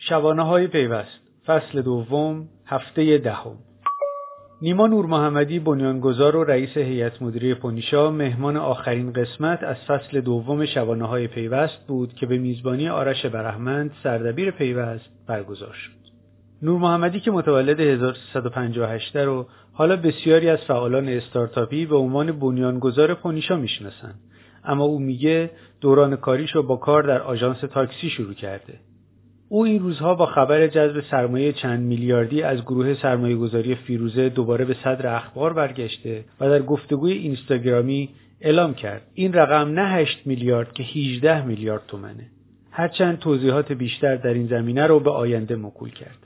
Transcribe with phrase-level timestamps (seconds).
[0.00, 1.20] شبانه های پیوست.
[1.46, 3.56] فصل دوم هفته دهم.
[4.62, 10.66] نیما نور محمدی بنیانگذار و رئیس هیئت مدیره پونیشا مهمان آخرین قسمت از فصل دوم
[10.66, 15.98] شبانه های پیوست بود که به میزبانی آرش برهمند سردبیر پیوست برگزار شد.
[16.62, 23.56] نور محمدی که متولد 1358 رو حالا بسیاری از فعالان استارتاپی به عنوان بنیانگذار پونیشا
[23.56, 24.20] می‌شناسند.
[24.64, 28.87] اما او میگه دوران کاریش رو با کار در آژانس تاکسی شروع کرده.
[29.50, 34.64] او این روزها با خبر جذب سرمایه چند میلیاردی از گروه سرمایه گذاری فیروزه دوباره
[34.64, 38.08] به صدر اخبار برگشته و در گفتگوی اینستاگرامی
[38.40, 39.02] اعلام کرد.
[39.14, 42.26] این رقم نه 8 میلیارد که 18 میلیارد تومنه.
[42.70, 46.18] هرچند توضیحات بیشتر در این زمینه رو به آینده موکول کرد.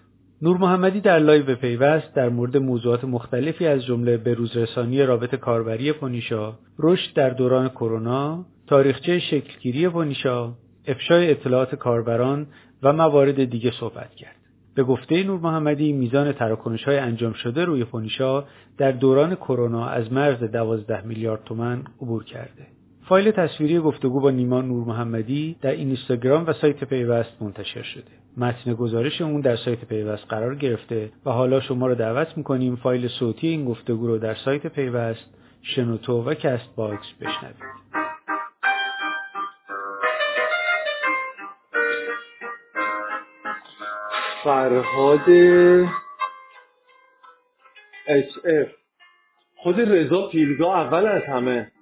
[0.43, 5.93] نور محمدی در live پیوست در مورد موضوعات مختلفی از جمله به روزرسانی رابط کاربری
[5.93, 10.52] پونیشا، رشد در دوران کرونا، تاریخچه شکلگیری پونیشا،
[10.87, 12.47] افشای اطلاعات کاربران
[12.83, 14.37] و موارد دیگه صحبت کرد.
[14.75, 18.45] به گفته نور محمدی میزان تراکنش های انجام شده روی پونیشا
[18.79, 22.66] در دوران کرونا از مرز 12 میلیارد تومن عبور کرده.
[23.09, 28.05] فایل تصویری گفتگو با نیما نور محمدی در اینستاگرام و سایت پیوست منتشر شده.
[28.37, 33.09] متن گزارش اون در سایت پیوست قرار گرفته و حالا شما رو دعوت می‌کنیم فایل
[33.09, 35.29] صوتی این گفتگو رو در سایت پیوست،
[35.63, 38.12] شنوتو و کست باکس بشنوید.
[44.45, 45.30] فرهاد
[48.07, 48.68] اچ اف.
[49.57, 51.73] خود رضا پیلگاه اول از همه.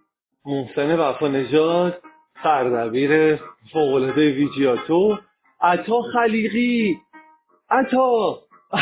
[0.44, 2.02] محسن وفا نژاد.
[2.42, 3.36] سردبیر
[3.72, 5.19] فوقالعاده ویجیاتو.
[5.61, 6.98] عطا خلیقی.
[7.70, 8.42] عطا.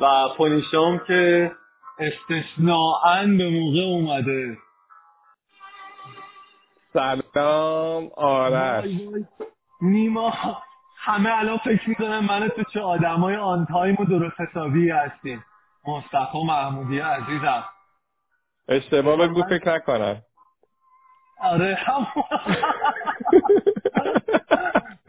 [0.00, 1.52] و پونیشام که
[1.98, 4.58] استثناعا به موقع اومده.
[6.92, 8.90] سلام آرش.
[9.82, 10.32] نیما.
[11.04, 15.44] همه الان فکر می‌کنن من تو چه آدمای آن تایم و درست حسابی هستیم.
[15.86, 17.64] مصطفی محمودی عزیزم.
[18.68, 20.22] اشتباه بگو فکر نکنن
[21.40, 22.06] آره هم.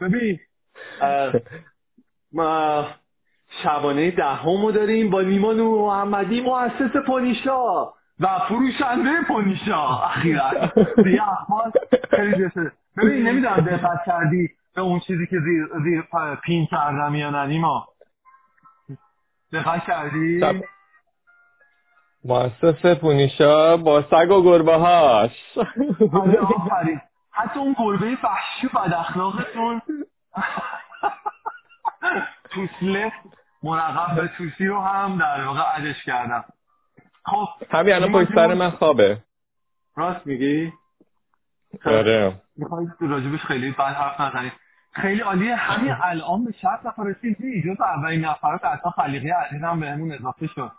[0.00, 0.38] ببین
[2.32, 2.86] ما
[3.62, 7.84] شبانه دهمو داریم با نیما نور محمدی مؤسس پونیشا
[8.20, 10.50] و فروشنده پونیشا اخیرا.
[11.04, 11.72] دیگه اخبار
[12.10, 12.50] خیلی
[12.96, 14.50] ببین نمی‌دونم دقت کردی.
[14.80, 16.04] اون چیزی که زیر, زیر
[16.44, 17.88] پین کردم یا نه نیما؟
[19.52, 20.40] دقت کردی؟
[22.24, 25.30] مؤسس پونیشا با سگ و گربه هاش.
[26.12, 27.00] آره آفرین.
[27.30, 29.82] حتی اون گربه فحشی بد اخلاقتون
[32.50, 33.12] توسله
[33.62, 36.44] مرقب به توسی رو هم در واقع عدش کردم.
[37.24, 39.18] خب همین الان پشت سر من خوابه.
[39.96, 40.72] راست میگی؟
[41.84, 42.40] آره.
[42.56, 44.52] میخوایی راجبش خیلی بعد حرف نزنید
[44.94, 45.54] خیلی عالیه.
[45.54, 50.72] همین الان به شرط نفر رسیدی جز اولین نفرات اصلا خلیقی عزیزم بهمون اضافه شد.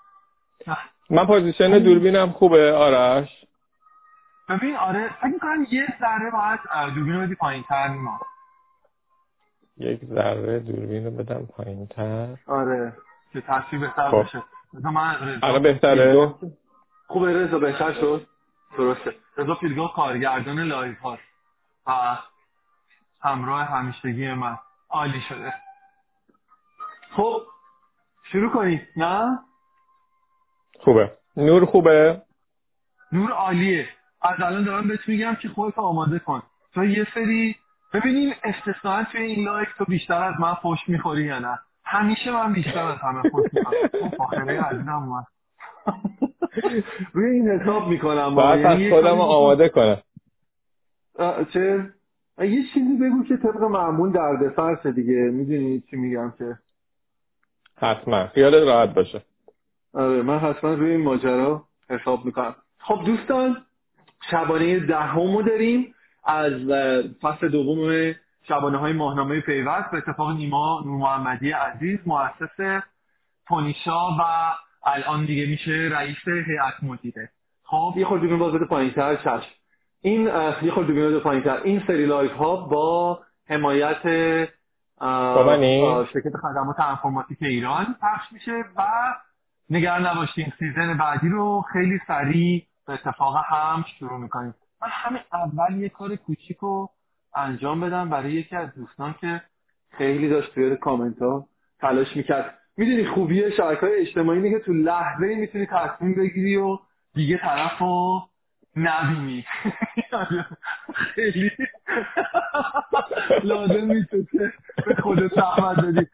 [1.09, 2.73] من پوزیشن دوربینم خوبه.
[2.73, 3.45] آرش.
[4.49, 6.59] ببین آره فکر می‌کنم یه ذره باید
[6.95, 8.19] دوربین رو بدی پایین تر نیما.
[9.77, 12.93] یک ذره دوربین رو بدم پایین تر آره
[13.33, 14.23] که تصویر بهتر خب.
[14.23, 14.43] بشه
[15.43, 16.33] الان بهتره؟
[17.07, 18.27] خوبه رضا بهتر شد.
[18.77, 19.15] درسته.
[19.37, 21.21] رضا پیلگاه کارگردان live هاست
[23.25, 24.57] همراه همیشگی من.
[24.89, 25.53] عالی شده.
[27.11, 27.41] خب
[28.31, 28.81] شروع کنید.
[28.97, 29.39] نه؟
[30.79, 31.17] خوبه.
[31.37, 32.21] نور خوبه؟
[33.11, 33.89] نور عالیه.
[34.21, 36.43] از الان دارم بهت میگم که خودت آماده کن.
[36.73, 37.55] تو یه سری
[37.93, 41.59] ببینیم استثناء توی این live تو بیشتر از من فوش می‌خوری یا نه.
[41.85, 45.25] همیشه من بیشتر از همه فوش می‌خورم فاخره عزیزم اومد.
[47.13, 48.35] روی این حساب می‌کنم.
[48.35, 50.01] باید از خودم آماده کنم.
[51.53, 51.93] چه؟
[52.39, 55.13] یه چیزی بگو که طبق معمول در فرسه دیگه.
[55.13, 56.57] می‌دونی چی میگم که؟
[57.77, 58.27] حتما.
[58.27, 59.21] خیالت راحت باشه.
[59.93, 62.55] آره من حتما روی این ماجرا حساب می‌کنم.
[62.79, 63.57] خب دوستان
[64.31, 65.95] شبانه دهمو داریم.
[66.25, 66.53] از
[67.21, 68.13] فصل دوم
[68.47, 72.83] شبانه های ماهنامه پیوست به اتفاق نیما نور محمدی عزیز مؤسس
[73.47, 74.21] پونیشا و
[74.85, 77.29] الان دیگه میشه رئیس هیئت مدیره.
[77.63, 79.51] خب یه خورده باز بده پایینتر چشم.
[80.05, 80.25] این
[80.61, 83.19] یه خورده بده پایینتر این سری live ها با
[83.49, 84.01] حمایت
[86.13, 88.83] شرکت خدمات انفورماتیک ایران پخش میشه و
[89.69, 94.53] نگران نباشین season بعدی رو خیلی سریع به اتفاق هم شروع می‌کنیم.
[94.81, 96.89] من همین اول یه کار کوچیک رو
[97.35, 99.41] انجام بدم برای یکی از دوستان که
[99.89, 101.47] خیلی داشت توی کامنت ها
[101.79, 102.57] تلاش می‌کرد.
[102.77, 106.77] می‌دونی خوبی شبکه های اجتماعی اینه که تو لحظه می‌تونی تصمیم بگیری و
[107.13, 108.21] دیگه طرف رو
[108.75, 109.45] نبینی
[110.95, 111.51] خیلی
[113.43, 114.53] لازم نیست که
[114.85, 116.07] به خودت زحمت بدی.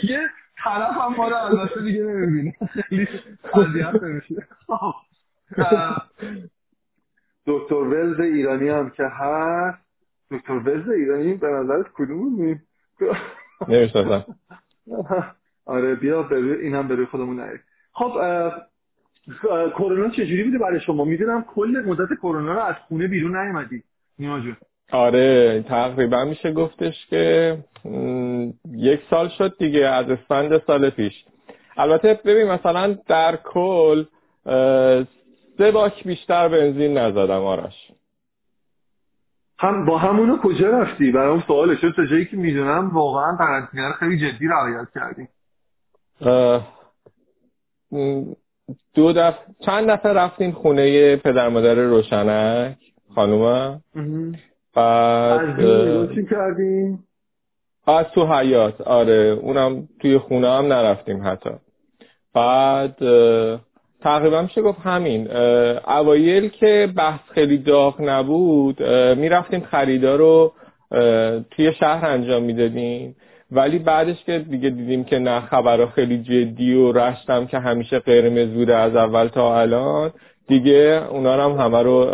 [0.00, 0.20] دیگه
[0.64, 2.54] طرف هم ما رو البته دیگه نمی‌بینه.
[2.88, 3.08] خیلی
[3.54, 4.34] اذیت نمیشه.
[7.46, 9.78] دکتر ولز ایرانی هم که هست.
[10.30, 12.60] دکتر ولز ایرانی به نظرت کدوم بود
[13.68, 14.36] نمی‌شناسم.
[15.66, 17.60] آره بیا بروی اینم بروی خودمون نریم.
[17.92, 18.12] خب
[19.74, 23.82] کرونا چجوری بوده برای شما؟ می‌دونم کل مدت کرونا رو از خونه بیرون نیومدی.
[24.18, 24.40] نیما
[24.92, 27.58] آره تقریبا میشه گفتش که
[28.72, 31.24] یک سال شد دیگه از اسفند سال پیش.
[31.76, 34.04] البته ببین مثلا در کل
[35.58, 37.92] سه باک بیشتر بنزین نزدم آرش.
[39.58, 43.92] هم با همونو کجا رفتی؟ برام سواله چون تا جایی که می‌دونم واقعا قرنطینه رو
[43.92, 45.28] خیلی جدی رعایت کردیم
[48.94, 49.34] دو دف...
[49.60, 52.76] چند دفعه رفتیم خونه پدر مادر روشنک
[53.14, 53.80] خانومم
[54.74, 57.04] بعد چی کردیم
[57.86, 59.38] از تو حیات آره.
[59.42, 61.50] اونم توی خونه هم نرفتیم حتی.
[62.34, 62.96] بعد
[64.00, 65.30] تقریبا میشه گفت همین.
[65.86, 68.82] اوایل که بحث خیلی داغ نبود
[69.18, 70.52] می‌رفتیم خریدا رو
[71.50, 73.16] توی شهر انجام می‌دادیم.
[73.52, 78.48] ولی بعدش که دیگه دیدیم که نه خبرها خیلی جدی و رشتم که همیشه قرمز
[78.48, 80.12] بوده از اول تا الان
[80.48, 82.04] دیگه اونا هم همه رو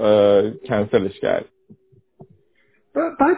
[0.68, 1.44] کنسلش کرد
[2.94, 3.36] بعد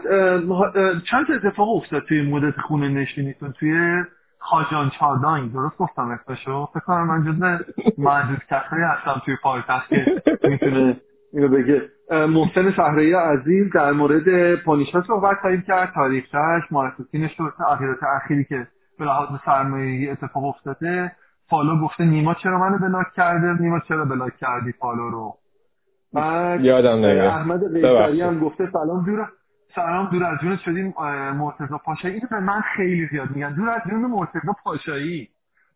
[1.10, 4.02] چند اتفاق افتاد توی مدت خونه نشینیتون؟ توی
[4.38, 7.42] خاجان چادان درست گفتم اسمشو؟ فکر کنم من جز
[7.98, 10.96] معدود کسایی هستم توی پایتخت که می‌تونه
[11.32, 11.82] اینو بگه.
[12.10, 15.92] محسن صحرایی عزیز در مورد پانیشا صحبت خواهیم کرد.
[15.94, 18.66] تاریخش مؤسسین شرط عقیدت اخیری که
[18.98, 21.12] به لحاظ سرمایه‌ای اتفاق افتاده.
[21.50, 25.34] follow گفته نیما چرا منو block کرده؟ نیما چرا block کردی follow رو؟
[26.12, 27.26] بعد یادم نمیاد.
[27.26, 29.28] احمد قیصری هم گفته سلام دور
[29.74, 30.94] سلام دور از جونت شدیم
[31.34, 32.14] مرتضی پاشایی.
[32.14, 33.54] اینو به من خیلی زیاد میگن.
[33.54, 35.28] دور از جون مرتضی پاشایی.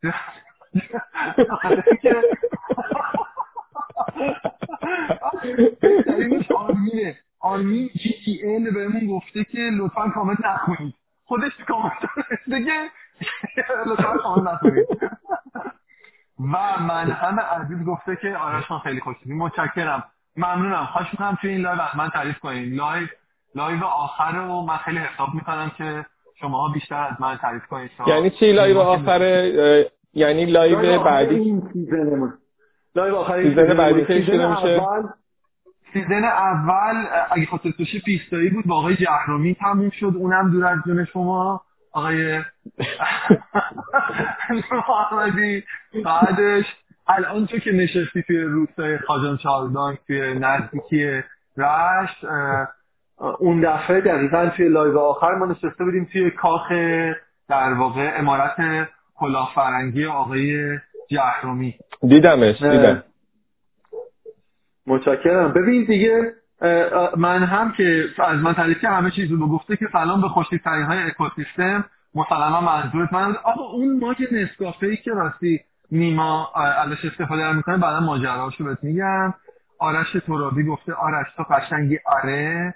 [6.54, 10.94] آرمینه آرمین GTL بهمون گفته که لطفا کامنت نخونید
[11.24, 12.00] خودش کامنت
[12.46, 12.90] که
[13.86, 14.86] لطفا کامنت نخونید
[16.40, 20.04] و من همه عزیز گفته که آرش من خیلی خوش متشکرم.
[20.36, 20.84] ممنونم.
[20.92, 23.06] خواهش می‌کنم توی این لایو من تعریف کنید لایو
[23.54, 26.06] لایو آخر رو من خیلی حساب می‌کنم که
[26.40, 29.20] شما بیشتر از من تعریف کنید یعنی چی لایو آخر؟
[30.14, 31.62] یعنی لایو بعدی؟
[32.94, 34.80] لایو آخری سیزن بعدی کی شروع میشه؟
[35.92, 40.12] سیزن اول اگه خاطر توشه پیستایی بود با آقای جهرومی تموم شد.
[40.16, 41.60] اونم دور از جون شما.
[41.92, 42.40] آقای
[44.72, 45.64] محمدی.
[46.04, 46.64] بعدش
[47.08, 51.22] الان تو که نشستی توی روستای خاجان چالدان توی نزدیکی
[51.56, 52.24] رشت
[53.38, 56.72] اون دفعه دقیقا توی live آخر ما نشسته بودیم توی کاخ
[57.48, 60.78] در واقع عمارت کلاه فرنگی آقای
[61.10, 61.74] جهرمی
[62.08, 63.02] دیدمش دیدم.
[64.88, 65.52] متشکرم.
[65.52, 66.32] ببین دیگه
[67.16, 70.98] من هم که از من تعریف همه چیز رو گفته که سلام به خوشی های
[70.98, 71.84] اکوسیستم.
[72.14, 75.60] مسلما منظورت من آقا اون ما که نسکافه ای که راستی
[75.92, 79.34] نیما ازش استفاده می‌کنه بعدا ماجراشو بهت میگم.
[79.78, 81.98] آرش ترابی گفته آرش تو قشنگی.
[82.06, 82.74] آره.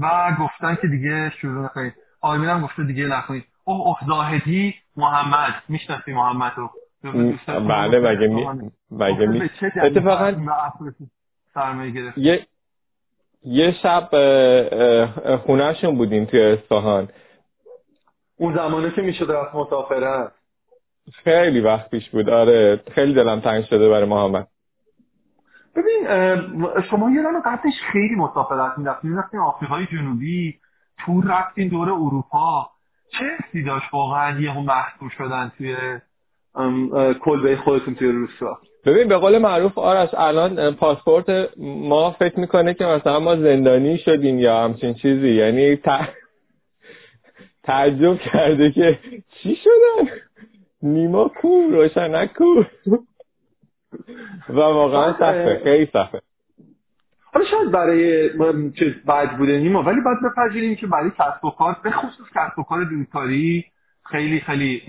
[0.00, 1.94] و گفتن که دیگه شروع نکنید.
[2.20, 3.44] آرمین هم گفته دیگه نکنید.
[3.64, 5.54] اوه اوه زاهدی محمد.
[5.68, 6.70] می‌شناسی محمد رو؟
[7.48, 9.50] بله مگه می مگه می
[9.82, 10.32] اتفاقا
[12.16, 12.46] یه
[13.44, 14.08] یه شب
[15.36, 17.08] خونهشون بودیم توی اصفهان.
[18.36, 20.32] اون زمانه که می‌شد رفت مسافرت؟
[21.24, 22.30] خیلی وقت پیش بود.
[22.30, 24.48] آره خیلی دلم تنگ شده برای محمد.
[25.76, 26.06] ببین
[26.90, 29.10] شما یه دانو قبلش خیلی مسافرت می‌رفتین.
[29.10, 30.58] می‌رفتین آفریقای جنوبی
[31.06, 32.70] تور رفتین دور اروپا.
[33.18, 35.76] چه حسی داشت واقعا یه هم محصول شدن توی
[37.20, 42.84] کلبه خودتون توی روستا؟ ببین به قول معروف آرش الان پاسپورت ما فکر می‌کنه که
[42.84, 45.28] مثلا ما زندانی شدیم یا همچین چیزی.
[45.28, 45.76] یعنی
[47.64, 48.98] تعجب کرده که
[49.30, 50.10] چی شدن؟
[50.82, 52.44] نیما کو روشنک کو
[54.48, 56.20] و واقعا سخته خیلی سخته.
[57.32, 58.30] حالا شاید برای
[58.72, 62.58] چیز بد بوده نیما ولی باید بپذیریم که برای کسب و کار به خصوص کسب
[62.58, 63.64] و کار دورکاری
[64.04, 64.82] خیلی خیلی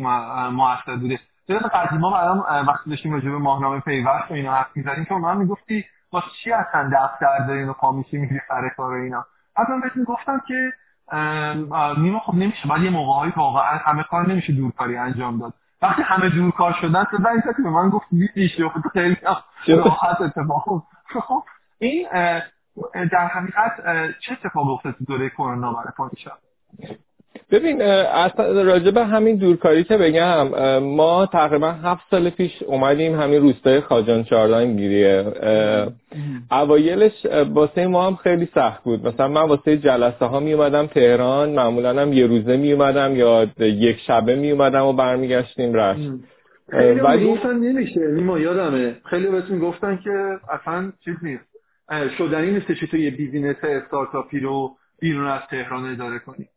[0.52, 1.20] موثر بوده.
[1.50, 5.38] جناب قدیما الان وقتی داشتیم راجع به ماهنامه پیوست و اینا حرف می‌زدیم که من
[5.38, 9.26] می‌گفتی واسه چی اصلا دفتر دارین و پا میشی میری سر کار و اینا.
[9.56, 10.74] اصلا بهت می‌گفتم که
[11.98, 12.70] نیما خب نمیشه.
[12.70, 15.54] بعد یه موقعهایی واقعا همه کار نمیشه دورکاری انجام داد.
[15.82, 19.18] وقتی همه دورکار شدن تو زنگ به من گفت بیشی خب خیلی
[19.68, 20.84] راحت اتفاق
[21.80, 22.08] این
[22.94, 23.72] در حقیقت
[24.20, 26.38] چه اتفاق افتاد تو دوره کرونا برای پادشاه؟
[27.52, 30.48] ببین اصلا راجع به همین دورکاری که بگم
[30.80, 35.26] ما تقریبا هفت سال پیش اومدیم همین روستای خاجان چاردان گیریه
[36.52, 39.08] اوایلش واسه ما هم خیلی سخت بود.
[39.08, 43.48] مثلا من واسه جلسه ها می اومدم تهران معمولا هم یه روزه می اومدم یا
[43.60, 46.12] یک شبه می اومدم و برمیگشتیم رشت.
[46.72, 48.02] خیلی ولی گفتن نمیشه.
[48.12, 48.96] نیما یادمه.
[49.10, 51.44] خیلی بهتون گفتن که اصلا چیز نیست.
[52.18, 56.48] شدنی نیست که تو یه بیزینس استارتاپی رو بیرون از تهران اداره کنی.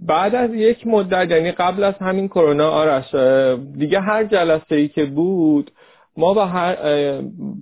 [0.00, 3.14] بعد از یک مدت یعنی قبل از همین کرونا آرش
[3.78, 5.70] دیگه هر جلسه ای که بود
[6.16, 6.76] ما به هر,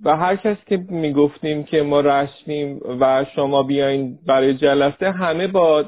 [0.04, 5.84] به هر کس که می‌گفتیم که ما رشتیم و شما بیاین برای جلسه همه با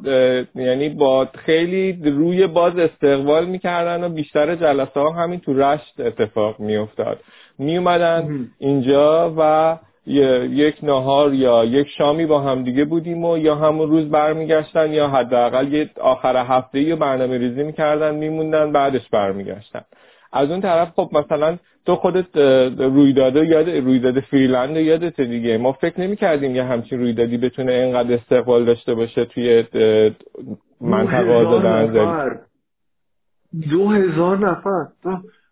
[0.55, 6.61] یعنی با خیلی روی باز استقبال می‌کردن و بیشتر جلسه ها همین تو رشت اتفاق
[6.61, 7.21] میافتاد.
[7.59, 9.77] میومدن اینجا و
[10.07, 15.09] یک نهار یا یک شامی با هم دیگه بودیم و یا همون روز برمیگشتن یا
[15.09, 19.81] حداقل یه آخر هفته یا برنامه ریزی می‌کردن میموندن بعدش برمیگشتن.
[20.33, 22.37] از اون طرف خب مثلا تو خودت
[22.79, 25.59] رویداده یاد رویداد فریلند یادت دیگه.
[25.59, 29.65] ما فکر نمی کردیم یه همچین رویدادی بتونه اینقدر استقبال داشته باشه توی
[30.81, 31.63] منطقه آزاد
[33.71, 34.87] دو هزار نفر.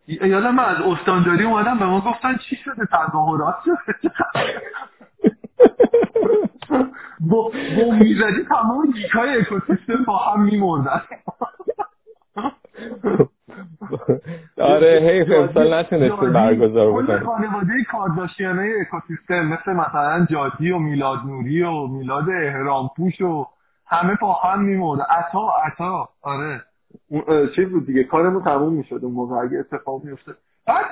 [0.06, 3.54] یادم من از استانداری اومدم به ما گفتن چی شده تظاهرات؟
[7.20, 7.42] با,
[7.76, 11.00] با می‌زدی تمام گیکای اکوسیستم با هم میمردن.
[14.60, 17.24] آره حیف امسال نتونستیم برگزار بکنیم.
[17.24, 23.46] خانواده کارداشیانه اکوسیستم مثل مثلا جادی و میلاد نوری و میلاد احرامپوش و
[23.86, 26.08] همه با هم میمرد عطا عطا.
[26.22, 26.62] آره.
[27.56, 30.32] چیز بود دیگه کارمون تموم می‌شد اون موقع اگه اتفاق میفته
[30.66, 30.84] بعد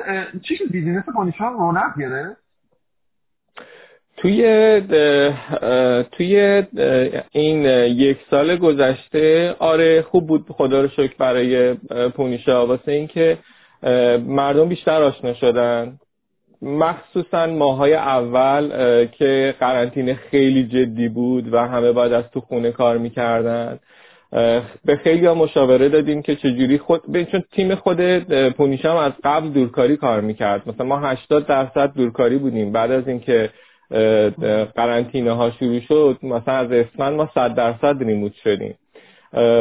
[0.42, 2.36] چی شد؟ بیزینس پانیشا رونق گرفت؟
[4.16, 4.42] توی
[6.12, 6.62] توی
[7.30, 7.64] این
[7.96, 11.74] یک سال گذشته آره خوب بود خدا رو شکر برای
[12.16, 13.38] پونیشا واسه اینکه
[14.26, 15.98] مردم بیشتر آشنا شدن.
[16.62, 18.68] مخصوصا ماهای اول
[19.06, 23.78] که قرنطینه خیلی جدی بود و همه باید از تو خونه کار می‌کردن.
[24.84, 28.00] به خیلی ها مشاوره دادیم که چجوری خود چون تیم خود
[28.48, 30.68] پونیشا هم از قبل دورکاری کار می‌کرد.
[30.68, 32.72] مثلا ما 80 درصد دورکاری بودیم.
[32.72, 33.50] بعد از اینکه
[34.76, 38.74] قرنطینه ها شروع شد مثلا از اسفند ما 100 درصد remote شدیم.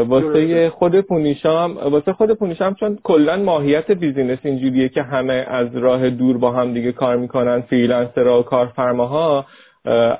[0.07, 6.09] واسه خود پونیشام واسه خود پونیشام چون کلا ماهیت business اینجوریه که همه از راه
[6.09, 9.45] دور با هم دیگه کار می‌کنن freelancer ها و کارفرماها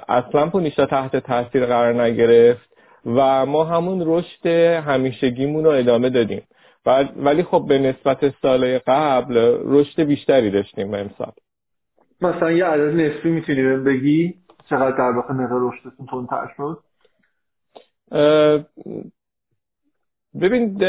[0.10, 2.77] اصلا پونیشا تحت تاثیر قرار نگرفت.
[3.08, 4.48] و ما همون رشد
[4.88, 6.42] همیشگیمون رو ادامه دادیم.
[7.16, 11.32] ولی خب به نسبت سال قبل رشد بیشتری داشتیم امسال.
[12.22, 14.36] مثلا یه عدد نسبی می‌تونی بگی؟
[14.70, 16.84] چقدر در واقع نقل رشدتون تندتر شد؟
[20.42, 20.84] ببین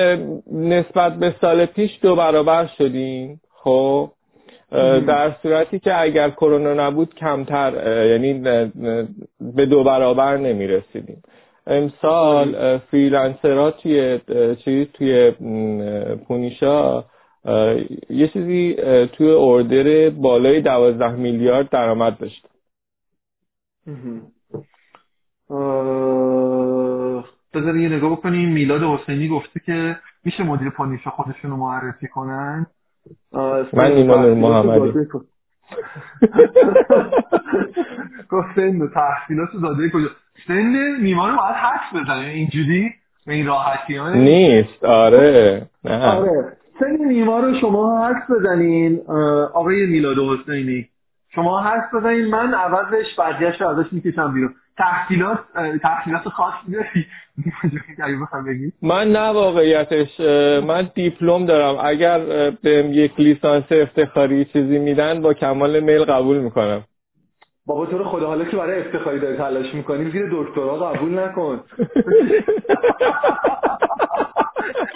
[0.53, 4.11] نسبت به سال پیش دو برابر شدیم خب؟
[5.07, 8.35] در صورتی که اگر کرونا نبود کمتر یعنی
[9.55, 11.23] به دو برابر نمی رسیدیم
[11.69, 14.21] امسال فریلنسرها توی
[14.65, 15.31] چیز توی
[16.29, 17.05] پونیشا
[18.11, 18.77] یه چیزی
[19.13, 22.49] توی اوردر بالای دوازده میلیارد درآمد داشت.
[27.55, 28.53] بذار یه نگاه بکنیم.
[28.53, 32.67] میلاد حسینی گفته که میشه مدیر پانیشا خودشون رو معرفی کنن؟
[33.73, 34.93] من نیما نور محمدی.
[38.31, 40.09] گفت سن تحصیلات زاده کجا؟
[40.47, 42.27] سن نیما رو باید حدس بزنه.
[42.29, 42.91] اینجوری؟
[43.27, 44.85] به این راحتی نیست.
[44.85, 45.63] آره.
[45.85, 46.07] نه.
[46.07, 46.57] آره.
[46.81, 49.01] سن نیما رو شما حدس بزنین.
[49.55, 50.89] آقای میلاد حسینی.
[51.35, 52.27] شما حدس بزنین.
[52.27, 54.55] من عوضش بعدیش رو ازش می‌کشم بیرون.
[54.79, 55.39] تحصیلات
[55.83, 57.07] تحصیلات خاصی داری
[58.83, 60.21] من نه واقعیتش.
[60.67, 61.77] من دیپلم دارم.
[61.85, 62.19] اگر
[62.63, 66.85] بهم یک لیسانس افتخاری چیزی میدن با کمال میل قبول می‌کنم.
[67.69, 71.65] بابا تو رو خدا حالا که برای افتخاری داری تلاش می‌کنی زیر دکترا قبول نکن.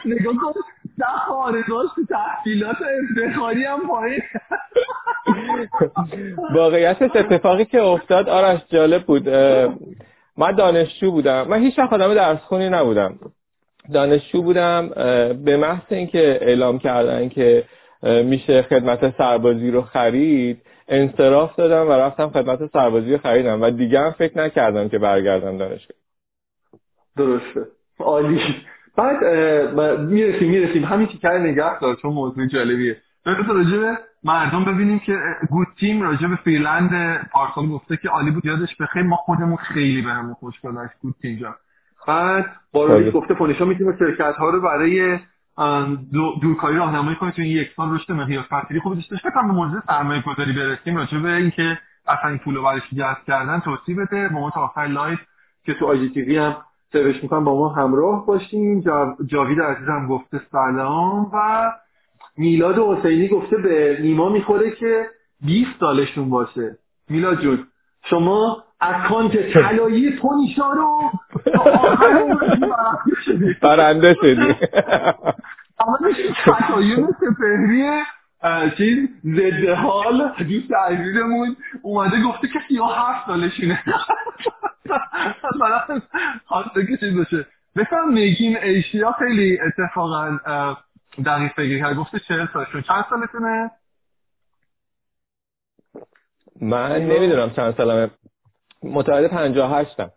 [0.04, 0.52] نگاه کن
[0.98, 4.22] ده خارجاش تحصیلات افتخاری هم پایین.
[6.54, 9.28] واقعیتش اتفاقی که افتاد آرش جالب بود.
[10.36, 11.48] من دانشجو بودم.
[11.48, 13.18] من هیچ وقت آدم درس خونی نبودم.
[13.94, 14.88] دانشجو بودم
[15.44, 17.64] به محض اینکه اعلام کردن که
[18.02, 20.62] میشه خدمت سربازی رو خرید
[20.92, 25.96] انصراف دادم و رفتم خدمت سربازی خریدم و دیگه هم فکر نکردم که برگردم دانشگاه.
[27.16, 27.66] درسته.
[27.98, 28.40] عالی.
[28.96, 29.24] بعد
[30.00, 30.84] می‌رسیم می‌رسیم.
[30.84, 32.96] همین که نگه دار چون موضوع جالبیه.
[33.24, 35.18] راجع به مردم ببینیم که
[35.50, 38.46] گود تیم راجع به فیرلند پارسال گفته که عالی بود.
[38.46, 41.54] یادش بخیر ما خودمون خیلی بهمون خوش گذشت گود تیم جا
[42.06, 45.18] بعد بارالیس گفته پونیشا می‌تونه شرکت ها رو برای
[46.42, 48.80] دورکاری راهنمایی کنه تو این یک سال رشد مقیاس پذیری.
[48.80, 52.62] خوبی داشته باشه به موضوع سرمایه گذاری برسیم راجع به اینکه اصلا این پول رو
[52.62, 54.28] برش جذب کردن توضیح بده.
[54.28, 55.18] با ما تا آخر لایف
[55.64, 56.56] که تو آی جی هم
[56.92, 59.16] سرچ می‌کنم با ما همراه باشیم جا...
[59.26, 61.72] جاوید عزیزم گفته سلام و
[62.36, 65.06] میلاد حسینی گفته به نیما می‌خوره که
[65.40, 66.78] 20 سالشون باشه.
[67.08, 67.66] میلاد جون.
[68.04, 71.10] شما اکانت طلایی پونیشا رو
[73.62, 74.54] برنده شدی.
[75.80, 75.98] اما
[76.44, 78.02] تطایم سپهری
[78.76, 83.82] چیز ضد حال دوست عزیزمون اومده گفته که یا هفت سالشونه
[86.46, 87.46] خواسته که چیز باشه.
[87.76, 90.38] بفهم میگین ایشیا خیلی اتفاقا
[91.26, 92.82] دقیق فکر کرد گفته چهل سالشون.
[92.82, 93.70] چند سالتونه؟
[96.62, 98.10] من نمی‌دونم چند سالمه.
[98.82, 100.10] متولد 58 م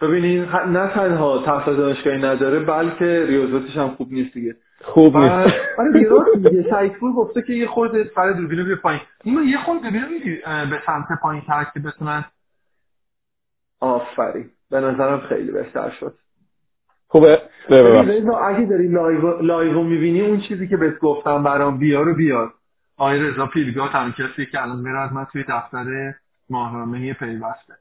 [0.00, 4.56] ببینین نه تنها تحصیل دانشگاهی نداره بلکه ریاضتش هم خوب نیست دیگه.
[4.82, 5.32] خوب نیست.
[5.78, 6.50] آره دیگه.
[6.50, 9.00] دیگه گفته که یه خورده سر دوربینو بیا پایین.
[9.24, 12.24] این یه خورده ببینم به سمت پایین تر که بتونن.
[13.80, 14.50] آفرین.
[14.70, 16.14] به نظرم خیلی بهتر شد.
[17.08, 22.52] خوبه؟ اگه داری لایو لایو می‌بینی اون چیزی که بهت گفتم برام بیار و بیار.
[22.96, 26.14] آقای رضا پیلگاه هم کسی که الان میره از من توی دفتر
[26.50, 27.74] ماهنامه پیوسته.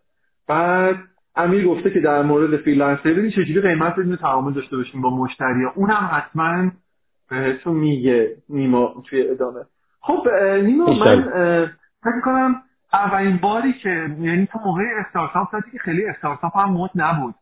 [0.47, 0.95] بعد
[1.35, 5.63] امیر گفته که در مورد freelancer ببین چجوری قیمت بدون تعامل داشته باشیم با مشتری
[5.63, 5.71] ها.
[5.75, 6.71] اونم حتما
[7.29, 9.59] بهتون میگه نیما توی ادامه.
[10.01, 10.27] خب
[10.63, 11.23] نیما من
[12.03, 12.55] فکر کنم
[12.93, 13.89] اولین باری که
[14.19, 17.35] یعنی تو موقع استارتاپ که خیلی استارتاپ هم مد نبود.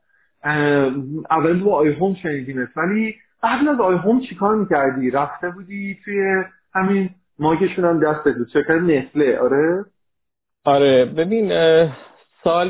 [1.31, 2.69] اول با آی هوم شنیدیمت.
[2.77, 8.47] ولی قبل از آی هوم چیکار می‌کردی؟ رفته بودی توی همین ماگشون هم دست بود
[8.53, 9.39] شرکت نسله.
[9.39, 9.85] آره؟
[10.65, 11.05] آره.
[11.05, 11.49] ببین
[12.43, 12.69] سال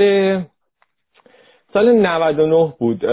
[1.74, 3.06] سال 99 بود.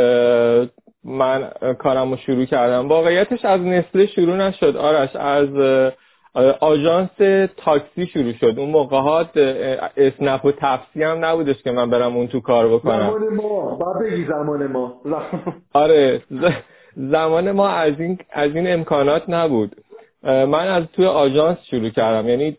[1.05, 2.89] من کارم رو شروع کردم.
[2.89, 4.77] واقعیتش از نسله شروع نشد.
[4.77, 5.49] آرش از
[6.61, 8.55] آژانس تاکسی شروع شد.
[8.59, 9.37] اون موقعات
[9.97, 13.01] اسنپ و تپسی هم نبودش که من برم اون تو کار بکنم.
[13.01, 13.79] زمان ما.
[14.01, 15.01] بگی زمان ما.
[15.73, 16.23] آره.
[16.97, 19.77] زمان ما از این از این امکانات نبود.
[20.27, 22.29] من از توی آژانس شروع کردم.
[22.29, 22.57] یعنی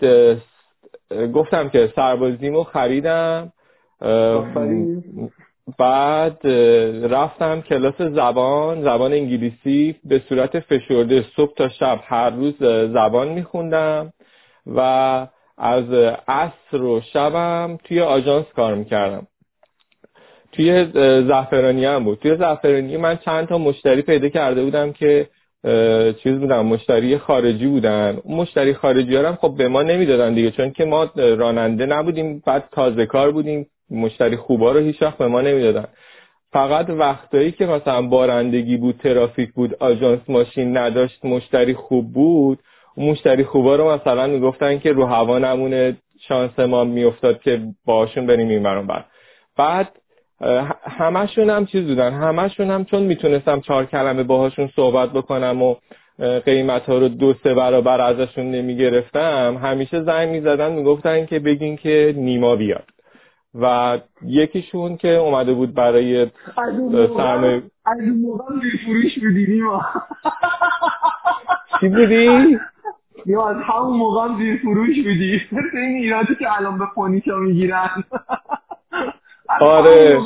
[1.34, 3.52] گفتم که سربازیمو خریدم
[5.78, 6.48] بعد
[7.14, 12.58] رفتم کلاس زبان زبان انگلیسی به صورت فشرده صبح تا شب هر روز
[12.94, 14.14] زبان میخوندم
[14.76, 14.80] و
[15.58, 15.94] از
[16.28, 19.28] عصر و شبم توی آژانس کار می‌کردم.
[20.52, 20.86] توی
[21.28, 22.20] زعفرانی هم بود.
[22.20, 25.28] توی زعفرانی من چند تا مشتری پیدا کرده بودم که
[26.24, 28.20] چیز بودن مشتری خارجی بودن.
[28.26, 33.06] مشتری خارجی هم خب به ما نمی‌دادن دیگه چون که ما راننده نبودیم بعد تازه
[33.06, 33.68] کار بودیم.
[33.92, 35.86] مشتری خوبا رو هیچ وقت به ما نمی‌دادن.
[36.52, 42.60] فقط وقتایی که مثلا بارندگی بود ترافیک بود آژانس ماشین نداشت مشتری خوب بود
[42.98, 48.50] مشتری خوبا رو مثلا می‌گفتن که رو هوا نمونه شانس ما میافتاد که باشون بریم
[48.50, 49.06] این بر
[49.58, 49.90] بعد
[50.84, 52.14] همشون هم چیز بودن.
[52.14, 55.76] همشون هم چون می‌تونستم چهار کلمه باهاشون صحبت بکنم و
[56.46, 62.14] قیمت ها رو دو سه برابر ازشون نمی‌گرفتم همیشه زنگ می‌زدن می‌گفتن که بگین که
[62.18, 62.84] نیما بیاد.
[63.62, 66.28] و یکیشون که اومده بود برای
[67.18, 68.44] سرمایه از اون موقع
[68.86, 69.86] فروش بودی ما
[71.80, 72.58] چی بودی؟
[73.26, 75.42] یا از همون موقع زیر فروش بودی.
[75.74, 78.04] این ایرادی که الان به فونیشا می‌گیرن.
[79.62, 80.20] آره.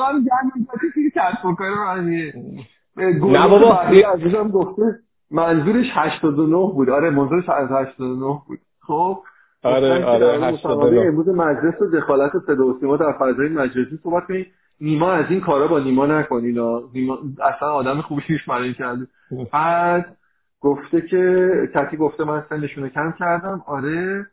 [3.06, 3.80] نه بابا.
[4.14, 5.00] عزیزم گفته
[5.32, 6.90] منظورش 89 بود.
[6.90, 8.60] آره منظورش از 89 بود.
[8.88, 9.24] خب.
[9.64, 14.48] آره آره 89 امروز مجلس و دخالت صدا و سیما در فضای مجازی صحبت کنید
[14.82, 16.60] نیما از این کارا با نیما نکنین.
[16.94, 17.20] نیما
[17.56, 19.08] اصلا آدم خوبی نیست برای کرده.
[19.54, 20.18] بعد
[20.62, 23.64] گفته که کتی گفته من سنشونو کم کردم.
[23.68, 24.28] آره.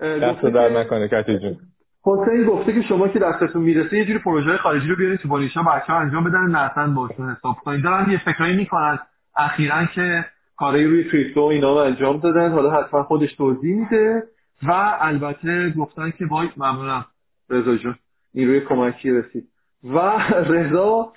[0.00, 1.56] دست در نکنه کتی جون.
[2.04, 5.62] حسین گفته که شما که دستتون می‌رسه یه جوری پروژه خارجی رو بیارید تو بانیشا
[5.62, 8.98] بچه‌ها انجام بدن نرسن باشون حساب کنید دارن یه فکرایی می‌کنن
[9.36, 10.24] اخیرا که
[10.56, 12.52] کارایی روی کریپتو اینا رو انجام دادن.
[12.52, 14.22] حالا حتما خودش توضیح میده
[14.62, 17.04] و البته گفتن که وای ممنونم
[17.50, 17.94] رضا جون
[18.34, 19.48] نیروی کمکی رسید.
[19.84, 19.98] و
[20.54, 21.12] رضا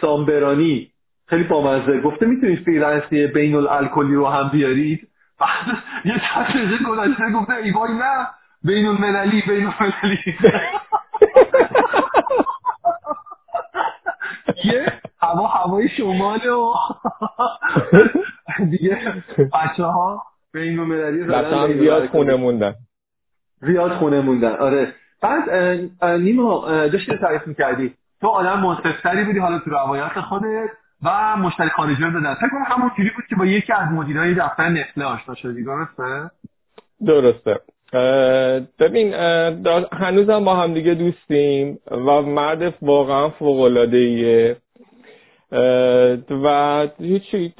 [0.00, 0.90] سامبرانی
[1.26, 2.00] خیلی بامزه.
[2.00, 5.08] گفته می‌تونید فریلنسی بین الکلی رو هم بیارید؟
[6.04, 8.26] یه تصویه گذاشته گفته ای وای نه.
[8.66, 10.36] بین المللی بین المللی.
[14.64, 16.74] یه هوا هوای شماله و
[18.70, 19.22] دیگه
[19.54, 20.22] بچه ها
[20.54, 22.74] مدلی رفتن بیاد خونه موندن.
[23.60, 24.52] زیاد خونه موندن.
[24.52, 24.94] آره.
[25.22, 25.50] بعد
[26.04, 27.94] نیما داشتی تعریف می‌کردی.
[28.20, 30.70] تو آدم منصفتری بودی حالا تو روایت خودت
[31.02, 32.34] و مشتری خارجی رو دادن.
[32.34, 35.64] فکر کنم همون جوری بود که با یکی از مدیرای دفتر نسله آشنا شدی.
[35.64, 36.30] درسته؟
[37.06, 37.60] درسته.
[38.78, 39.14] ببین
[39.92, 44.56] هنوزم با هم دیگه دوستیم و مرد واقعا فوق العاده
[46.44, 47.52] و هیچی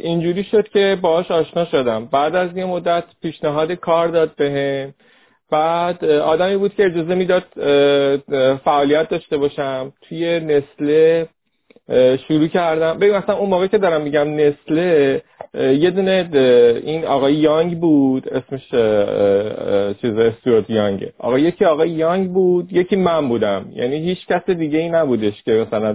[0.00, 2.06] اینجوری شد که باهاش آشنا شدم.
[2.06, 4.94] بعد از یه مدت پیشنهاد کار داد بهم.
[5.50, 7.44] بعد آدمی بود که اجازه می‌داد
[8.64, 9.92] فعالیت داشته باشم.
[10.08, 11.28] توی نسله
[12.28, 12.98] شروع کردم.
[12.98, 15.22] ببین مثلا اون موقع که دارم میگم نسله
[15.54, 16.28] یه دونه
[16.84, 18.68] این آقای یانگ بود اسمش
[20.00, 23.64] چیز استورت یانگه آقا یکی آقای یانگ بود یکی من بودم.
[23.72, 25.92] یعنی هیچ کس دیگه ای نبودش که مثلا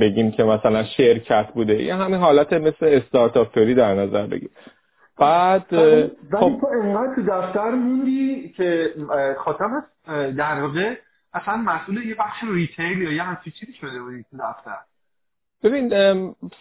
[0.00, 1.82] بگیم که مثلا شرکت بوده.
[1.82, 4.50] یه همین حالت مثل استارتاپ توری در نظر بگیر.
[5.20, 6.60] بعد ولی خب...
[6.60, 8.90] تو انقدر تو دفتر موندی که
[9.36, 9.68] خاطر
[10.36, 10.94] در واقع
[11.32, 14.76] اصلا مسئول یه بخش ریتیل یا یه همچی چیزی شده بودی تو دفتر.
[15.62, 15.90] ببین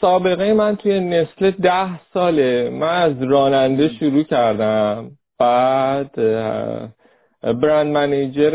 [0.01, 2.69] سابقه من توی نسل ده ساله.
[2.69, 5.11] من از راننده شروع کردم.
[5.39, 6.15] بعد
[7.41, 8.53] برند منیجر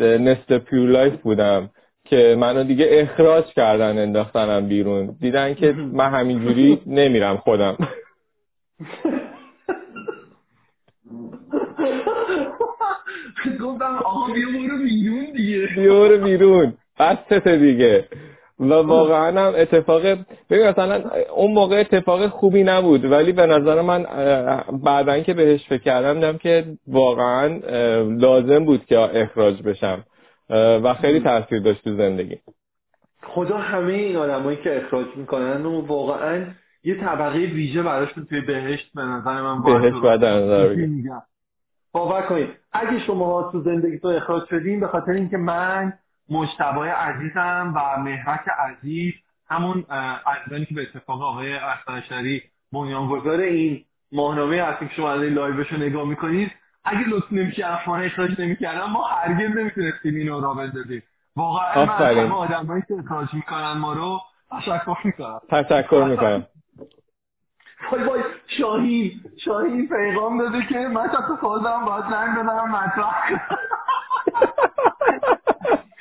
[0.00, 1.70] نسل پیور live بودم
[2.04, 5.16] که منو دیگه اخراج کردن انداختنم بیرون.
[5.20, 7.76] دیدن که من همینجوری نمیرم خودم.
[13.50, 15.68] گفتم آقا بیا برو بیرون دیگه.
[15.76, 18.04] بیا برو بیرون بسه دیگه.
[18.60, 20.02] و واقعا هم اتفاق
[20.50, 21.02] ببین مثلا
[21.36, 24.06] اون موقع اتفاق خوبی نبود ولی به نظر من
[24.84, 27.60] بعدا که بهش فکر کردم دیدم که واقعا
[28.18, 30.04] لازم بود که اخراج بشم.
[30.50, 32.38] و خیلی تاثیر داشت تو زندگی.
[33.22, 36.46] خدا همه این آدمایی که اخراج می‌کنن و واقعا
[36.84, 40.74] یه طبقه ویژه براشون توی بهشت به نظر من بهشت در نظر
[41.94, 45.92] باور کنید اگه شما تو زندگیتون اخراج شدین به خاطر اینکه من
[46.30, 49.14] مجتبای عزیزم و مهرک عزیز
[49.48, 49.84] همون
[50.26, 55.72] عزیزانی که به اتفاق آقای اخترشری بنیانگذار این ماهنامه هستیم که شما از این لایوش
[55.72, 56.50] رو نگاه می‌کنید
[56.84, 61.02] اگه لطف نمیشه ما اخراج نمی‌کردم ما هرگز نمی‌تونستیم اینو را بندازیم
[61.36, 65.40] واقعا من آدمایی که اخراج می‌کنن ما رو تشکر می‌کنم.
[65.50, 66.46] تشکر می‌کنم.
[67.92, 69.12] وای وای شاهین
[69.44, 73.40] شاهین پیغام داده که من تا تو فازم باید زنگ بدم مطرح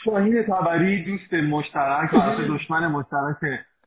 [0.06, 3.38] شاهین تبری دوست مشترک و دشمن مشترک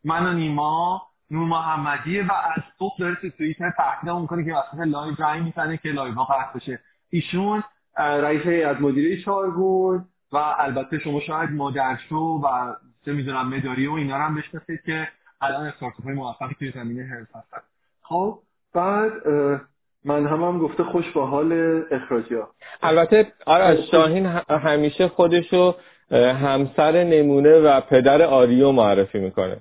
[0.05, 4.87] من و نیما نور محمدیه و از صبح داره تو توییتر تحقیق می‌کنه که وسط
[4.87, 6.81] لایو جنگ می‌زنه که لایو قطع بشه.
[7.11, 7.63] ایشون
[7.99, 14.17] رئیس از مدیره چارگون و البته شما شاید مادرشو و چه می‌دونم مداری و اینا
[14.17, 15.09] رو هم بشناسید که
[15.41, 17.59] الان استارتاپ های موفقی توی زمینه هرس هستن
[18.09, 18.39] خب
[18.75, 19.13] بعد
[20.05, 22.49] من هم هم گفته خوش با حال اخراجی ها
[22.83, 25.75] البته آره شاهین همیشه خودشو
[26.13, 29.61] همسر نمونه و پدر آریو معرفی می‌کنه.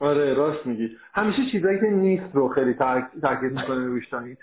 [0.00, 0.88] آره راست میگی.
[1.14, 2.74] همیشه چیزایی که نیست رو خیلی
[3.22, 4.36] تاکید می‌کنه روش شاهین.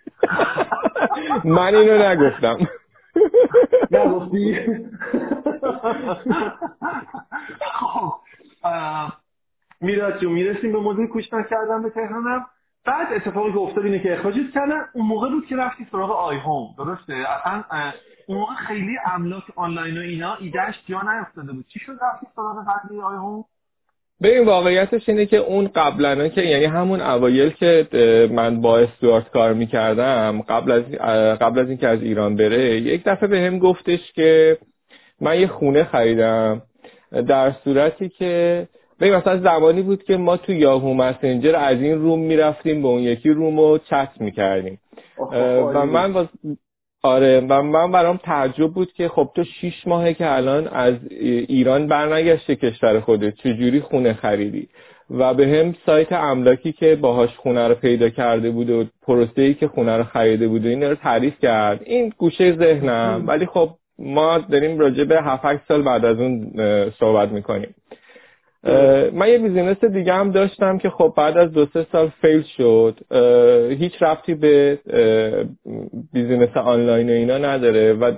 [1.58, 2.58] من اینو نگفتم.
[3.92, 4.60] نگفتی؟
[7.80, 8.14] خب
[9.82, 12.46] میراد جو می‌رسیم به موضوع کوچ کردن به تهرانم.
[12.86, 16.38] بعد اتفاقی که افتاد اینه که اخراجت کردن اون موقع بود که رفتی سراغ آی
[16.38, 17.64] هوم درسته؟ اصلا
[18.28, 21.66] اون موقع خیلی املاک آنلاین و اینا ایدهش جا نیفتاده بود.
[21.68, 23.46] چی شد رفتی سراغ قضیه آی هوم؟
[24.24, 27.88] این واقعیتش اینه که اون قبلا که یعنی همون اوایل که
[28.32, 30.84] من با استوارت کار می‌کردم قبل از
[31.38, 34.58] قبل از اینکه از ایران بره یک دفعه به هم گفتش که
[35.22, 36.62] من یه خونه خریدم
[37.28, 38.68] در صورتی که
[39.02, 43.02] ببین مثلا زمانی بود که ما تو یاهو مسنجر از این روم می‌رفتیم به اون
[43.02, 44.80] یکی روم رو چت می‌کردیم.
[45.74, 46.28] و من باز
[47.04, 50.96] آره و من برام تعجب بود که خب تو شیش ماهه که الان از
[51.48, 54.68] ایران برنگشته کشور خودت چجوری خونه خریدی؟
[55.10, 59.68] و به هم سایت املاکی که باهاش خونه رو پیدا کرده بود و پروسه که
[59.68, 61.82] خونه رو خریده بود و این رو تعریف کرد.
[61.86, 63.24] این گوشه ذهنم.
[63.28, 66.52] ولی خب ما داریم راجع به 7 سال بعد از اون
[67.00, 67.76] صحبت می‌کنیم.
[69.14, 73.00] من یه بیزینس دیگه هم داشتم که خب بعد از دو سه سال فیل شد.
[73.80, 74.80] هیچ ربطی به
[76.14, 78.12] business آنلاین و اینا نداره و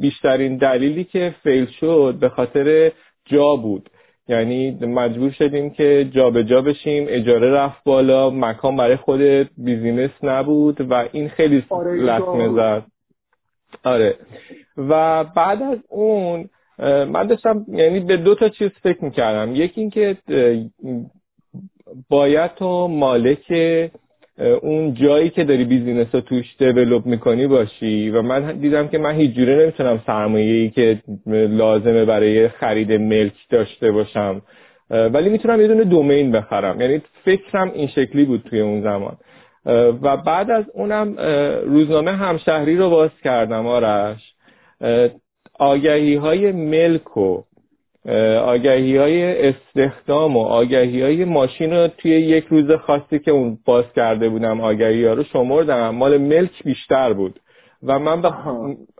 [0.00, 2.92] بیشترین دلیلی که fail شد به خاطر
[3.24, 3.90] جا بود.
[4.28, 9.20] یعنی مجبور شدیم که جابجا جا بشیم اجاره رفت بالا مکان برای خود
[9.58, 12.82] business نبود و این خیلی آره لطمه زد.
[13.84, 14.14] آره.
[14.76, 19.54] و بعد از اون من داشتم یعنی به دو تا چیز فکر می‌کردم.
[19.54, 20.16] یکی اینکه
[22.08, 23.52] باید تو مالک
[24.62, 28.10] اون جایی که داری بیزینس رو توش دیولوب می‌کنی باشی.
[28.10, 31.02] و من دیدم که من هیچ جوره نمی‌تونم سرمایه ای که
[31.48, 34.42] لازمه برای خرید ملک داشته باشم.
[34.90, 36.80] ولی می‌تونم یه دونه دومین بخرم.
[36.80, 39.16] یعنی فکرم این شکلی بود توی اون زمان.
[40.02, 41.16] و بعد از اونم
[41.66, 44.34] روزنامه همشهری رو باز کردم آرش.
[45.58, 47.42] آگهی های ملک و
[48.44, 53.84] آگهی های استخدام و آگهی های ماشین رو توی یک روز خاصی که اون باز
[53.96, 55.90] کرده بودم آگهی ها رو شمردم.
[55.90, 57.40] مال ملک بیشتر بود
[57.82, 58.32] و من به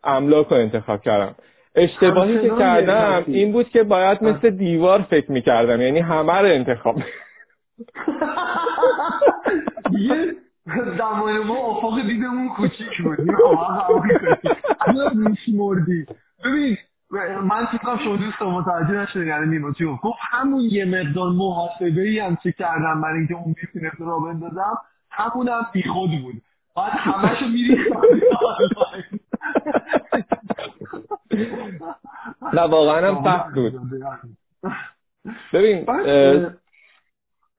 [0.04, 1.34] املاک رو انتخاب کردم.
[1.74, 6.96] اشتباهی که کردم این بود که باید مثل دیوار فکر می‌کردم یعنی همه رو انتخاب.
[9.98, 10.34] یه
[10.98, 13.18] زمان ما افاق دیدمون کوچیک بود.
[15.48, 16.06] مردی
[16.44, 16.76] ببین
[17.42, 22.18] من فکر شما دوست متوجه نشده یعنی نیما چی گفت همون یه مقدار محاسبه ای
[22.18, 24.78] هم چه کردم برای اینکه اون بیزینس رو بندازم.
[25.10, 26.42] همون هم بی خود بود.
[26.76, 27.78] بعد همشو میری
[32.52, 33.74] نه واقعا هم سخت بود.
[35.52, 35.90] ببین.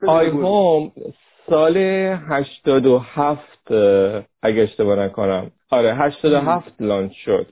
[0.08, 0.92] آی هوم
[1.50, 3.72] سال 87
[4.42, 5.52] اگه اشتباه نکنم.
[5.70, 7.52] آره 87 لانچ شد.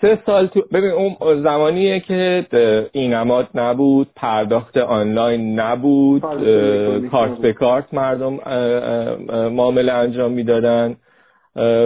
[0.00, 2.46] سه سال تو ببین اون زمانیه که
[2.92, 6.22] اینماد نبود پرداخت آنلاین نبود
[7.10, 8.34] کارت به کارت مردم
[9.48, 10.96] معامله انجام می‌دادن.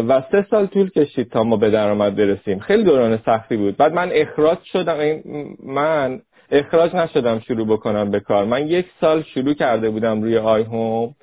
[0.08, 2.58] و سه سال طول کشید تا ما به درآمد برسیم.
[2.58, 3.76] خیلی دوران سختی بود.
[3.76, 5.20] بعد من اخراج شدم.
[5.66, 8.44] من اخراج نشدم شروع بکنم به کار.
[8.44, 11.14] من یک سال شروع کرده بودم روی آی هوم.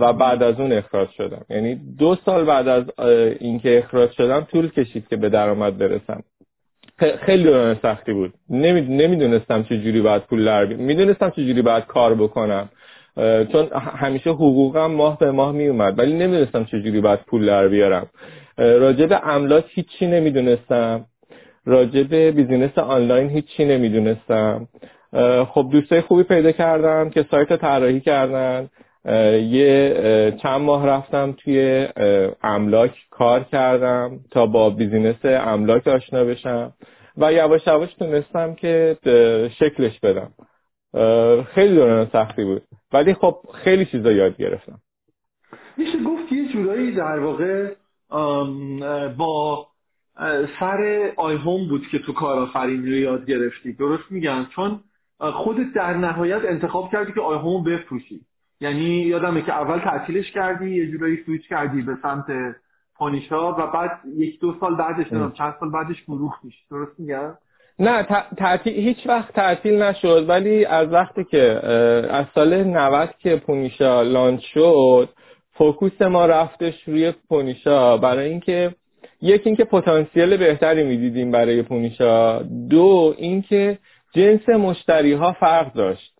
[0.00, 1.44] و بعد از اون اخراج شدم.
[1.50, 2.84] یعنی دو سال بعد از
[3.40, 6.22] اینکه اخراج شدم طول کشید که به درآمد برسم.
[7.26, 8.34] خیلی دوران سختی بود.
[8.48, 12.68] نمی‌دونستم چه جوری باید پول در می‌دونستم چه جوری باید کار بکنم.
[13.52, 17.68] چون همیشه حقوقم ماه به ماه می اومد ولی نمی‌دونستم چه جوری باید پول در
[17.68, 18.06] بیارم.
[18.58, 21.04] راجع به املاک هیچی نمی‌دونستم.
[21.64, 24.68] راجع به بیزینس آنلاین هیچی نمی‌دونستم.
[25.48, 28.68] خب دوستای خوبی پیدا کردم که سایت طراحی کردن.
[29.04, 31.88] یه چند ماه رفتم توی
[32.42, 36.72] املاک کار کردم تا با بیزینس املاک آشنا بشم
[37.16, 38.96] و یواش یواش تونستم که
[39.58, 40.32] شکلش بدم.
[41.44, 44.78] خیلی دوران سختی بود ولی خب خیلی چیزا یاد گرفتم.
[45.76, 47.74] میشه گفت یه جورایی در واقع
[49.16, 49.66] با
[50.60, 53.72] سر آی هوم بود که تو کارآفرینی رو یاد گرفتی.
[53.72, 54.80] درست میگم؟ چون
[55.20, 58.20] خودت در نهایت انتخاب کردی که آی هوم بفروشی.
[58.60, 62.24] یعنی یادمه که اول تعطیلش کردی یه جورایی سویچ کردی به سمت
[62.94, 67.34] پونیشا و بعد یک دو سال بعدش نمی‌دونم چند سال بعدش فروختیش درست میگم؟
[67.78, 68.02] نه
[68.36, 71.60] تعطیل هیچ وقت تعطیل نشد ولی از وقتی که
[72.10, 75.08] از سال 90 که پونیشا launch شد
[75.52, 77.96] focus ما رفتش روی پونیشا.
[77.96, 78.74] برای اینکه
[79.22, 82.42] یک اینکه پتانسیل بهتری می‌دیدیم برای پونیشا.
[82.70, 83.78] دو اینکه
[84.14, 86.19] جنس مشتری ها فرق داشت.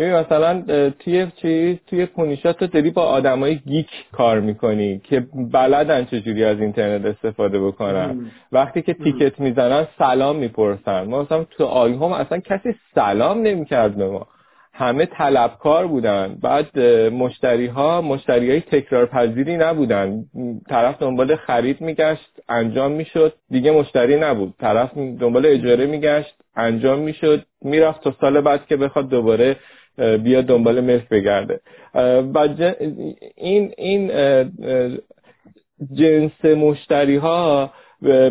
[0.00, 6.04] ببین مثلا توی چیز توی پونیشا تو داری با آدمای گیک کار می‌کنی که بلدن
[6.04, 8.30] چجوری از اینترنت استفاده بکنن.
[8.52, 11.02] وقتی که تیکت می‌زنن سلام می‌پرسن.
[11.04, 14.26] ما مثلا تو آی هم اصلا کسی سلام نمی‌کرد به ما.
[14.72, 16.38] همه طلبکار بودن.
[16.42, 16.78] بعد
[17.12, 20.24] مشتری ها مشتری های تکرار پذیری نبودن.
[20.68, 23.32] طرف دنبال خرید میگشت انجام می‌شد.
[23.50, 24.54] دیگه مشتری نبود.
[24.60, 27.42] طرف دنبال اجاره میگشت انجام می‌شد.
[27.62, 29.56] می‌رفت تا سال بعد که بخواد دوباره
[29.96, 31.60] بیا دنبال ملک بگرده.
[32.34, 32.48] و
[33.36, 34.10] این این
[35.94, 37.70] جنس مشتری ها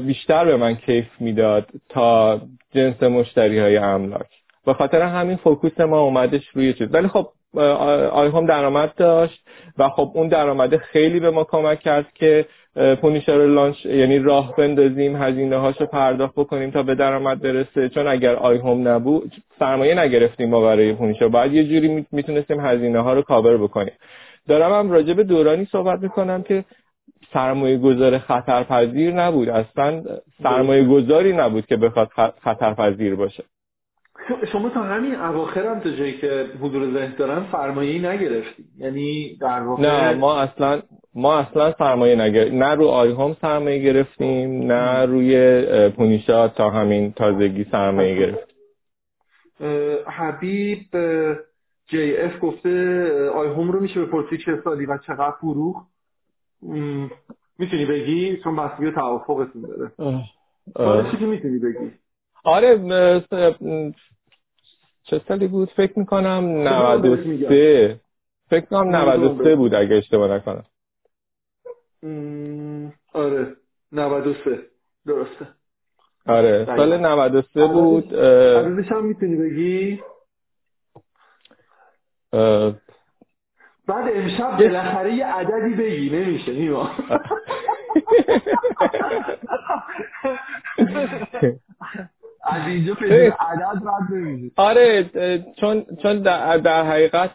[0.05, 2.41] بیشتر به من کیف می‌داد تا
[2.73, 4.27] جنس مشتری های املاک.
[4.65, 6.87] به خاطر همین focus ما اومدش روی چیز.
[6.91, 7.27] ولی خب
[8.11, 9.45] آی هوم درآمد داشت
[9.77, 14.55] و خب اون درآمده خیلی به ما کمک کرد که پونیشا رو launch یعنی راه
[14.55, 17.89] بندازیم هزینه هاشو پرداخت بکنیم تا به درآمد برسه.
[17.89, 22.99] چون اگر آی هوم نبود سرمایه نگرفتیم ما برای پونیشا باید یه جوری می‌تونستیم هزینه
[22.99, 23.93] ها رو کاور بکنیم.
[24.47, 26.65] دارم هم راجع به دورانی صحبت می‌کنم که
[27.33, 29.49] سرمایه گذار خطرپذیر نبود.
[29.49, 30.03] اصلا
[30.43, 32.09] سرمایه گذاری نبود که بخواد
[32.43, 33.43] خطرپذیر باشه.
[34.51, 38.63] شما تا همین اواخر هم تا جایی که حضور ذهن دارن سرمایه نگرفتی.
[38.77, 40.81] یعنی در واقع نه ما اصلا
[41.15, 47.11] ما اصلا سرمایه نگرفتیم نه رو آی هوم سرمایه گرفتیم نه روی پونیشا تا همین
[47.11, 48.55] تازگی سرمایه گرفتیم.
[50.07, 50.87] حبیب
[51.87, 55.85] جی اف گفته آی هوم رو میشه بپرسی چه سالی و چقدر فروخ
[57.57, 59.91] می‌تونی بگی؟ چون بستگی توافقتون داره.
[61.11, 61.91] چی که می‌تونی بگی؟
[62.43, 62.77] آره
[65.09, 67.99] چه سالی بود؟ فکر می‌کنم 93
[68.49, 70.65] فکر کنم 93 بود اگه اشتباه نکنم.
[73.13, 73.55] آره.
[73.91, 74.59] 93
[75.05, 75.47] درسته.
[76.27, 76.65] آره.
[76.65, 80.01] سال 93 بود عددش هم می‌تونی بگی؟
[83.87, 86.09] بعد امشب بالاخره یه عددی بگی.
[86.09, 86.89] نمیشه نیما.
[92.43, 95.05] از اینجا عدد رد نمیشه آره
[95.59, 97.31] چون چون در, در حقیقت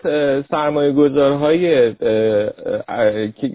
[0.51, 1.95] سرمایه گذارهای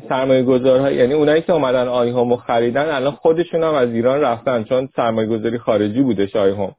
[0.09, 4.63] سرمایه گذارهای یعنی اونایی که اومدن آی هومو خریدن الان خودشون هم از ایران رفتن
[4.63, 6.75] چون سرمایه گذاری خارجی بودش هوم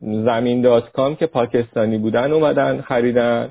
[0.00, 3.50] زمین دات کام که پاکستانی بودن اومدن خریدن.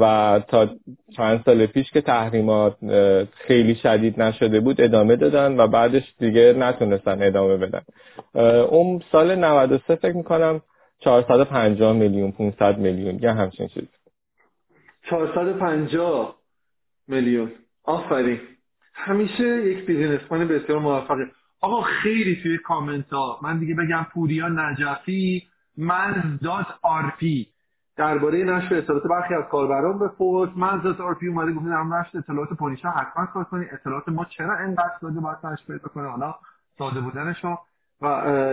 [0.00, 0.68] و تا
[1.16, 2.76] چند سال پیش که تحریمات
[3.32, 7.82] خیلی شدید نشده بود ادامه دادن و بعدش دیگه نتونستن ادامه بدن.
[8.62, 10.62] اون سال 93 فکر می‌کنم
[10.98, 13.88] 450 میلیون 500 میلیون یا همچین چیز.
[15.10, 16.36] 450
[17.08, 17.52] میلیون.
[17.84, 18.40] آفرین.
[18.94, 21.26] همیشه یک بیزینسمن بسیار موفقه.
[21.60, 25.42] آقا خیلی توی کامنت ها من دیگه بگم پوریا نجفی
[25.76, 27.51] من دات آر پی.
[27.96, 31.82] درباره نشر اطلاعات برخی از کاربران به فوت من ذات آر پی اومده گفته در
[31.82, 33.68] نشر اطلاعات پونیشا حتما کار کنید.
[33.72, 36.34] اطلاعات ما چرا انقدر ساده باید نشر پیدا کنه؟ حالا
[36.78, 37.58] ساده بودنشو
[38.02, 38.06] و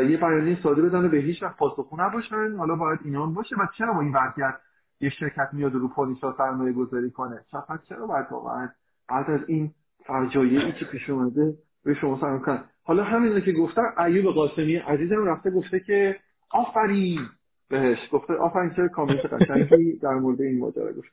[0.09, 2.55] یه بیانیه ساده بدن به هیچ وقت پاسخگو نباشن.
[2.57, 3.55] حالا باید اینان باشه.
[3.55, 4.55] و چرا با این وضعیت
[5.01, 8.69] یه شرکت میاد رو پونیشا سرمایه گذاری کنه؟ شفت چرا باید واقعا
[9.09, 9.71] بعد از این
[10.05, 15.51] فجایعی که پیش اومده به شما کنم حالا همین که گفتم ایوب قاسمی عزیزم رفته
[15.51, 17.29] گفته که آفرین!
[17.69, 21.09] بهش گفته آفرین چه کامنت قشنگی در مورد این ماجرا گفت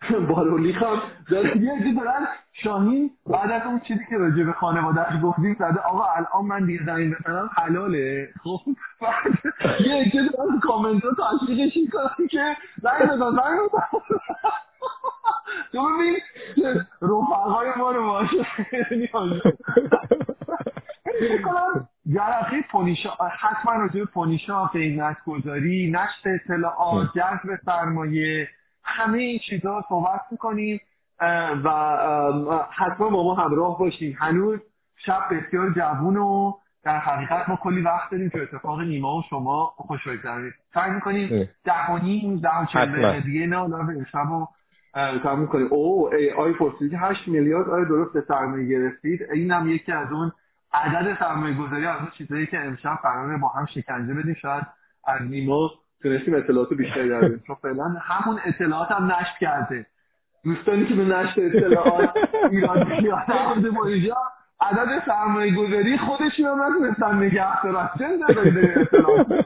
[0.28, 0.98] بارولی خان
[1.30, 5.80] داره یه چیزی دارن شاهین بعد از اون چیزی که راجع به خانوادهش گفتیم زده
[5.80, 8.28] آقا الان من دیگه زمین بزنم حلاله.
[8.42, 8.60] خب
[9.86, 13.82] یه چیزی دارن کامنت رو تشویقش می‌کنن که زنگ بزن زنگ بزن.
[15.72, 16.16] تو ببین
[17.02, 18.46] رفقای ما رو باشه.
[22.14, 28.48] جرقه پونیشا حتما راجع پونیشا قیمت گذاری نشر اطلاعات جذب سرمایه
[28.84, 30.80] همه این چیزها صحبت می‌کنیم
[31.64, 31.70] و
[32.70, 34.60] حتما با ما همراه باشیم هنوز
[34.96, 36.52] شب بسیار جوون و
[36.84, 41.48] در حقیقت ما کلی وقت داریم که اتفاق نیما و شما خوش بگذارید سعی می‌کنیم
[41.64, 45.66] ده و نیم ده و چند دیگه نه به شب و می‌کنیم.
[45.70, 50.32] او ای آی پرسیدی 8 میلیارد آیا درست سرمایه گرفتید؟ اینم یکی از اون
[50.72, 54.66] عدد سرمایه گذاری از اون چیزایی که امشب قراره با هم شکنجه بدیم شاید
[55.06, 55.70] از نیما
[56.02, 59.86] تونستیم اطلاعات بیشتری داریم چون فعلا همون اطلاعات هم نشر کرده.
[60.44, 62.10] دوستانی که به نشر اطلاعات
[62.50, 64.16] ایران پیاده با اینجا
[64.60, 67.90] عدد سرمایه گذاری خودشون هم نتونستن نگه دارن.
[67.98, 68.04] چه
[68.80, 69.44] اطلاعات؟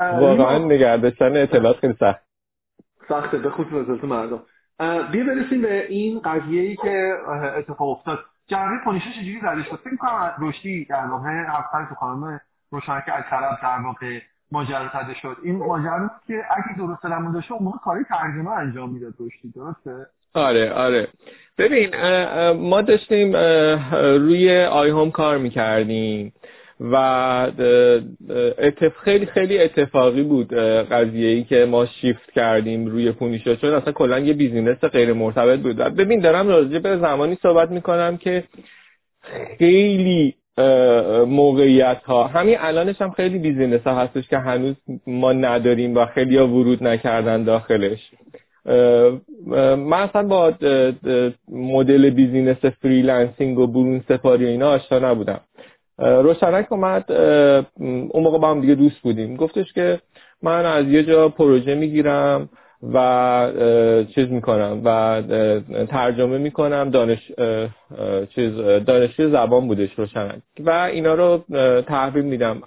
[0.00, 2.22] واقعا نگردشتن اطلاعات خیلی سخت.
[3.08, 3.38] سخته.
[3.38, 4.42] به خصوص مردم.
[5.12, 7.14] بیا برسیم به این قضیه ای که
[7.58, 8.18] اتفاق افتاد.
[8.48, 12.40] جنبه پونیشه چجوری زده شد؟ فکر کنم رشدی در واقع هفته تو خانم
[12.70, 14.18] روشنک از طرف در واقع
[14.52, 15.36] ماجرا زده شد.
[15.42, 20.72] این ماجرا که اگه درست دارم داشته اون کاری ترجمه انجام می‌داد رشدی درسته؟ آره
[20.72, 21.08] آره.
[21.58, 21.90] ببین
[22.52, 23.36] ما داشتیم
[23.92, 26.32] روی آی هوم کار می‌کردیم.
[26.80, 26.96] و
[28.58, 33.92] اتف خیلی خیلی اتفاقی بود قضیه ای که ما شیفت کردیم روی پونیشا چون اصلا
[33.92, 35.76] کلا یه business غیر مرتبط بود.
[35.76, 38.44] ببین دارم راجع به زمانی صحبت می‌کنم که
[39.58, 40.34] خیلی
[41.26, 44.74] موقعیت ها همین الانش هم خیلی business ها هستش که هنوز
[45.06, 48.10] ما نداریم و خیلی ها ورود نکردن داخلش.
[49.76, 50.54] من اصلا با
[51.48, 55.40] مدل business freelancing و برون سپاری اینا آشنا نبودم.
[56.00, 57.12] روشنک اومد
[58.10, 59.36] اون موقع با هم دیگه دوست بودیم.
[59.36, 60.00] گفتش که
[60.42, 62.48] من از یه جا پروژه می‌گیرم
[62.94, 63.52] و
[64.14, 65.22] چیز می‌کنم و
[65.88, 66.90] ترجمه می‌کنم.
[66.90, 67.32] دانش
[68.34, 70.40] چیز دانشجوی زبان بودش روشنک.
[70.60, 71.44] و اینا رو
[71.82, 72.62] تحویل میدم.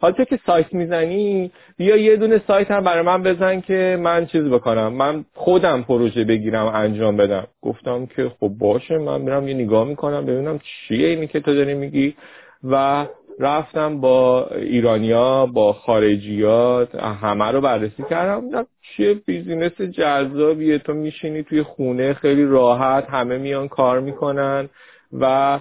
[0.00, 4.42] حالا که سایت می‌زنی بیا یه دونه سایت هم برای من بزن که من چیز
[4.42, 4.92] بکنم.
[4.92, 7.46] من خودم پروژه بگیرم انجام بدم.
[7.62, 11.74] گفتم که خب باشه من میرم یه نگاه می‌کنم ببینم چیه اینی که تو داری
[11.74, 12.14] میگی.
[12.64, 13.06] و
[13.38, 16.88] رفتم با ایرانیا با خارجیا
[17.22, 18.66] همه رو بررسی کردم.
[18.96, 20.78] چه business جذابیه.
[20.78, 24.68] تو میشینی توی خونه خیلی راحت همه میان کار می‌کنن
[25.20, 25.60] و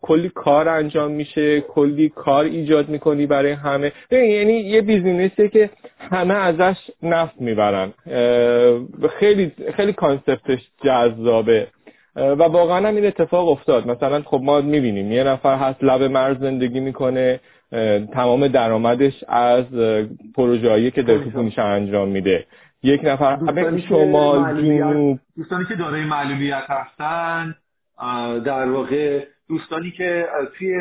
[0.00, 3.92] کلی کار انجام میشه کلی کار ایجاد می‌کنی برای همه.
[4.10, 7.92] یعنی یه business یه که همه ازش نفع می‌برن.
[9.18, 11.66] خیلی خیلی concept ش جذابه.
[12.18, 13.86] و واقعا هم این اتفاق افتاد.
[13.86, 17.40] مثلا خب ما می‌بینیم یه نفر هست لب مرز زندگی می‌کنه
[18.12, 19.64] تمام درآمدش از
[20.34, 22.46] پروژه‌ای که داره تو انجام میده.
[22.82, 25.18] یک نفر دوستانی شمال جنوب.
[25.36, 27.54] دوستانی که دارای معلولیت هستن
[28.44, 30.26] در واقع دوستانی که
[30.58, 30.74] توی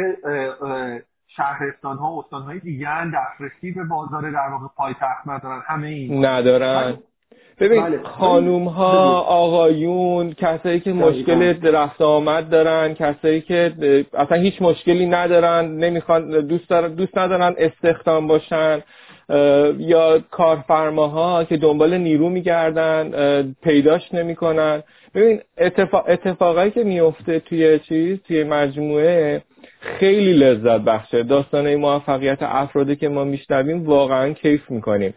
[1.28, 5.62] شهرستان ها و استان های دیگر دسترسی به بازار در واقع پایتخت ندارن.
[5.68, 6.26] همه این.
[6.26, 6.98] ندارن.
[7.60, 8.00] ببین بله.
[8.04, 13.74] خانوم ها آقایون کسایی که مشکل رفت آمد دارن کسایی که
[14.14, 18.82] اصلا هیچ مشکلی ندارن نمی‌خوان دوست, دوست ندارن استخدام باشن
[19.80, 23.12] یا کارفرماها که دنبال نیرو میگردن
[23.64, 24.84] پیداش نمی‌کنن.
[25.16, 29.42] ببین اتفاق اتفاقایی که میفته توی چیز توی مجموعه
[29.82, 31.24] خیلی لذت بخشه.
[31.24, 35.14] داستانه موفقیت افرادی که ما میشنویم واقعا کیف می‌کنیم.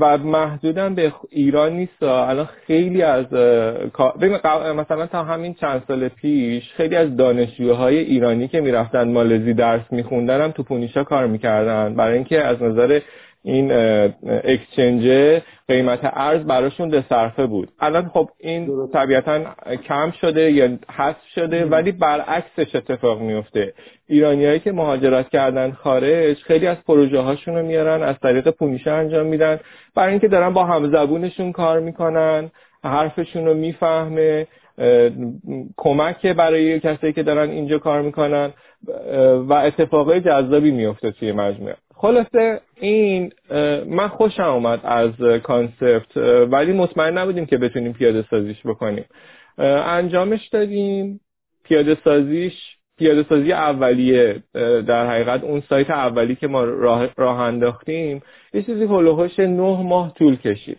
[0.00, 2.02] و محدودم به ایران نیست.
[2.02, 3.32] الان خیلی از
[4.76, 10.40] مثلا تا همین چند سال پیش خیلی از دانشجوهای ایرانی که می‌رفتن مالزی درس میخوندن
[10.40, 11.94] هم تو پونیشا کار می‌کردن.
[11.94, 13.00] برای اینکه از نظر
[13.44, 13.72] این
[14.44, 15.02] اکسچنج
[15.68, 17.68] قیمت ارز براشون ده صرفه بود.
[17.80, 19.40] الان خب این طبیعتا
[19.88, 23.74] کم شده یا حذف شده ولی برعکسش اتفاق میفته
[24.06, 29.26] ایرانیایی که مهاجرت کردن خارج خیلی از پروژه هاشون رو میارن از طریق پونیشه انجام
[29.26, 29.60] میدن.
[29.94, 32.50] برای اینکه دارن با همزبونشون کار می‌کنن
[32.84, 34.46] حرفشون رو می‌فهمه
[35.76, 38.52] کمک برای کسایی که دارن اینجا کار می‌کنن
[39.48, 41.76] و اتفاقای جذابی میفته توی مجموعه.
[42.04, 43.32] خلاصه این
[43.86, 46.16] من خوشم اومد از کانسپت
[46.50, 49.04] ولی مطمئن نبودیم که بتونیم پیاده سازیش بکنیم.
[49.58, 51.20] انجامش دادیم.
[51.64, 52.52] پیاده سازیش
[52.98, 54.42] پیاده سازی اولیه
[54.86, 58.22] در حقیقت اون سایت اولی که ما راه, راه انداختیم
[58.54, 60.78] یه چیزی هلوهاش نه ماه طول کشید.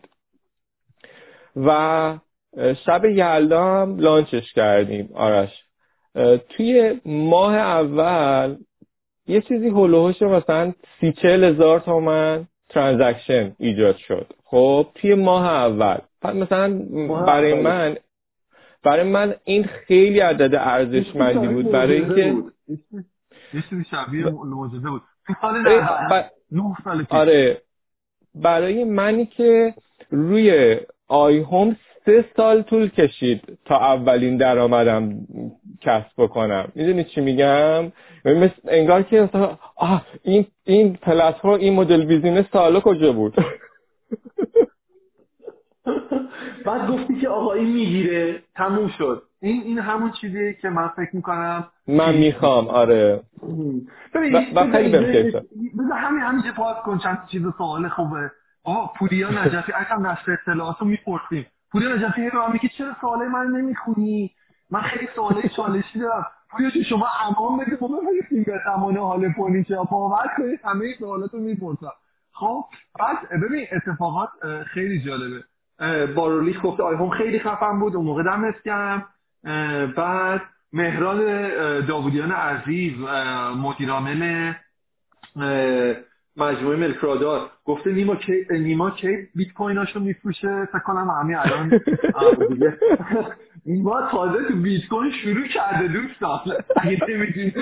[1.56, 2.20] و
[2.86, 5.64] شب یلدا هم لانچش کردیم آرش.
[6.50, 8.56] توی ماه اول
[9.28, 14.34] یه چیزی هلوهوش مثلا سی چل هزار تومن ترانزکشن ایجاد شد.
[14.46, 15.98] خب توی ماه اول.
[16.24, 16.80] مثلا
[17.28, 17.96] برای من
[18.84, 21.72] برای من این خیلی عدد ارزشمندی بود.
[21.72, 22.36] برای اینکه
[23.92, 25.02] شبیه معجزه بود.
[27.10, 27.62] آره
[28.36, 29.74] برای منی که
[30.10, 35.28] روی آی هوم سه سال طول کشید تا اولین درآمدم
[35.82, 36.72] کسب بکنم.
[36.76, 37.92] می‌دونی چی میگم؟
[38.34, 39.30] مثل انگار که
[39.76, 43.36] آه این این پلتفرم این مدل business تا کجا بود؟
[46.66, 49.24] بعد گفتی که آقا این می‌گیره تموم شد.
[49.42, 53.22] این این همون چیزیه که من فکر می‌کنم من می‌خوام آره.
[54.14, 54.92] و خیلی
[55.80, 58.32] بذار همین همینجا پاس کن چند چیز سوال خوبه.
[58.64, 61.46] آه پولیا نجفی اصلا نشر اطلاعات رو می‌پرسیم.
[61.72, 64.32] پوریا نجفی رو هم میگه چرا سوال من نمی‌خونی؟
[64.72, 66.26] من خیلی سواله چالشی دارم.
[66.56, 71.40] پوریا شما امان بگید ما بفرستیم به زمان حال پولیچه باور کنید همه سوالات رو
[71.40, 71.92] می‌پرسم
[72.32, 72.66] خب
[73.00, 74.30] بعد ببین اتفاقات
[74.68, 75.44] خیلی جالبه.
[76.16, 79.06] بارولیش گفته آیفون خیلی خفن بود اون موقع دمت کردم
[79.98, 80.42] بعد
[80.74, 81.20] مهران
[81.86, 82.94] داودیان عزیز
[83.58, 84.54] مدیرعامل
[86.38, 87.50] مجموعه ملکرادار.
[87.66, 91.80] گفته نیما کی نیما کی بیت کویناشو میفروشه؟ فکر کنم همین الان.
[93.66, 96.40] نیما تازه تو بیت کوین شروع کرده دوستان.
[96.76, 97.54] اگه نمی‌دونی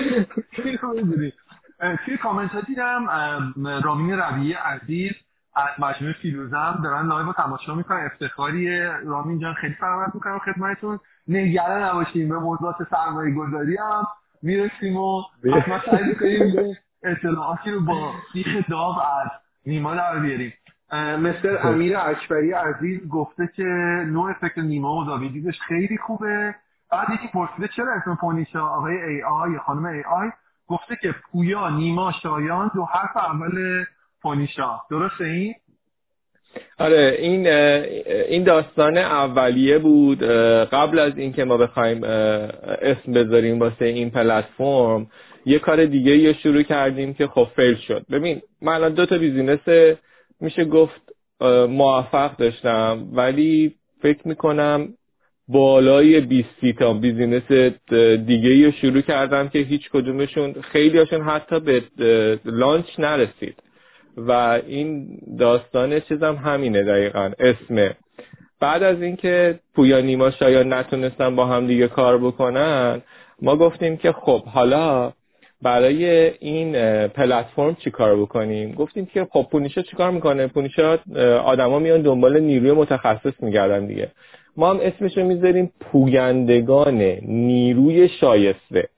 [2.04, 3.06] توی کامنت ها دیدم
[3.84, 5.12] رامین ربیعی عزیز
[5.56, 8.10] از مجموعه فیروزه‌م دارن live تماشا می‌کنن.
[8.12, 11.00] افتخاری رامین جان خیلی سلامت می‌کنم خدمتتون.
[11.28, 14.06] نگران نباشیم به موضوعات سرمایه گذاری هم
[14.42, 15.22] می‌رسیم و
[15.54, 19.30] حتما سعی می‌کنیم اطلاعاتی رو با سیخ داغ از
[19.66, 20.52] نیما در بیاریم.
[20.92, 21.66] مستر خب.
[21.66, 23.62] امیر اکبری عزیز گفته که
[24.06, 26.54] نوع افکت نیما و داویدیزش خیلی خوبه.
[26.92, 30.30] بعد یکی پرسیده چرا اسم پونیشا آقای ای آی یا خانم ای آی؟
[30.68, 33.84] گفته که پویا نیما شایان دو حرف اول
[34.22, 35.54] پونیشا درسته این؟
[36.78, 37.46] آره این
[38.28, 40.22] این داستان اولیه بود.
[40.72, 45.06] قبل از اینکه ما بخوایم اسم بذاریم واسه این پلتفرم
[45.46, 48.06] یه کار دیگه یه شروع کردیم که خب fail شد.
[48.10, 49.96] ببین من الان دو تا business
[50.40, 51.00] میشه گفت
[51.68, 53.08] موفق داشتم.
[53.12, 54.88] ولی فکر می‌کنم
[55.48, 57.52] بالای 20 تا business
[58.26, 61.82] دیگه رو شروع کردم که هیچ کدومشون خیلی هاشون حتی به
[62.44, 63.54] لانچ نرسید.
[64.16, 67.96] و این داستان چیزم همینه دقیقا اسمه
[68.60, 73.02] بعد از اینکه پویا نیما شاید نتونستن با هم دیگه کار بکنن
[73.42, 75.12] ما گفتیم که خب حالا
[75.64, 76.04] برای
[76.38, 76.72] این
[77.08, 80.98] پلتفرم چی کار بکنیم؟ گفتیم که خب پونیشا چی کار می‌کنه؟ پونیشا
[81.44, 84.10] آدما میان دنبال نیروی متخصص میگردن دیگه.
[84.56, 88.88] ما هم اسمشو می‌ذاریم پویندگان نیروی شایسته.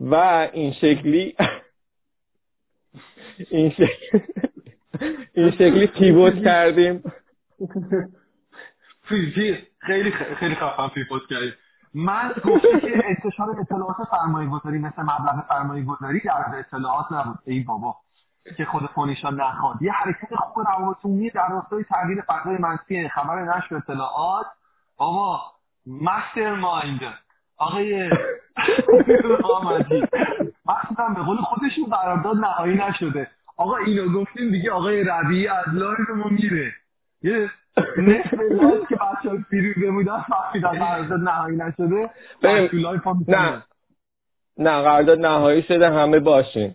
[0.00, 0.14] و
[0.52, 1.34] این شکلی
[3.50, 4.22] این شکلی
[5.34, 7.02] این شکلی پیوت کردیم.
[9.08, 10.10] خیلی خیلی
[10.54, 11.52] خفن پیوت کردیم.
[11.94, 17.38] من گفتی که انتشار اطلاعات سرمایه گذاری مثل مبلغ سرمایه گذاری در اطلاعات نبود.
[17.44, 17.96] ای بابا
[18.56, 19.82] که خود فونیشا نخواد.
[19.82, 20.96] یه حرکت خوب روابط
[21.34, 24.46] در راستای تغییر فضای منفی خبر نشر اطلاعات.
[24.96, 25.40] بابا
[25.86, 27.00] مستر مایند
[27.56, 28.10] آقای
[29.44, 30.06] آمدی.
[30.66, 33.30] مخصوصا به قول خودشون قرارداد نهایی نشده.
[33.56, 36.72] آقا اینو گفتیم دیگه آقای ربیعی از لایو ما میره.
[37.22, 37.50] یه
[38.88, 42.10] که بچه ها فیروزه بودن فهمیدن قرارداد نهایی نشده
[43.28, 43.62] نه.
[44.58, 46.74] نه قرارداد نهایی شده همه باشین.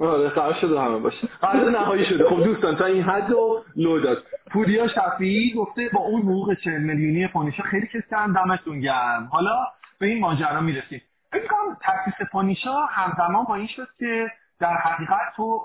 [0.00, 2.24] آره قرار شده همه باشه قرار نهایی شده.
[2.28, 6.78] خب دوستان تا این حد رو لو داد پوریا شفیعی گفته با اون حقوق 40
[6.80, 9.28] میلیونی پونیشا خیلی کسان دمتون گرم.
[9.32, 9.56] حالا
[9.98, 11.02] به این ماجرا می‌رسیم.
[11.32, 14.30] فکر کنم تاسیس پونیشا همزمان با این شد که
[14.64, 15.60] در حقیقت تو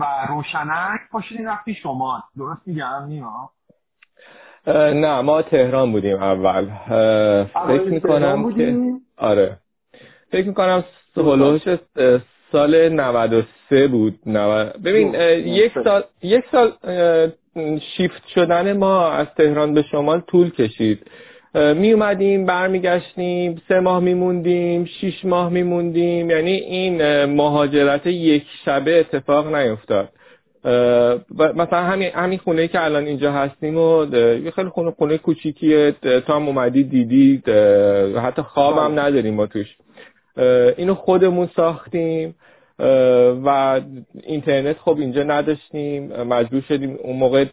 [0.00, 3.50] و روشنک پاشیدین رفتی شمال درست میگم نیما
[4.66, 6.66] نه ما تهران بودیم اول.
[7.44, 8.76] فکر می‌کنم که
[9.16, 9.58] آره.
[10.30, 10.84] فکر می‌کنم
[11.16, 11.62] هلوش
[12.52, 14.18] سال 93 بود.
[14.26, 14.64] نو...
[14.84, 15.14] ببین
[15.46, 16.72] یک سال یک سال
[17.96, 21.10] شیفت شدن ما از تهران به شمال طول کشید.
[21.54, 26.30] می اومدیم برمیگشتیم سه ماه میموندیم شیش ماه میموندیم.
[26.30, 30.08] یعنی این مهاجرت یک شبه اتفاق نیفتاد.
[31.34, 35.94] مثلا همین همین خونه که الان اینجا هستیم و یه خیلی خونه خونه کوچیکیه.
[36.26, 37.42] تا هم اومدی دیدی
[38.22, 39.76] حتی خوابم نداریم ما توش.
[40.76, 42.34] اینو خودمون ساختیم.
[43.44, 43.80] و
[44.22, 46.22] اینترنت خب اینجا نداشتیم.
[46.22, 47.44] مجبور شدیم اون موقع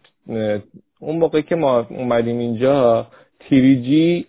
[1.00, 3.06] اون موقع که ما اومدیم اینجا
[3.40, 4.26] 3G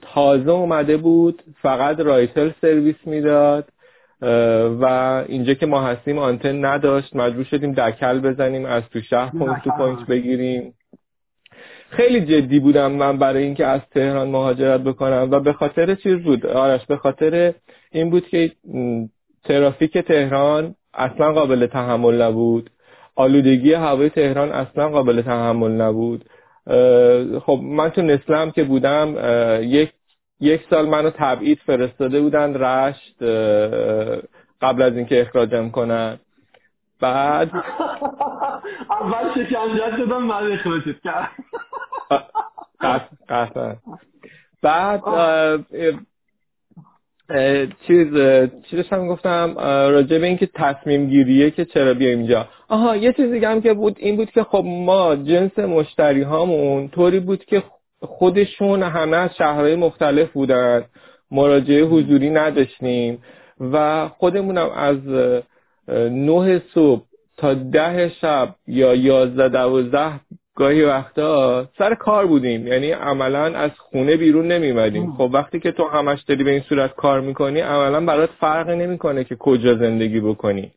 [0.00, 3.68] تازه اومده بود فقط رایتل سرویس می‌داد
[4.80, 4.84] و
[5.28, 9.70] اینجا که ما هستیم آنتن نداشت مجبور شدیم دکل بزنیم از تو شهر point to
[9.78, 10.74] point بگیریم.
[11.90, 16.46] خیلی جدی بودم من برای اینکه از تهران مهاجرت بکنم و به خاطر چیز بود؟
[16.46, 17.54] آرش به خاطر
[17.90, 18.52] این بود که
[19.44, 22.70] ترافیک تهران اصلا قابل تحمل نبود.
[23.16, 26.24] آلودگی هوای تهران اصلا قابل تحمل نبود.
[27.46, 29.14] خب من تو نسلم که بودم
[29.62, 29.92] یک
[30.40, 33.22] یک سال منو تبعید فرستاده بودن رشت
[34.62, 36.18] قبل از اینکه اخراجم کنن.
[37.00, 37.50] بعد
[39.00, 41.30] اول شکنجت شدم بعد اخراجت کرد.
[44.62, 45.00] بعد
[47.86, 48.08] چیز
[48.70, 49.54] چی داشتم گفتم
[49.88, 52.48] راجع به اینکه تصمیم گیریه که چرا بیایم اینجا.
[52.68, 56.88] آها یه چیز دیگه هم که بود این بود که خب ما جنس مشتری هامون
[56.88, 57.62] طوری بود که
[58.00, 60.84] خودشون همه از شهرهای مختلف بودن.
[61.30, 63.18] مراجعه حضوری نداشتیم.
[63.60, 64.98] و خودمونم از
[66.10, 67.02] نه صبح
[67.36, 70.20] تا ده شب یا یازده دوازده
[70.54, 72.66] گاهی وقتا سر کار بودیم.
[72.66, 76.94] یعنی عملا از خونه بیرون نمیمدیم خب وقتی که تو همش داری به این صورت
[76.94, 80.72] کار می‌کنی عملا برات فرقی نمی‌کنه که کجا زندگی بکنی.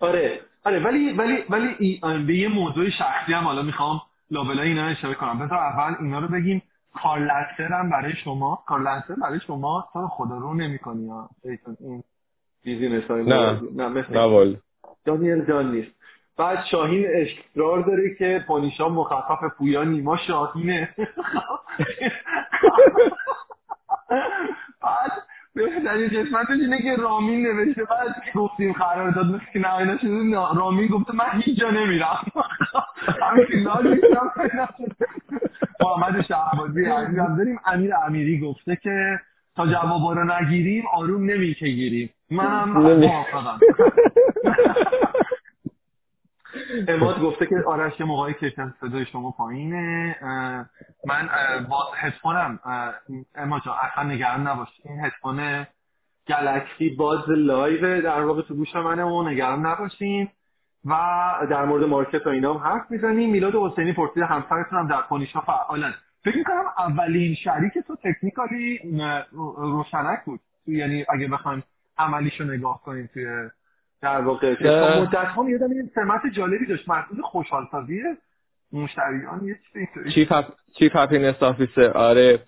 [0.00, 0.40] آره.
[0.64, 4.00] آره ولی ولی ولی به یه موضوع شخصی هم حالا می‌خوام
[4.30, 5.38] لابلای اینا اشاره کنم.
[5.38, 6.62] بذار اول اینا رو بگیم.
[7.02, 11.30] کارلنسر هم برای شما کارلنسر برای شما تو خدا رو نمی‌کنی ها.
[11.80, 12.02] این
[12.64, 14.56] بیزینس های نه نه نه
[15.04, 15.90] دانیل جان نیست.
[16.40, 20.88] بعد شاهین اصرار داره که پانیشا مخفف پویا نیما شاهینه.
[24.82, 25.12] بعد
[25.54, 30.08] بهترین قسمتش اینه که رامین نوشته بعد گفتیم قرار داد مثل که نهایی نشده
[30.56, 32.18] رامین گفته من هیچ جا نمیرم.
[33.22, 34.32] همین میشم
[35.80, 37.36] محمد شعبازی عزیزم.
[37.36, 39.20] داریم امیر امیری گفته که
[39.56, 42.10] تا جوابا رو نگیریم آروم نمی‌گیریم.
[42.30, 43.60] منم موافقم.
[46.88, 50.16] عماد گفته که آرش یه موقعی که صدای شما پایینه
[51.06, 51.28] من
[51.70, 52.60] با هدفونم
[53.34, 54.68] اما جا اصلا نگران نباش.
[54.84, 55.66] این هدفون
[56.28, 60.28] Galaxy Buds Live در واقع تو گوش منه و نگران نباشین.
[60.84, 60.96] و
[61.50, 63.30] در مورد market و اینا هم حرف می‌زنیم.
[63.30, 65.94] میلاد حسینی پرسید همسرتون هم در پونیشا فعالن.
[66.24, 68.78] فکر می‌کنم اولین شریک تو technically
[69.56, 70.40] روشنک بود.
[70.66, 71.64] یعنی اگه بخوایم
[71.98, 73.26] عملیشو نگاه کنیم توی
[74.02, 74.54] در واقع.
[74.54, 76.88] تا مدت ها میادم این سمت جالبی داشت.
[76.88, 78.00] مرکز خوشحالسازی
[78.72, 79.58] مشتریان یه
[80.14, 80.32] chief
[80.78, 82.38] chief happiness officer آره.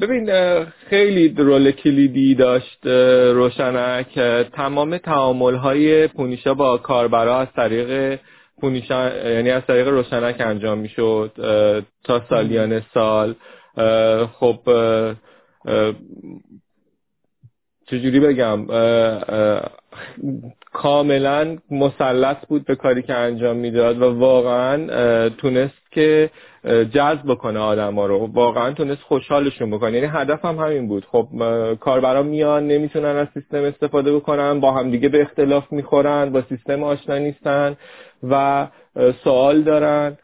[0.00, 0.30] ببین
[0.64, 2.86] خیلی role کلیدی داشت
[3.34, 4.18] روشنک.
[4.52, 8.20] تمام تعامل های پونیشا با کاربرا از طریق
[8.60, 11.32] پونیشا یعنی از طریق روشنک انجام می‌شد
[12.04, 13.34] تا سالیان سال.
[14.26, 14.60] خب
[17.86, 18.66] چجوری بگم؟
[20.72, 26.30] کاملا مسلط بود به کاری که انجام می‌داد و واقعا تونست که
[26.64, 28.30] جذب بکنه آدما رو.
[28.32, 29.92] واقعا تونست خوشحالشون بکنه.
[29.92, 31.06] یعنی هدف هم همین بود.
[31.12, 31.28] خب
[31.80, 37.18] کاربرا میان نمی‌تونن از سیستم استفاده بکنن با همدیگه به اختلاف می‌خورن با سیستم آشنا
[37.18, 37.76] نیستن
[38.30, 38.66] و
[39.24, 40.18] سوال دارن.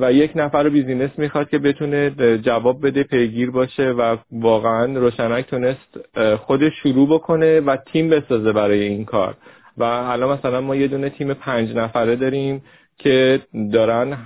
[0.00, 5.98] و یک نفر بیزینس می‌خواد که بتونه جواب بده پیگیر باشه و واقعا روشنک تونست
[6.36, 9.36] خودش شروع بکنه و تیم بسازه برای این کار.
[9.78, 12.62] و حالا مثلا ما یه دونه تیم پنج نفره داریم
[12.98, 13.40] که
[13.72, 14.18] دارن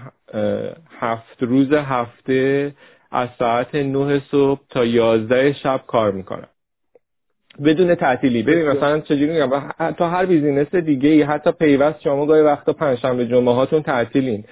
[0.98, 2.72] هفت روز هفته
[3.10, 6.46] از ساعت نه صبح تا یازده شب کار می‌کنن.
[7.64, 8.42] بدون تعطیلی.
[8.42, 9.50] ببین مثلا چجوری میگم؟
[9.92, 14.44] تا هر بیزینس دیگه ای حتی پیوست شما گاهی وقتا پنجشنبه جمعه هاتون تعطیلین.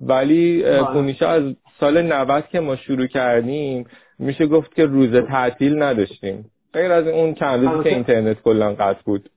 [0.00, 1.42] ولی پونیشا از
[1.80, 3.86] سال 90 که ما شروع کردیم
[4.18, 6.50] میشه گفت که روز تعطیل نداشتیم.
[6.72, 9.30] غیر از اون چند روزی که اینترنت کلا قطع بود.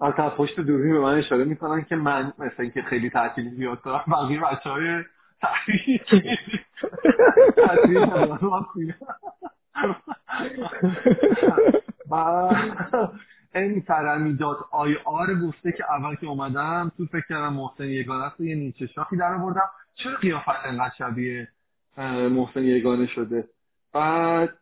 [0.00, 4.04] از پشت دوربین به من اشاره می‌کنن که من مثل اینکه خیلی تعطیلی زیاد دارم
[4.12, 5.04] بقیه بچه های
[5.42, 5.98] تعطیل
[13.54, 18.40] این ترمیدات آی آر گفته که اول که اومدم تو فکر کردم محسن یگانه است
[18.40, 19.70] یه نیچه شاخی در آوردم.
[19.94, 21.48] چرا قیافت انقدر شبیه
[22.30, 23.44] محسن یگانه شده؟
[23.92, 24.58] بعد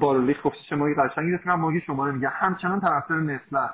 [0.00, 3.66] بارولیخ گفته شما قشنگی رسیدم ماگی شما رو میگه همچنان طرفدار نسل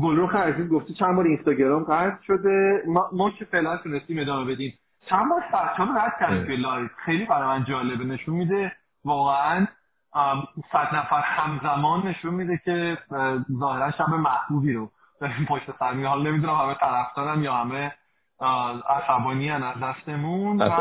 [0.00, 2.82] گلرخ عزیز گفته چند بار اینستاگرام قطع شده.
[2.86, 4.78] ما, ما که فعلا تونستیم ادامه بدیم.
[5.06, 6.88] چند بار سرچان رد کردیم live.
[7.04, 8.04] خیلی برای من جالبه.
[8.04, 8.72] نشون میده
[9.04, 9.66] واقعا
[10.72, 12.98] صد نفر همزمان نشون میده که
[13.58, 14.90] ظاهرا شب محبوبی رو
[15.48, 17.92] پشت سر حال نمی‌دونم همه طرفدارم یا همه
[18.88, 20.70] عصبانی از دستمون و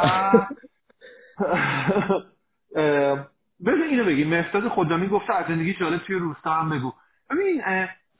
[3.65, 4.29] بذار اینو بگیم.
[4.29, 6.93] مهداد خدامی گفته از زندگی جالب توی روستا هم بگو.
[7.29, 7.61] ببین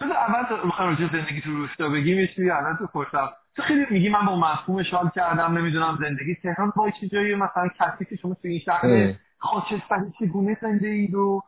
[0.02, 2.20] بذار اول می‌خوایم راجع زندگی تو روستا بگیم.
[2.20, 6.36] یه چیزی الان تو خوشم تو خیلی میگی من با مفهوم شال کردم نمی‌دونم زندگی
[6.36, 11.16] تهران با چه جایی مثلا کسی که شما تو این شهر خاکستری چگونه زنده اید
[11.16, 11.44] و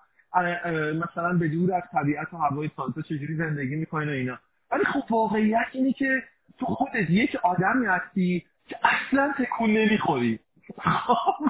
[0.93, 4.39] مثلا به دور از طبیعت و هوای تازه چجوری زندگی می‌کنین و اینا.
[4.71, 6.23] ولی خب واقعیت اینه که
[6.59, 10.39] تو خودت یک آدمی هستی که اصلا تکون نمی‌خوری.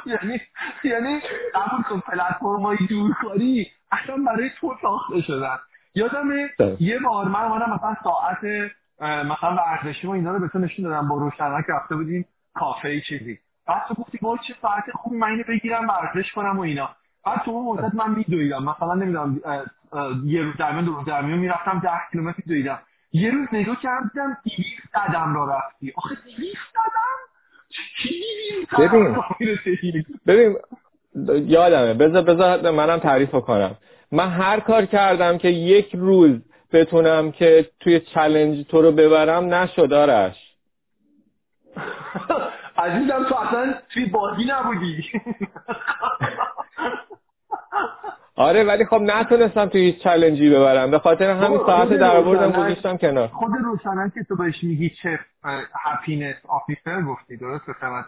[0.06, 0.42] یعنی
[0.84, 1.20] یعنی
[1.56, 5.58] قبول کن پلتفرمای دورکاری اصلا برای تو ساخته شدن.
[5.96, 6.30] یادم
[6.80, 8.44] یه بار من اومدم مثلا ساعت
[9.02, 13.40] مثلا ورزشی و اینا رو به تو نشون دادم با روشنک رفته بودیم کافه چیزی.
[13.70, 16.90] بعد تو گفتی وای چه ساعت خوبی من اینو بگیرم ورزش کنم و اینا.
[17.26, 18.64] بعد تو اون مدت من میدویدم.
[18.64, 19.42] مثلا نمی‌دونم
[20.26, 22.80] یه روز در دو روز در میون می‌رفتم 10 کیلومتر دویدم.
[23.14, 24.64] یه روز نگاه کردم دیدم 200
[24.94, 25.94] قدم را رفتی.
[25.96, 27.20] آخه 200 قدم
[28.80, 29.16] ببین.
[30.28, 30.58] ببین
[31.48, 31.94] یادمه.
[31.94, 33.76] بذار بذار منم تعریف کنم.
[34.12, 36.42] من هر کار کردم که یک روز
[36.72, 40.36] بتونم که توی چلنج تو رو ببرم نشد آرش.
[42.80, 45.04] عزیزم تو اصلا توی بازی نبودی.
[48.36, 50.92] آره ولی خب نتونستم توی هیچ چلنجی ببرم.
[50.92, 53.28] به خاطر همین ساعت در آوردم گذاشتم کنار.
[53.28, 55.20] خود روشنک که تو بهش میگی چه
[55.74, 58.06] happiness officer گفتی درست به خدمت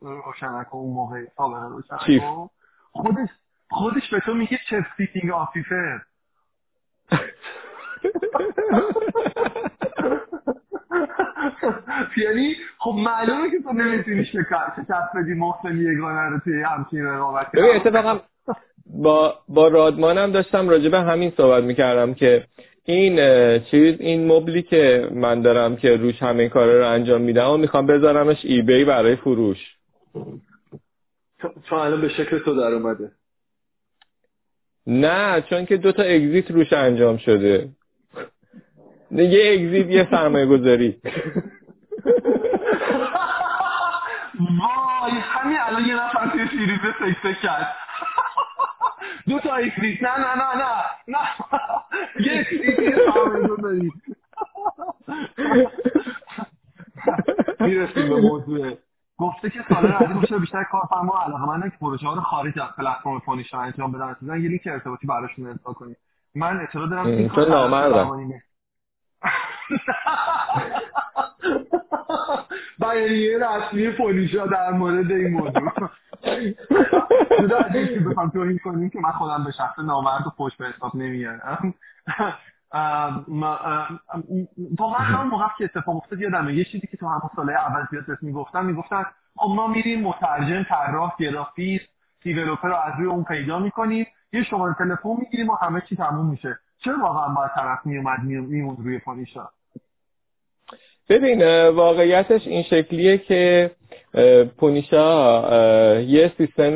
[0.00, 2.22] روشنک اون موقع سابقه روشنک
[2.92, 3.28] خودش
[3.70, 6.00] خودش به تو میگه chief sitting officer
[12.24, 17.76] یعنی خب معلومه که تو نمی‌تونی شکست بدی محسن یگانه رو توی همچین رقابت ببین
[17.76, 18.20] اتفاقا
[18.86, 22.44] با با رادمانم داشتم راجع به همین صحبت می‌کردم که
[22.84, 23.16] این
[23.58, 27.86] چیز این مبلی که من دارم که روش همه کارا رو انجام میدم و می‌خوام
[27.86, 29.58] بذارمش ای بی برای فروش.
[31.64, 33.10] چون الان به شکل تو در اومده.
[34.86, 37.68] نه چون که دوتا اگزیت روش انجام شده.
[39.10, 41.00] یه اگزیت یه سرمایه گذاری
[44.40, 47.74] وای همین الان یه نفر توی سیریز سکته کرد.
[49.28, 50.68] دو تا exit نه نه نه نه
[51.08, 51.18] نه.
[52.20, 52.46] یه
[53.14, 53.92] سرمایه گذاری
[57.60, 58.72] می‌رسیم به موضوع.
[59.18, 63.18] گفته که سال بعدی باشه بیشتر کارفرما علاقه‌مندن که پروژه ها رو خارج از پلتفرم
[63.18, 64.16] پونیشا انجام بدن.
[64.22, 65.96] مثلا یه لینک ارتباطی براشون ارسال کنید
[66.34, 67.68] من اطلاع دارم این کار
[72.80, 75.72] بیانیه رسمی پونیشا در مورد این موضوع.
[77.40, 80.66] جدا از اینکه بخوام توهین کنیم که من خودم به شخص نامرد و خوش به
[80.66, 81.74] حساب نمیارم.
[84.78, 86.54] واقعا هم موقع که اتفاق افتاد یادمه.
[86.54, 89.06] یه چیزی که تو همون ساله اول زیاد می‌گفتن می‌گفتن
[89.36, 91.88] خب ما میریم مترجم طراح گرافیست
[92.22, 96.30] دیولپر رو از روی اون پیدا می‌کنیم یه شماره تلفن می‌گیریم و همه چی تموم
[96.30, 96.58] میشه.
[96.84, 99.48] چرا واقعا باید طرف میومد میمون روی پانیشا
[101.08, 103.70] ببین واقعیتش این شکلیه که
[104.58, 106.74] پونیشا یه سیستم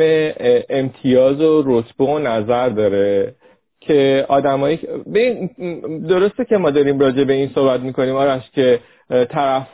[0.70, 3.34] امتیاز و رتبه و نظر داره
[3.80, 4.80] که آدمایی
[6.08, 9.66] درسته که ما داریم راجع به این صحبت می‌کنیم آرش که طرف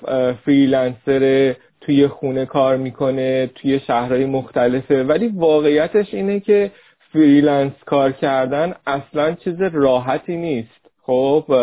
[0.45, 6.71] freelancer توی خونه کار می‌کنه توی شهرهای مختلفه ولی واقعیتش اینه که
[7.13, 10.79] freelance کار کردن اصلا چیز راحتی نیست.
[11.03, 11.55] خب و,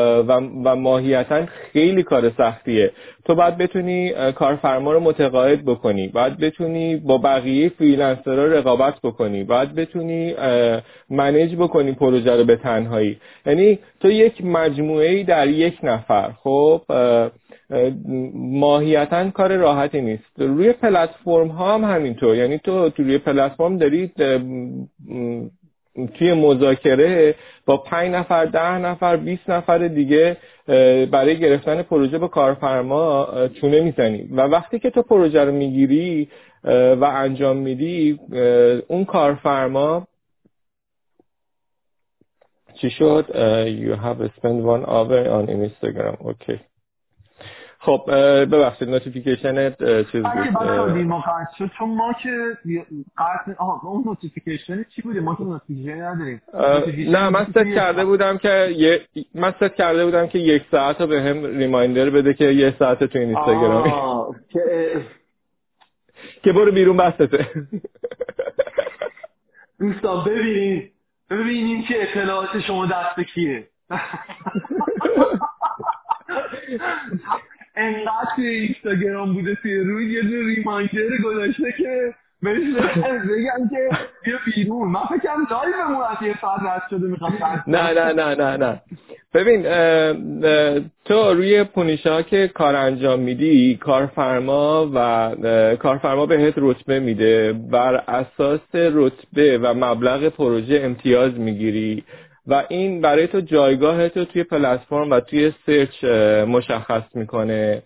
[0.64, 2.92] و ماهیتا خیلی کار سختیه.
[3.26, 6.08] تو باید بتونی کارفرما رو متقاعد بکنی.
[6.08, 9.44] باید بتونی با بقیه فریلنسرها رقابت بکنی.
[9.44, 10.36] باید بتونی
[11.10, 13.18] منیج بکنی پروژه رو به تنهایی.
[13.46, 16.32] یعنی تو یک مجموعه در یک نفر.
[16.44, 16.82] خب
[18.34, 20.40] ماهیتا کار راحتی نیست.
[20.40, 22.36] روی پلتفرم ها هم همینطور.
[22.36, 24.12] یعنی تو روی پلتفرم داری
[26.14, 27.36] توی مذاکره
[27.66, 30.38] با پنج نفر ده نفر 20 نفر دیگه
[31.12, 33.28] برای گرفتن پروژه به کارفرما
[33.62, 34.22] چونه می‌زنی.
[34.32, 36.30] و وقتی که تو پروژه رو می‌گیری
[36.64, 38.20] و انجام میدی
[38.88, 40.08] اون کارفرما
[42.82, 43.26] چی شد؟
[43.66, 46.16] you have spent one hour on Instagram.
[46.32, 46.60] Okay.
[47.86, 48.02] خب
[48.46, 49.70] ببخشید notification
[50.12, 52.58] چیز بود چون ما که
[53.18, 56.42] قطع اون notification چی بوده؟ ما که notification نداریم.
[57.12, 59.02] نه من ست کرده بودم که یه
[59.36, 63.04] من ست کرده بودم که یک ساعت رو به هم ریمایندر بده که یه ساعت
[63.04, 63.94] تو اینستاگرامی.
[66.44, 67.48] که برو بیرون بستته.
[69.80, 70.92] دوستان ببینیم
[71.30, 73.68] ببینیم که اطلاعات شما دست کیه.
[77.86, 82.14] انقدر توی اینستاگرام بوده توی روی یه دونه ریمایندر گذاشته که
[82.44, 82.64] بهش
[83.04, 83.90] بگم که
[84.24, 84.92] بیا بیرون.
[84.92, 87.34] من فکرم live از یه ساعت رد شده می‌خواد
[87.68, 88.82] نه نه نه نه نه.
[89.34, 89.64] ببین
[91.06, 95.30] تو روی پونیشا که کار انجام میدی کارفرما و
[95.76, 97.54] کارفرما بهت رتبه میده.
[97.54, 102.04] بر اساس رتبه و مبلغ پروژه امتیاز می‌گیری.
[102.48, 106.04] و این برای تو جایگاه تو توی پلتفرم و توی search
[106.48, 107.84] مشخص می‌کنه.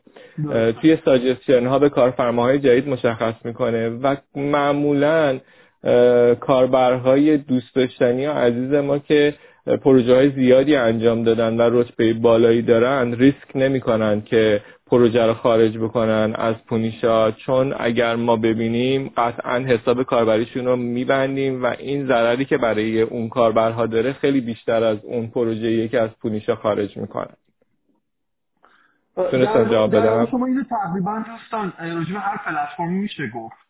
[0.82, 5.40] توی ساجستشن ها به کارفرماهای جدید مشخص می‌کنه و معمولا
[6.40, 9.34] کاربرهای دوست داشتنی و عزیز ما که
[9.78, 15.78] پروژه های زیادی انجام دادن و رتبه بالایی دارن ریسک نمی‌کنن که پروژه رو خارج
[15.78, 17.32] بکنن از پونیشا.
[17.32, 23.30] چون اگر ما ببینیم قطعا حساب کاربریشون رو میبندیم و این ضرری که برای اون
[23.30, 27.36] کاربرها داره خیلی بیشتر از اون پروژه که از پونیشا خارج می‌کنن
[29.16, 33.69] تونستم جواب بدم؟ شما اینو تقریبا دوستان راجع هر پلتفرمی میشه گفت.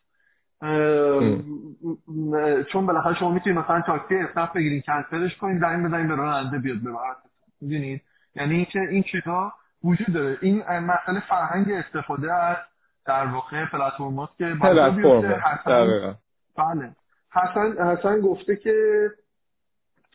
[2.72, 6.78] چون بالاخره شما می‌تونید مثلا تاکسی اسنپ بگیرین کنسلش کنین زنگ بزنین به راننده بیاد
[6.78, 7.16] ببرد
[7.60, 8.02] می‌دونید
[8.34, 9.52] یعنی اینکه این چیزا
[9.84, 10.38] وجود داره.
[10.40, 12.56] این مسئله فرهنگ استفاده از
[13.06, 16.18] در واقع پلتفرم که پلتفرم.
[16.56, 16.90] بله.
[17.32, 18.74] حسن حسن گفته که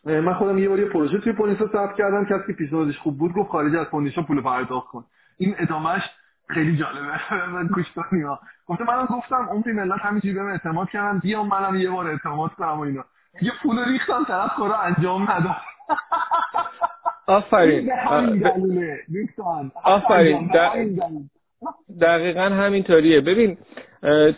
[0.04, 2.24] من خودم یه بار یه پروژه توی پونیسا ثبت کردم.
[2.24, 5.04] کسی که پیشنهادش خوب بود گفت خارج از پونیسا پول پرداخت کن.
[5.38, 6.02] این ادامهش
[6.48, 7.68] خیلی جالبه.
[7.74, 8.28] گوش کنیم
[8.66, 11.18] گفته منم گفتم اون ملت همینجوری بهم اعتماد کردن.
[11.18, 13.04] بیام منم یه بار اعتماد کنم و اینا.
[13.42, 15.56] یه پول ریختم طرف کارو انجام نداد.
[17.26, 17.92] آفرین.
[19.84, 20.50] آفرین.
[22.00, 23.20] دقیقا همینطوریه.
[23.20, 23.58] ببین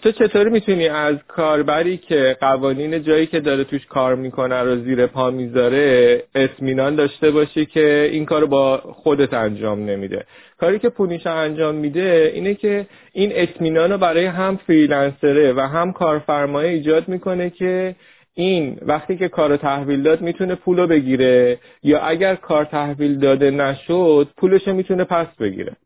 [0.03, 5.07] تو چطوری می‌تونی از کاربری که قوانین جایی که داره توش کار می‌کنه رو زیر
[5.07, 10.25] پا می‌ذاره اطمینان داشته باشی که این کار با خودت انجام نمیده.
[10.59, 15.93] کاری که پونیشا انجام میده اینه که این اطمینان رو برای هم فریلنسره و هم
[15.93, 17.97] کارفرمایه ایجاد می‌کنه که
[18.35, 24.29] این وقتی که کار تحویل داد می‌تونه پولو بگیره یا اگر کار تحویل داده نشد
[24.37, 25.77] پولش می‌تونه پس بگیره.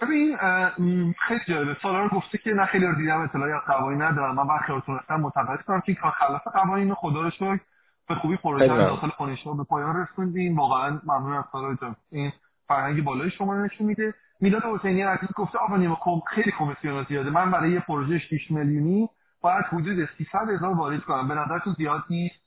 [0.00, 0.36] ببین
[1.28, 4.34] خیلی جالبه سالار گفته که نه خیلی رو دیدم اطلاعی از قوانین ندارم.
[4.34, 7.60] من وقتی رو تونستم متوجه کنم که کار خلاف قوانین خدا رو شکر
[8.08, 10.56] به خوبی پروژه داخل خانشگاه به پایان رسوندیم.
[10.56, 11.96] واقعا ممنون از سالار جان.
[12.12, 12.32] این
[12.68, 14.14] فرهنگ بالای شما نشون میده.
[14.40, 17.30] میلاد حسینی عزیز گفته آقا نیما خیلی کمیسیون زیاده.
[17.30, 19.08] من برای یه پروژه 6 میلیونی
[19.40, 21.28] باید حدود 300 هزار وارد کنم.
[21.28, 22.39] به نظرتون زیاد نیست؟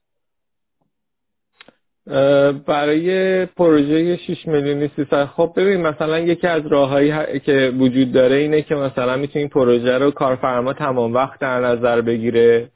[2.67, 8.61] برای پروژه 6 میلیونی 300 خب ببین مثلا یکی از راههایی که وجود داره اینه
[8.61, 12.69] که مثلا می‌تونی پروژه رو کارفرما تمام وقت در نظر بگیره.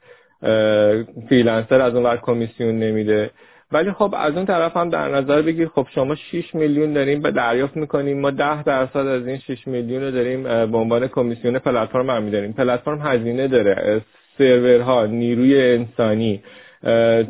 [1.28, 3.30] فریلنسر از اون کمیسیون نمیده.
[3.72, 7.30] ولی خب از اون طرف هم در نظر بگیر خب شما 6 میلیون داریم به
[7.30, 8.20] دریافت می‌کنیم.
[8.20, 12.52] ما 10 درصد از این 6 میلیون رو داریم به عنوان کمیسیون پلتفرم هم میداریم
[12.52, 14.00] پلتفرم هزینه داره.
[14.38, 16.42] سرورها نیروی انسانی.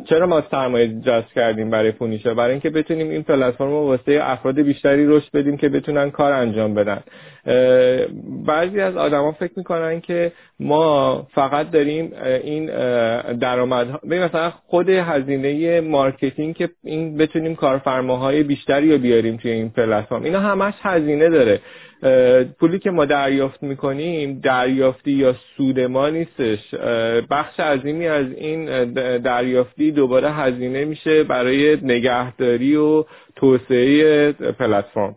[0.09, 4.61] چرا ما سرمایه جذب کردیم برای پونیشا برای اینکه بتونیم این پلتفرم رو واسه افراد
[4.61, 7.03] بیشتری رشد بدیم که بتونن کار انجام بدن.
[8.45, 12.65] بعضی از آدما فکر می‌کنن که ما فقط داریم این
[13.35, 20.23] درآمد مثلا خود هزینه marketing که این بتونیم کارفرماهای بیشتری رو بیاریم توی این پلتفرم
[20.23, 21.59] اینا همش هزینه داره.
[22.59, 26.75] پولی که ما دریافت می‌کنیم دریافتی یا سود ما نیستش.
[27.29, 35.15] بخش عظیمی از این دریافتی دوباره هزینه میشه برای نگهداری و توسعه پلتفرم.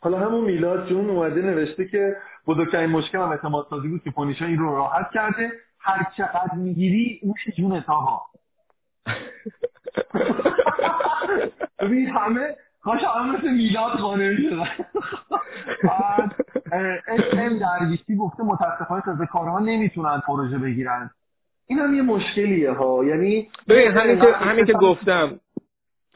[0.00, 4.44] حالا همون میلاد جون اومده نوشته که بزرگترین مشکل هم اعتماد سازی بود که پونیشا
[4.44, 5.52] این رو راحت کرده.
[5.80, 8.22] هر چقدر می‌گیری موش جون اتاها
[11.78, 14.68] ببین همه کاش همه مثل میلاد قانع شدن
[17.08, 21.10] اس ام درویشی گفته متاسفانه تازه کارها نمی‌تونن پروژه بگیرن.
[21.66, 23.04] این هم یه مشکلیه ها.
[23.04, 25.40] یعنی ببین همین که همین که گفتم.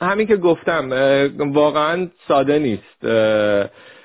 [0.01, 0.91] همین که گفتم
[1.39, 3.05] واقعا ساده نیست.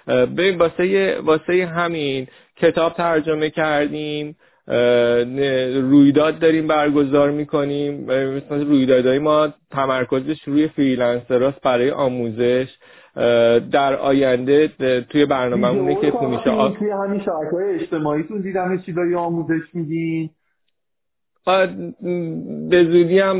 [0.07, 4.35] ببین واسه واسه همین کتاب ترجمه کردیم.
[5.81, 8.03] رویداد داریم برگزار می‌کنیم.
[8.03, 12.67] مثلا رویدادهای ما تمرکزش روی فریلنسراست برای آموزش.
[13.71, 14.67] در آینده
[15.09, 16.69] توی برنامه که پونیشه آ...
[16.69, 20.29] توی همین شبکه های اجتماعیتون دیدم چیزایی آموزش میدین.
[22.69, 23.39] به زودی هم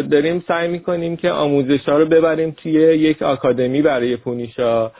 [0.00, 4.92] داریم سعی می‌کنیم که آموزش ها رو ببریم توی یک آکادمی برای پونیشا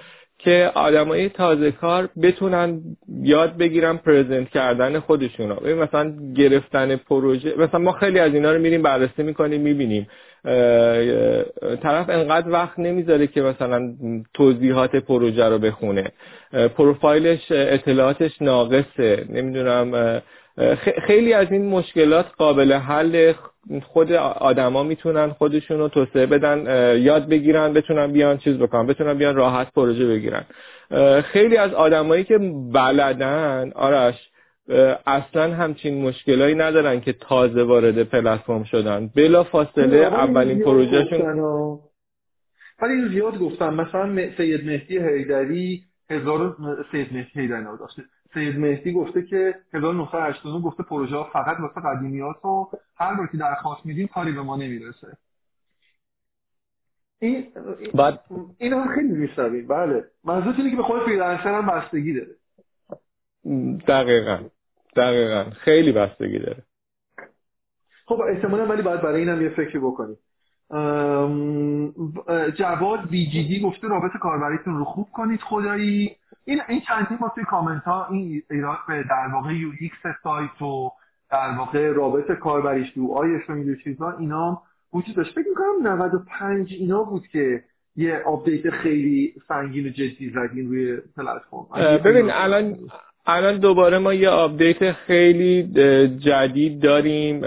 [0.45, 2.81] که آدمای تازه کار بتونن
[3.23, 8.61] یاد بگیرن پرزنت کردن خودشون رو مثلا گرفتن پروژه مثلا ما خیلی از اینا رو
[8.61, 10.07] میریم بررسی می‌کنیم می‌بینیم.
[11.83, 13.95] طرف انقدر وقت نمی‌ذاره که مثلا
[14.35, 16.13] توضیحات پروژه رو بخونه.
[16.77, 19.25] پروفایلش اطلاعاتش ناقصه.
[19.29, 20.21] نمی‌دونم
[21.07, 23.33] خیلی از این مشکلات قابل حل
[23.83, 26.59] خود آدما می‌تونن خودشون رو توسعه بدن
[26.99, 30.45] یاد بگیرن بتونن بیان چیز بکنن بتونن بیان راحت پروژه بگیرن.
[31.23, 32.39] خیلی از آدمایی که
[32.73, 34.31] بلدن آرش
[35.07, 39.11] اصلا همچین مشکلایی ندارن که تازه وارد پلتفرم شدن.
[39.17, 41.81] بلا فاصله اولین پروژهشون
[42.83, 43.75] ولی زیاد گفتم.
[43.75, 46.57] مثلا سید مهدی حیدری هزار
[46.93, 48.03] سید مهدی داشته.
[48.35, 53.37] سید مهدی گفته که 1989 گفته پروژه ها فقط واسه قدیمیات و هر بار که
[53.37, 55.17] درخواست میدیم کاری به ما نمی‌رسه.
[57.19, 57.47] این
[57.95, 58.21] بعد
[58.59, 59.67] این هم خیلی میشنویم.
[59.67, 60.05] بله.
[60.25, 62.37] منظور اینه که به خود فریلنسر هم بستگی داره.
[63.89, 64.39] دقیقا.
[64.97, 65.51] دقیقا.
[65.51, 66.63] خیلی بستگی داره.
[68.07, 70.19] خب احتمالا ولی باید برای اینم یه فکری بکنیم.
[72.59, 76.17] جواد بی جی دی گفته رابط کاربریتون رو خوب کنید خدایی.
[76.45, 80.91] این این چندین ما توی کامنت ها این ایراد به در واقع UX سایت و
[81.31, 85.35] در واقع رابط کاربریش UI ش و چیزا اینا وجود داشت.
[85.35, 87.65] فکر می‌کنم 95 اینا بود که
[87.97, 91.67] یه update خیلی سنگین و جدی زدین روی پلتفرم.
[92.05, 92.79] ببین الان
[93.27, 95.63] الان دوباره ما یه update خیلی
[96.19, 97.41] جدید داریم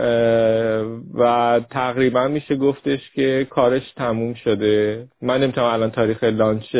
[1.13, 5.07] و تقریبا میشه گفتش که کارش تموم شده.
[5.21, 6.75] من نمی‌تونم الان تاریخ launch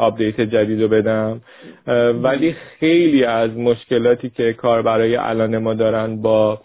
[0.00, 1.40] update جدید رو بدم.
[2.22, 6.60] ولی خیلی از مشکلاتی که کاربرای الان ما دارن با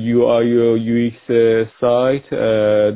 [0.00, 1.10] یو آی و یو
[1.80, 2.30] سایت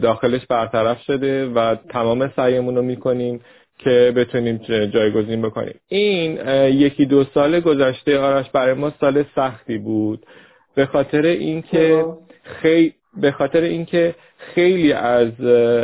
[0.01, 3.41] داخلش برطرف شده و تمام سعیمون رو می‌کنیم.
[3.85, 4.57] که بتونیم
[4.87, 5.81] جایگزین بکنیم.
[5.89, 10.27] این یکی دو سال گذشته آرش برای ما سال سختی بود.
[10.75, 12.05] به خاطر اینکه
[12.43, 15.33] خیلی به خاطر اینکه خیلی از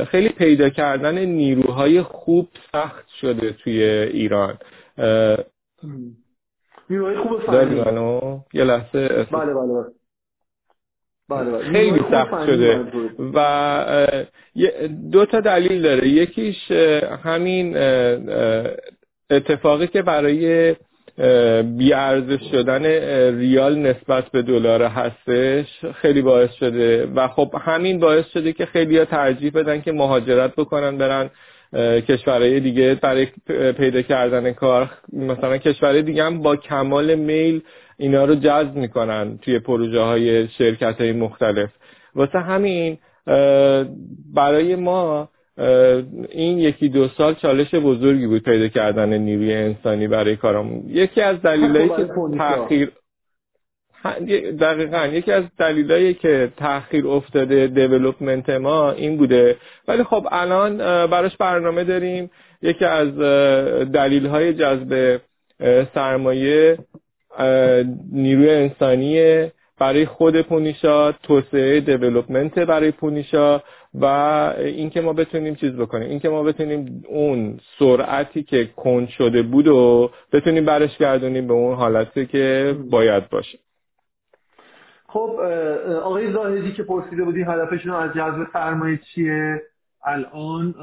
[0.07, 4.59] خیلی پیدا کردن نیروهای خوب سخت شده توی ایران.
[6.91, 7.77] نیروهای خوب فنی.
[8.55, 10.06] یه لحظه بله بله بله بله بله.
[11.73, 12.81] خیلی سخت شده.
[13.35, 14.23] و
[15.13, 16.09] دو تا دلیل داره.
[16.09, 16.71] یکیش
[17.25, 17.77] همین
[19.31, 20.75] اتفاقی که برای
[21.63, 22.85] بیارزش شدن
[23.39, 27.07] ریال نسبت به دلار هستش خیلی باعث شده.
[27.15, 31.31] و خب همین باعث شده که خیلی ها ترجیح بدن که مهاجرت بکنن برن
[32.09, 33.27] کشورهای دیگه برای
[33.73, 34.91] پیدا کردن کار.
[35.13, 37.63] مثلا کشورهای دیگه هم با کمال میل
[37.99, 41.71] اینا رو جذب می‌کنن توی پروژه های شرکت های مختلف.
[42.15, 42.99] واسه همین
[44.35, 45.29] برای ما
[46.31, 51.43] این یکی دو سال چالش بزرگی بود پیدا کردن نیروی انسانی برای کارمون یکی از
[51.43, 52.93] دلایلی که تاخیر
[54.61, 55.07] دقیقا.
[55.07, 59.57] یکی از دلیلایی که تاخیر افتاده دیولپمنت ما این بوده.
[59.89, 60.77] ولی خب الان
[61.07, 62.31] براش برنامه داریم.
[62.63, 63.19] یکی از
[63.93, 65.21] دلیل های جذب
[65.95, 66.79] سرمایه
[68.13, 69.47] نیروی انسانی
[69.79, 73.63] برای خود پونیشا توسعه دیولپمنت برای پونیشا
[73.95, 74.05] و
[74.59, 76.11] اینکه ما بتونیم چیز بکنیم.
[76.11, 81.75] اینکه ما بتونیم اون سرعتی که کند شده بود و بتونیم برش گردونیم به اون
[81.75, 83.59] حالتی که باید باشه.
[85.09, 85.41] خب
[86.03, 89.63] آقای زاهدی که پرسیده بودی هدفشون از جذب سرمایه چیه؟
[90.05, 90.75] الان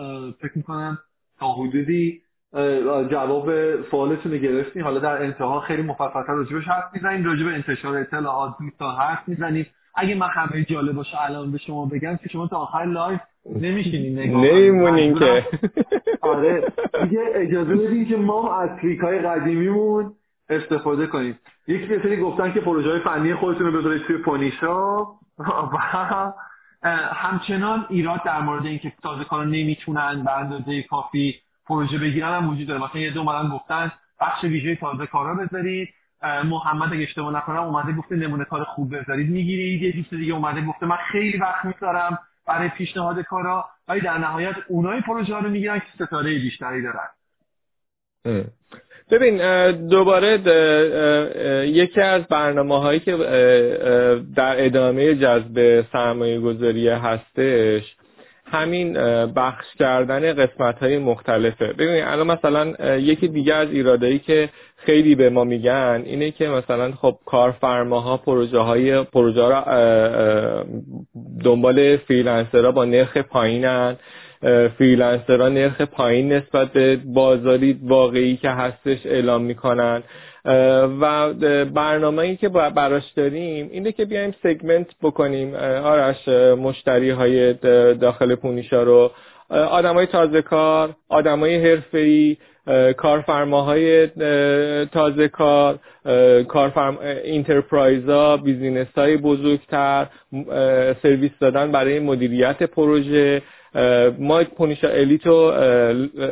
[0.41, 0.97] فکر می‌کنم
[1.39, 2.21] تا حدودی
[3.11, 3.51] جواب
[3.81, 8.91] سوالتون رو گرفتیم حالا در انتها خیلی مفصل‌تر راجبش حرف می‌زنیم راجب انتشار اطلاعات تا
[8.91, 9.65] حرف می‌زنیم.
[9.95, 14.19] اگه من خبری جالب باشه الان به شما بگم که شما تا آخر live نمیشینین
[14.19, 15.45] نگاه نمیمونین که.
[16.21, 16.63] آره.
[17.03, 18.69] دیگه اجازه بدین که ما از
[19.01, 20.13] های قدیمیمون
[20.49, 21.39] استفاده کنیم.
[21.67, 24.97] یک سری گفتن که پروژه های فنی خودتون رو بذارید توی پونیشا.
[25.37, 26.33] و
[27.13, 31.35] همچنان ایراد در مورد اینکه تازه کارا نمی‌تونن به اندازه کافی
[31.73, 32.83] پروژه بگیرن هم وجود داره.
[32.83, 35.89] مثلا یه دو مالن گفتن بخش ویژه تازه کارا بذارید.
[36.43, 39.29] محمد اگه اشتباه نکنم اومده گفته نمونه کار خوب بذارید.
[39.29, 39.81] می‌گیرید.
[39.81, 44.55] یه دوست دیگه اومده گفته من خیلی وقت می‌ذارم برای پیشنهاد کارا ولی در نهایت
[44.67, 47.07] اونای پروژه ها رو می‌گیرن که ستاره بیشتری دارن.
[49.11, 49.37] ببین
[49.71, 50.39] دوباره
[51.67, 53.11] یکی از برنامه هایی که
[54.35, 57.95] در ادامه جذب سرمایه گذاری هستش
[58.53, 58.93] همین
[59.25, 61.73] بخش کردن قسمت های مختلفه.
[61.73, 66.91] ببینید الان مثلا یکی دیگه از ایرادایی که خیلی به ما میگن اینه که مثلا
[66.91, 69.63] خب کارفرماها پروژه های پروژه را
[71.43, 73.95] دنبال فریلنسرها با نرخ پایینن.
[74.77, 80.03] فریلنسرها نرخ پایین نسبت به بازاری واقعی که هستش اعلام می‌کنن.
[81.01, 81.33] و
[81.65, 85.55] برنامه ای که براش داریم اینه که بیایم segment بکنیم.
[85.83, 86.27] آرش
[86.57, 87.53] مشتری های
[87.93, 89.11] داخل پونیشا رو.
[89.49, 92.37] آدم های تازه کار آدم های حرفه‌ای
[92.97, 94.07] کارفرماهای
[94.85, 95.79] تازه کار
[96.47, 100.07] کارفرما enterprise ا business های بزرگتر
[101.03, 103.41] سرویس دادن برای مدیریت پروژه.
[104.19, 105.51] ما پونیشا الیت و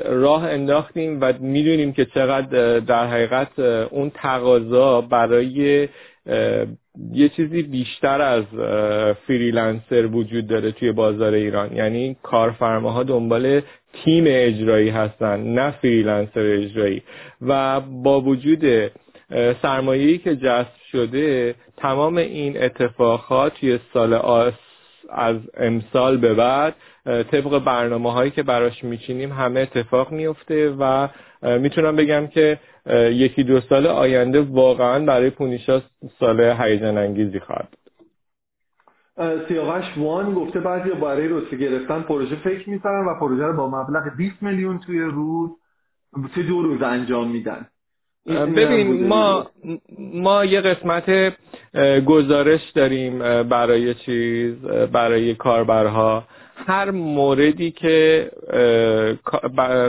[0.05, 5.87] راه انداختیم و می‌دونیم که چقدر در حقیقت اون تقاضا برای
[7.13, 8.43] یه چیزی بیشتر از
[9.27, 11.75] فریلنسر وجود داره توی بازار ایران.
[11.75, 13.61] یعنی کارفرماها دنبال
[13.93, 17.01] تیم اجرایی هستن نه فریلنسر اجرایی.
[17.41, 18.91] و با وجود
[19.61, 24.53] سرمایه‌ای که جذب شده تمام این اتفاقات توی سال آس
[25.11, 31.07] از امسال به بعد طبق برنامه هایی که براش میچینیم همه اتفاق میفته و
[31.43, 32.59] می‌تونم بگم که
[33.11, 35.81] یکی دو سال آینده واقعا برای پونیشا
[36.19, 37.77] سال هیجان انگیزی خواهد
[39.47, 44.15] سیاوش وان گفته بعضی برای رسه گرفتن پروژه فکر می‌کنن و پروژه رو با مبلغ
[44.17, 45.49] 20 میلیون توی روز
[46.33, 47.67] توی دو روز انجام میدن.
[48.27, 49.47] ببین ما
[49.99, 51.33] ما یه قسمت
[52.05, 54.55] گزارش داریم برای چیز
[54.91, 56.23] برای کاربرها.
[56.67, 58.31] هر موردی که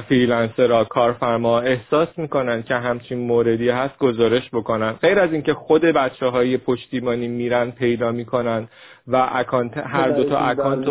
[0.08, 4.92] فریلنسرها کارفرما احساس می‌کنن که همچین موردی هست گزارش بکنن.
[4.92, 8.68] غیر از اینکه خود بچه های پشتیبانی میرن پیدا می‌کنن
[9.06, 10.88] و اکانت هر دو تا اکانت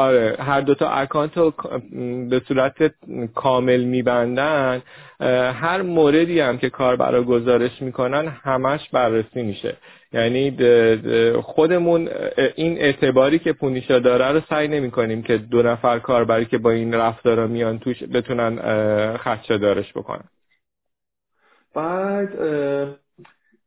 [0.00, 1.54] آره هر دوتا اکانت رو
[2.30, 2.94] به صورت
[3.34, 4.82] کامل میبندن
[5.62, 9.76] هر موردی هم که کار برای گزارش می‌کنن همش بررسی میشه.
[10.12, 10.56] یعنی
[11.42, 12.08] خودمون
[12.56, 16.70] این اعتباری که پونیشا داره رو سعی نمی کنیم که دو نفر کاربری که با
[16.70, 18.56] این رفتارا میان توش بتونن
[19.16, 20.24] خدشه دارش بکنن.
[21.74, 22.28] بعد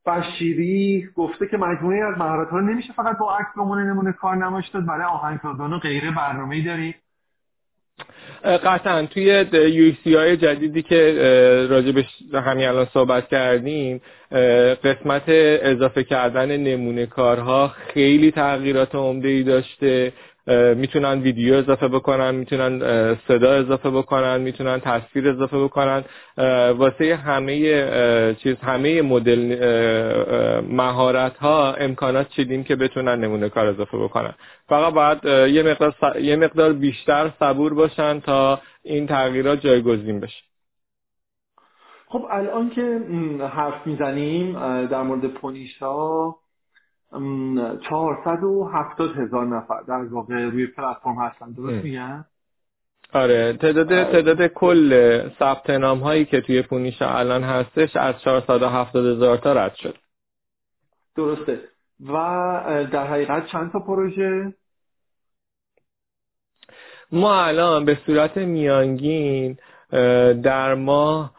[0.06, 4.68] بشیری گفته که مجموعی از مهارت ها نمیشه فقط با عکس نمونه نمونه کار نمایش
[4.68, 6.96] داد برای آهنگسازان و غیره برنامه‌ای داری؟
[8.44, 9.06] قطعا.
[9.06, 11.16] توی یو سی های جدیدی که
[11.70, 14.02] راجبش همین الان صحبت کردیم
[14.84, 15.24] قسمت
[15.62, 20.14] اضافه کردن نمونه کارها خیلی تغییرات عمده ای داشته.
[20.76, 22.80] می‌تونن ویدیو اضافه بکنن می‌تونن
[23.28, 26.04] صدا اضافه بکنن می‌تونن تصویر اضافه بکنن.
[26.78, 29.56] واسه همه چیز همه مدل
[30.70, 34.34] مهارت ها امکانات چیدیم که بتونن نمونه کار اضافه بکنن.
[34.68, 40.44] فقط باید یه مقدار, یه مقدار بیشتر صبور باشن تا این تغییرات جایگزین بشه.
[42.08, 43.00] خب الان که
[43.54, 44.54] حرف می‌زنیم
[44.86, 46.36] در مورد پونیشا
[47.90, 49.82] 470 هزار نفر.
[49.82, 51.52] در واقع روی پلتفرم هستن.
[51.52, 52.26] درست میگن
[53.14, 53.54] آره.
[53.54, 59.54] تعداد تعداد کل ثبت نام هایی که توی پونیشا الان هستش از 470 هزار تا
[59.54, 59.98] رد شد.
[61.16, 61.60] درسته.
[62.00, 62.14] و
[62.92, 64.54] در حقیقت چند تا پروژه؟
[67.12, 69.58] ما الان به صورت میانگین
[70.44, 71.32] در ماه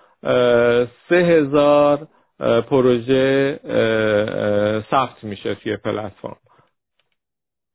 [1.08, 2.08] سه هزار
[2.70, 3.58] پروژه
[4.90, 6.36] ثبت میشه توی پلتفرم.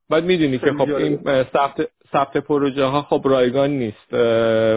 [0.10, 4.14] بعد می‌دونی که خب این ثبت ثبت پروژه ها خب رایگان نیست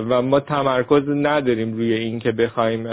[0.09, 2.84] و ما تمرکز نداریم روی این که بخوایم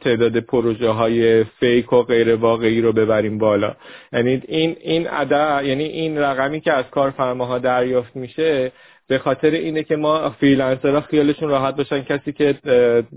[0.00, 3.74] تعداد پروژه های fake و غیر واقعی رو ببریم بالا.
[4.12, 8.72] یعنی این این عدد یعنی این رقمی که از کارفرماها دریافت میشه
[9.06, 12.02] به خاطر اینه که ما فریلنسرها خیالشون راحت باشن.
[12.02, 12.58] کسی که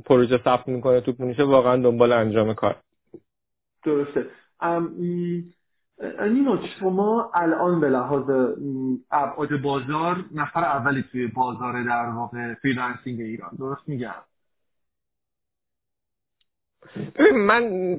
[0.06, 2.76] پروژه ثبت می‌کنه تو پونیشا واقعا دنبال انجام کار.
[3.84, 4.26] درسته.
[6.30, 8.30] نیما شما الان به لحاظ
[9.12, 13.52] ابعاد بازار نفر اولی توی بازار در واقع freelancing ایران.
[13.60, 14.14] درست میگم؟
[17.34, 17.98] من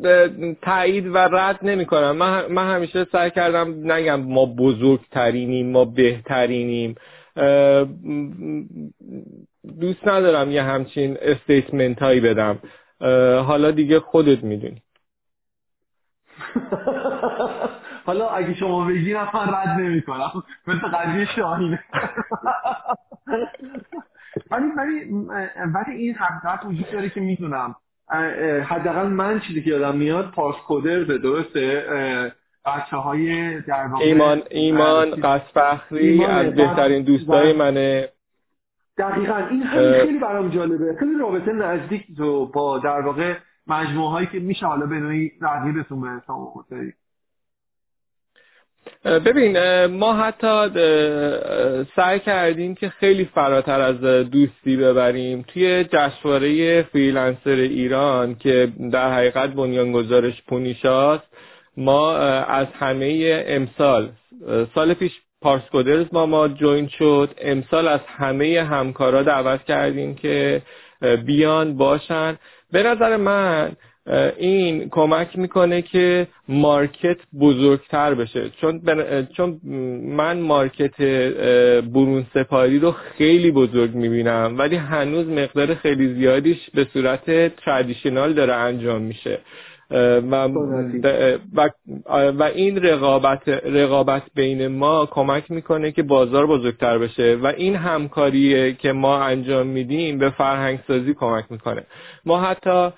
[0.62, 6.94] تایید و رد نمی کنم من, من همیشه سعی کردم نگم ما بزرگترینیم ما بهترینیم.
[9.80, 12.58] دوست ندارم یه همچین استیتمنت هایی بدم
[13.42, 14.82] حالا دیگه خودت می‌دونی.
[18.06, 21.84] حالا اگه شما بگی من رد نمی کنم مثل قضیه شاهینه
[24.50, 25.04] ولی ولی
[25.74, 27.74] ولی این حقیقت وجود داره که می‌دونم.
[28.64, 31.84] حداقل من چیزی که یادم میاد پاس کودر درسته.
[32.66, 38.08] بچه های در واقع ایمان ایمان قصفخری از بهترین دوستای منه.
[38.98, 40.96] دقیقا این خیلی برام جالبه.
[40.98, 43.34] خیلی رابطه نزدیک تو با در واقع
[43.66, 46.52] مجموعه هایی که میشه حالا به نوعی رقیبتون به حساب
[49.04, 50.70] ببین ما حتی
[51.96, 54.00] سعی کردیم که خیلی فراتر از
[54.30, 55.44] دوستی ببریم.
[55.48, 61.27] توی جشنواره فریلنسر ایران که در حقیقت بنیانگذارش پونیشاست
[61.78, 64.10] ما از همه امسال
[64.74, 65.12] سال پیش
[65.42, 67.34] پارسکدرز ما ما join شد.
[67.40, 70.62] امسال از همه همکارا دعوت کردیم که
[71.26, 72.38] بیان باشن.
[72.72, 73.72] به نظر من
[74.36, 78.50] این کمک می‌کنه که market بزرگتر بشه.
[78.60, 78.80] چون
[79.36, 79.60] چون
[80.16, 81.02] من مارکت
[81.82, 88.52] برون سپاری رو خیلی بزرگ می‌بینم ولی هنوز مقدار خیلی زیادیش به صورت تردیشنال داره
[88.52, 89.38] انجام میشه.
[89.90, 90.48] و,
[91.54, 91.68] و,
[92.38, 97.38] و این رقابت رقابت بین ما کمک می‌کنه که بازار بزرگتر بشه.
[97.42, 101.86] و این همکاری که ما انجام میدیم به فرهنگ سازی کمک می‌کنه.
[102.24, 102.90] ما حتی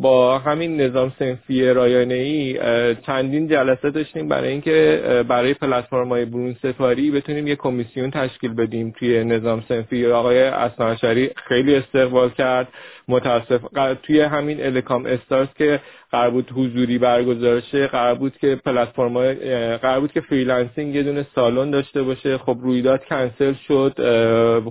[0.00, 2.58] با همین نظام سنفی رایانه ای
[3.06, 8.94] چندین جلسه داشتیم برای اینکه برای پلتفرم های برون سپاری بتونیم یه کمیسیون تشکیل بدیم
[8.98, 10.06] توی نظام صنفی.
[10.06, 12.68] آقای اسنانشری خیلی استقبال کرد
[13.08, 13.60] متاسف
[14.02, 15.80] توی همین الکامپ استارز که
[16.16, 19.34] قرار بود حضوری برگزار شه قرار بود که پلتفرم
[19.76, 22.38] قرار بود که freelancing یه دونه سالن داشته باشه.
[22.38, 23.94] خب رویداد کنسل شد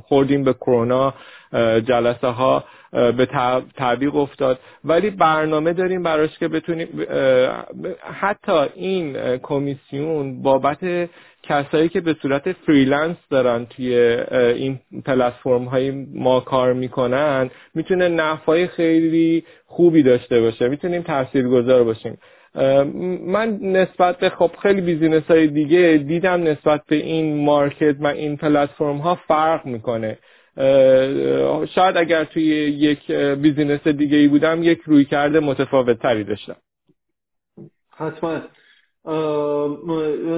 [0.08, 1.14] خوردیم به کرونا
[1.88, 3.28] جلسه ها به
[3.78, 4.60] تعویق افتاد.
[4.84, 6.88] ولی برنامه داریم براش که بتونیم
[8.22, 11.10] حتی این کمیسیون بابت
[11.50, 18.68] کسایی که به صورت freelance دارن توی این پلتفرم های ما کار می‌کنن می‌تونه نفعای
[18.68, 20.68] خیلی خوبی داشته باشه.
[20.68, 22.18] می‌تونیم تاثیرگذار باشیم.
[23.28, 28.38] من نسبت به خب خیلی business های دیگه دیدم نسبت به این market و این
[28.38, 30.18] پلتفرم ها فرق می‌کنه.
[31.76, 36.56] شاید اگر توی یک business دیگه ای بودم یک رویکرد متفاوت تری داشتم.
[37.98, 38.42] حتما.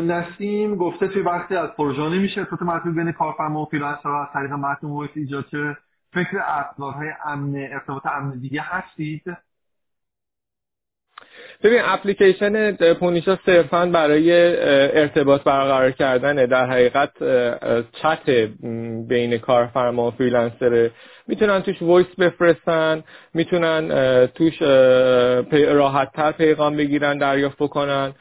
[0.04, 4.52] نسیم گفته توی وقتی از پروژه نمیشه ارتباط مطلوب بین کارفرما و فریلنسر از طریق
[4.52, 5.78] متن محیط ایجاد چه
[6.14, 9.24] فکر ابزارهای امن ارتباط امن دیگه هستید؟
[11.64, 14.32] ببین اپلیکیشن پونیشا صرفا برای
[15.00, 17.12] ارتباط برقرار کردن در حقیقت
[17.92, 18.30] چت
[19.08, 20.92] بین کارفرما و فریلنسره
[21.28, 23.04] می‌تونن توش voice بفرستن
[23.34, 23.88] می‌تونن
[24.28, 24.62] توش
[25.52, 28.14] راحت تر پیغام بگیرن دریافت بکنن.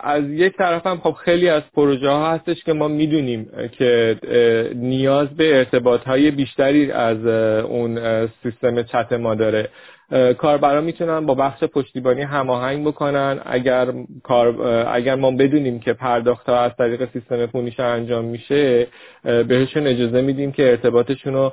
[0.00, 4.16] از یک طرف هم خب خیلی از پروژه ها هستش که ما می‌دونیم که
[4.74, 7.26] نیاز به ارتباط های بیشتری از
[7.64, 9.68] اون سیستم چت ما داره.
[10.38, 13.40] کاربرا می‌تونن با بخش پشتیبانی هماهنگ بکنن.
[13.44, 13.92] اگر
[14.22, 18.86] کار اگر ما بدونیم که پرداخت ها از طریق سیستم پونیشا انجام میشه
[19.22, 21.52] بهشون اجازه میدیم که ارتباطشون رو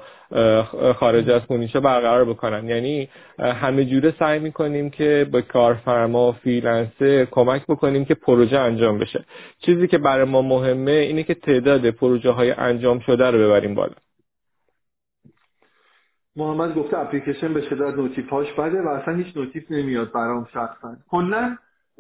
[0.93, 2.69] خارج از پونیشا برقرار بکنن.
[2.69, 3.09] یعنی
[3.39, 9.25] همه جوره سعی می‌کنیم که به کارفرما و فریلنسر کمک بکنیم که پروژه انجام بشه.
[9.65, 13.93] چیزی که برای ما مهمه اینه که تعداد پروژه های انجام شده رو ببریم بالا.
[16.35, 20.95] محمد گفته اپلیکیشن به شدت notif اش بده و اصلا هیچ notif نمیاد برام شخصا.
[21.09, 21.57] کلا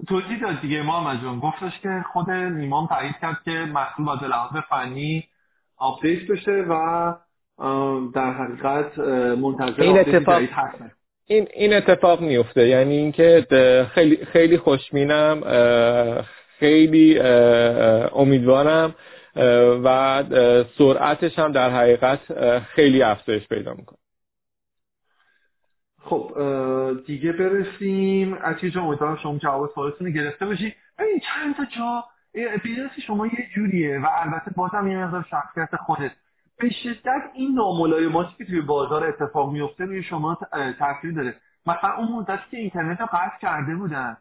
[0.07, 4.63] توضیح داد دیگه ما جان گفتش که خود نیمام تایید کرد که محصول با لحاظ
[4.69, 5.23] فنی
[5.77, 7.13] آپدیت بشه و
[8.15, 8.99] در حقیقت
[9.37, 10.41] منتظر این اتفاق
[11.25, 12.67] این این اتفاق میفته.
[12.67, 13.47] یعنی اینکه
[13.93, 15.41] خیلی خیلی خوشمینم
[16.59, 17.19] خیلی
[18.13, 18.95] امیدوارم
[19.83, 20.23] و
[20.77, 22.19] سرعتش هم در حقیقت
[22.59, 23.97] خیلی افزایش پیدا می‌کنه.
[26.05, 26.31] خب
[27.05, 28.33] دیگه برسیم.
[28.33, 30.75] از جا امیدوارم شما جواب سوالتون گرفته باشی.
[30.99, 32.03] ببین چند تا جا
[32.63, 36.11] بیزنس شما یه جوریه و البته بازم یه مقدار شخصیت خودت.
[36.59, 40.37] به شدت این ناملایماتی که توی بازار اتفاق میفته روی شما
[40.79, 41.35] تاثیر داره.
[41.65, 44.17] مثلا اون مدت که اینترنت رو قطع کرده بودن.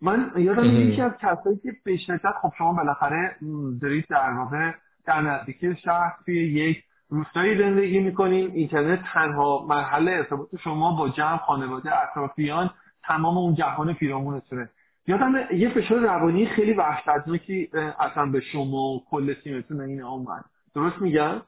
[0.00, 3.36] من یادم یکی از کسایی که به شدت خب شما بالاخره
[3.82, 4.72] دارید در واقع
[5.06, 11.36] در نزدیکی شهر توی یک روستایی زندگی می‌کنیم اینترنت تنها مرحله ارتباط شما با جمع
[11.36, 12.70] خانواده اطرافیان
[13.04, 14.68] تمام اون جهان پیرامونتونه.
[15.06, 17.68] یادم یه فشار روانی خیلی وحشتناکی
[17.98, 21.42] اصلا به شما و کل تیمتون این آمد درست میگم؟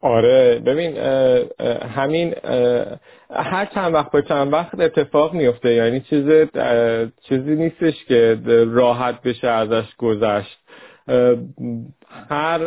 [0.00, 0.96] آره ببین
[1.96, 2.34] همین
[3.30, 6.24] هر چند وقت به چند وقت اتفاق میفته یعنی چیز
[7.28, 10.58] چیزی نیستش که راحت بشه ازش گذشت.
[12.30, 12.58] هر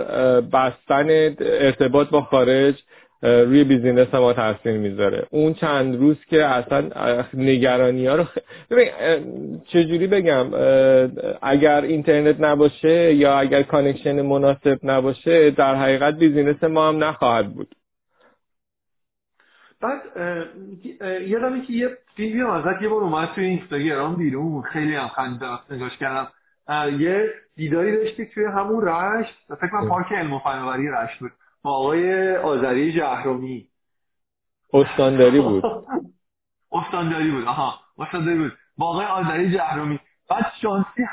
[0.41, 2.83] بستن ارتباط با خارج
[3.23, 5.27] روی business ما تاثیر می‌ذاره.
[5.29, 6.89] اون چند روز که اصلا
[7.33, 8.37] نگرانی ها رو خ...
[8.69, 8.87] ببین
[9.65, 10.47] چجوری بگم؟
[11.41, 17.75] اگر اینترنت نباشه یا اگر connection مناسب نباشه در حقیقت business ما هم نخواهد بود.
[19.81, 20.01] بعد
[21.27, 25.97] یادمه که یه فیلمی ازت یه بار اومد توی اینستاگرام بیرون خیلی هم خنده نگاش
[25.97, 26.27] کردم.
[26.99, 31.31] یه دیداری داشتی توی همون رشت؟ فکر من پارک علم و فناوری رشت بود.
[31.63, 33.67] با آقای آذری جهرومی.
[34.73, 35.63] استانداری بود.
[36.71, 37.73] استانداری بود آها.
[37.99, 38.51] استانداری بود.
[38.77, 39.99] با آقای آذری جهرومی.
[40.29, 41.03] بعد شانسی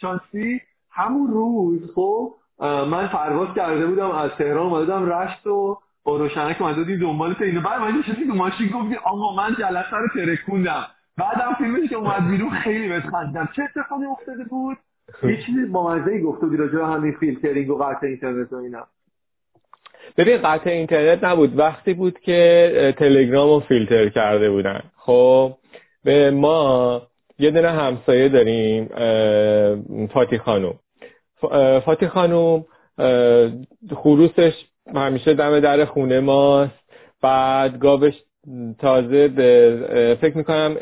[0.00, 0.60] شانسی
[0.90, 6.84] همون روز خب من پرواز کرده بودم از تهران اومدم رشت و با روشنک اومده
[6.84, 7.60] دی دنبال اینو.
[7.60, 10.86] بعد من نشستی تو ماشین گفتی آقا من جلسه رو ترکوندم.
[11.18, 13.48] بعدم فیلمش که اومد بیرون خیلی بهت خندیدم.
[13.56, 14.76] چه اتفاقی افتاده بود؟
[15.22, 18.86] یه چیزی با مزه گفته بودی راجع همین فیلترینگ و قطع اینترنت و اینا.
[20.16, 21.58] ببین قطع اینترنت نبود.
[21.58, 24.82] وقتی بود که تلگرام رو فیلتر کرده بودن.
[24.96, 25.56] خب
[26.04, 27.02] به ما
[27.38, 28.88] یه دونه همسایه داریم
[30.06, 30.74] فاتی خانوم.
[31.84, 32.64] فاتی خانوم
[33.94, 34.52] خروسش
[34.94, 36.84] همیشه دم در خونه ماست.
[37.22, 38.14] بعد گاوش
[38.78, 39.28] تازه
[40.20, 40.76] فکر می‌کنم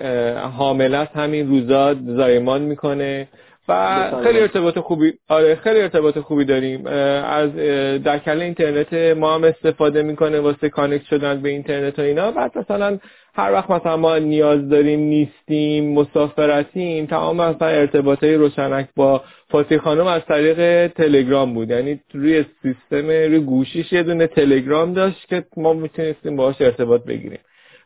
[0.59, 1.17] حامل است.
[1.17, 3.29] همین روزا زایمان می‌کنه
[3.69, 6.87] و خیلی ارتباط خوبی آره خیلی ارتباط خوبی داریم.
[6.87, 7.55] از
[8.03, 12.31] در اینترنت ما هم استفاده می‌کنه واسه کانکت شدن به اینترنت و اینا.
[12.31, 12.99] بعد مثلا
[13.35, 20.07] هر وقت مثلا ما نیاز داریم نیستیم مسافرتیم تمام مثلا ارتباط روشنک با فاتی خانم
[20.07, 21.71] از طریق تلگرام بود.
[21.71, 27.41] یعنی روی سیستم روی گوشیش یه دونه تلگرام داشت که ما می‌تونستیم باهاش ارتباط بگیریم.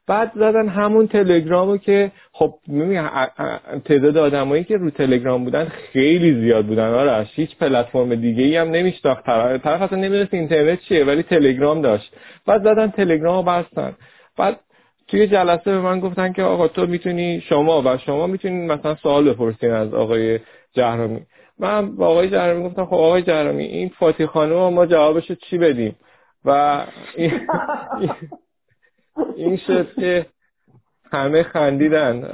[0.07, 2.55] بعد زدن همون تلگرامو که خب
[3.85, 6.95] تعداد آدمایی که رو تلگرام بودن خیلی زیاد بودن.
[6.95, 9.27] آره هیچ پلتفرم دیگه ای هم نمیشناخت.
[9.27, 12.13] طرف طرف اصلا نمی‌دونست اینترنت چیه ولی تلگرام داشت.
[12.47, 13.93] بعد زدن تلگرامو بستن.
[14.39, 14.61] بعد
[15.09, 19.31] توی جلسه به من گفتن که آقا تو می‌تونی شما و شما می‌تونین مثلا سوال
[19.33, 20.41] بپرسین از آقای
[20.73, 21.21] جهرامی
[21.59, 25.97] من با آقای جهرامی گفتم خب آقای جهرامی این فاتی خانم ما جوابشو چی بدیم؟
[26.45, 26.81] و
[29.37, 30.27] این شد که
[31.13, 32.25] همه خندیدن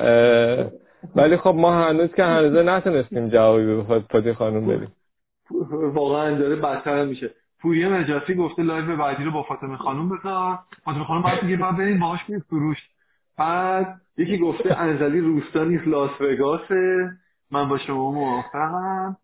[1.16, 4.92] ولی خب ما هنوز که هنوز نتونستیم جوابی به فاتی خانم بدیم.
[5.94, 7.30] واقعا داره بدتر میشه.
[7.60, 10.58] پوریا نجاتی گفته لایو بعدی رو با فاطمه خانم بذار.
[10.84, 12.78] فاطمه خانم باید میگه باید بریم باهاش میره فروش.
[13.38, 17.10] بعد یکی گفته انزلی روستا نیست لاس وگاسه.
[17.50, 19.16] من با شما موافقم.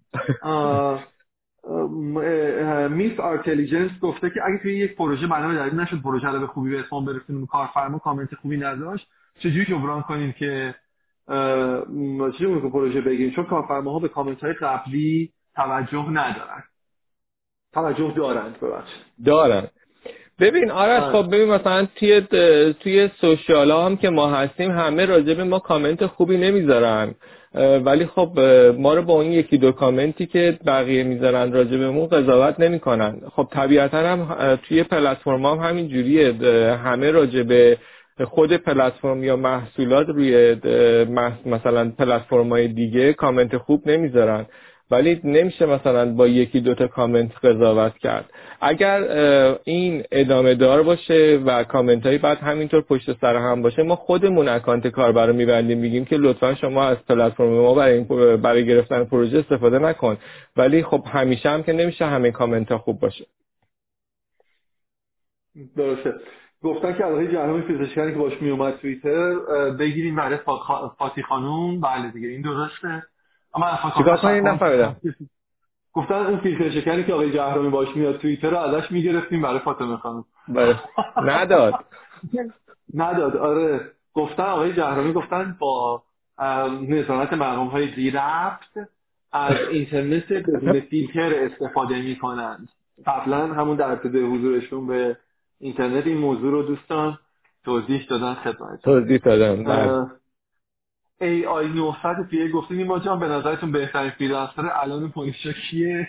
[2.90, 6.70] میس آرتلیجنس گفته که اگه توی یک پروژه برنامه دارید نشد پروژه رو به خوبی
[6.70, 9.06] به اتمام برسونیم کارفرما کامنت خوبی نداشت.
[9.39, 10.74] چجوری جبران کنیم که
[12.39, 16.62] چجوری که پروژه بگیریم چون کارفرماها به کامنت های قبلی توجه ندارن.
[17.72, 19.02] توجه دارند ببخشید.
[19.26, 19.66] دارن.
[20.40, 22.20] ببین آره خب ببین مثلا توی
[22.72, 27.14] توی social هم که ما هستیم همه راجع ما کامنت خوبی نمی‌ذارن.
[27.55, 28.41] ولی خب
[28.79, 33.20] ما رو با اون یکی دو کامنتی که بقیه می‌ذارن راجع بهمون قضاوت نمی‌کنن.
[33.37, 36.33] خب طبیعتا هم توی پلتفرم هم همین جوریه.
[36.77, 37.79] همه راجع به
[38.25, 40.57] خود پلتفرم یا محصولات روی
[41.47, 44.47] مثلا پلتفرم های دیگه کامنت خوب نمی‌ذارن.
[44.90, 48.31] ولی نمیشه مثلا با یکی دوتا کامنت قضاوت کرد.
[48.60, 49.02] اگر
[49.65, 54.48] این ادامه دار باشه و کامنت هایی بعد همینطور پشت سر هم باشه ما خودمون
[54.48, 58.05] اکانت کاربر رو میبندیم میگیم که لطفا شما از پلتفرم ما برای,
[58.36, 60.16] برای گرفتن پروژه استفاده نکن.
[60.56, 63.27] ولی خب همیشه هم که نمیشه همه کامنت ها خوب باشه.
[65.77, 66.15] درسته.
[66.62, 69.35] گفتن که آقای جهرمی پزشکانی که باش میومد توییتر
[69.78, 70.39] بگیریم برای
[70.98, 71.81] فاتی خانوم.
[71.81, 73.02] بله دیگه این درسته.
[73.97, 74.97] چیکار کنیم نفهمیدم.
[75.93, 79.97] گفتن اون فیلتر شکنی که آقای جهرمی باش میاد توییتر رو ازش می‌گرفتیم برای فاطمه
[79.97, 80.24] خانم.
[80.48, 80.76] بله.
[81.24, 81.74] نداد.
[82.94, 83.36] نداد.
[83.36, 83.80] آره.
[84.14, 86.02] گفتن آقای جهرمی گفتن با
[86.89, 88.72] نظارت مرقوم های زیرفت
[89.32, 92.68] از اینترنت بدون فیلتر استفاده می‌کنند
[93.06, 95.16] قبلا همون در ابتدای حضورشون به
[95.60, 97.18] اینترنت این موضوع رو دوستان
[97.64, 100.10] توضیح دادن خدمت توضیح دادن.
[101.20, 106.09] آی 900 پیه گفته نیما جان به نظرتون بهترین فریلنسر الان پولیسا کیه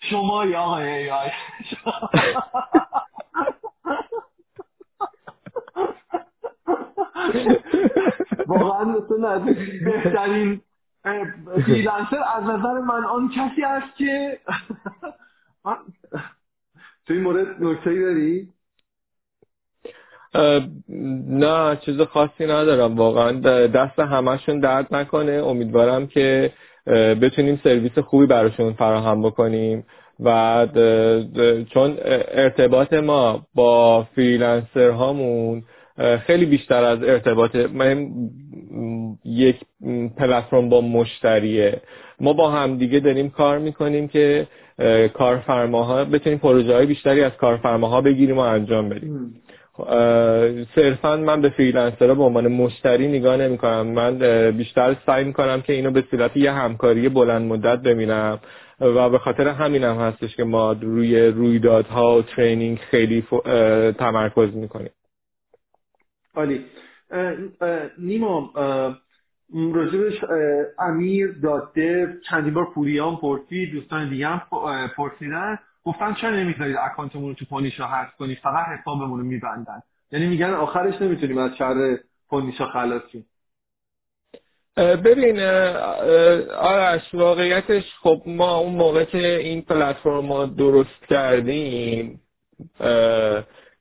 [0.00, 1.30] شما یا آقای ای آی
[8.46, 10.60] واقعا مثل بهترین
[11.66, 14.38] فریلنسر از نظر من آن کسی است که
[17.06, 18.48] تو این مورد نکته داری؟
[21.28, 23.32] نه چیز خاصی ندارم واقعا.
[23.66, 25.32] دست همشون درد نکنه.
[25.32, 26.52] امیدوارم که
[27.22, 29.84] بتونیم سرویس خوبی براشون فراهم بکنیم.
[30.20, 30.66] و
[31.74, 31.96] چون
[32.32, 35.62] ارتباط ما با فریلنسر هامون
[36.26, 37.56] خیلی بیشتر از ارتباط
[39.24, 39.56] یک
[40.16, 41.80] پلتفرم با مشتریه.
[42.20, 44.46] ما با هم دیگه داریم کار می‌کنیم که
[45.14, 49.34] کارفرماها بتونیم پروژه های بیشتری از کارفرماها بگیریم و انجام بدیم.
[50.74, 54.18] صرفا من به فریلنسرها به عنوان مشتری نگاه نمی کنم من
[54.50, 58.40] بیشتر سعی می کنم که اینو به صورت یه همکاری بلند مدت ببینم
[58.80, 63.24] و به خاطر همینم هم هستش که ما روی رویدادها و ترینینگ خیلی
[63.98, 64.90] تمرکز می‌کنیم.
[66.34, 66.64] عالی.
[67.98, 68.52] نیما
[69.74, 70.24] راجبش
[70.78, 74.42] امیر داده چندی بار پوریان پرسی دوستان دیگه هم
[74.96, 75.58] پرسیدن.
[75.88, 79.82] گفتن چرا نمی‌ذارید اکانتمون رو تو پونیشا حذف کنید فقط حسابمون رو میبندن.
[80.12, 81.98] یعنی میگن آخرش نمی‌تونیم از شر
[82.30, 83.26] پونیشا خلاص شیم.
[84.76, 85.40] ببین
[86.58, 92.20] آرش واقعیتش خب ما اون موقع که این پلتفرم رو درست کردیم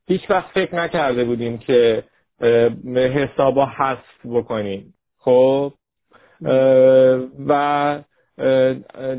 [0.07, 2.03] هیچ وقت فکر نکرده بودیم که
[2.95, 4.93] حسابا حذف بکنیم.
[5.19, 5.73] خب؟
[7.47, 7.99] و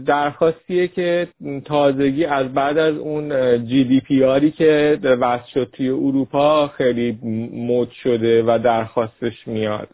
[0.06, 1.28] درخواستیه که
[1.64, 3.28] تازگی از بعد از اون
[3.66, 7.18] جی دی پی آری که وضع شد توی اروپا خیلی
[7.52, 9.88] مد شده و درخواستش میاد.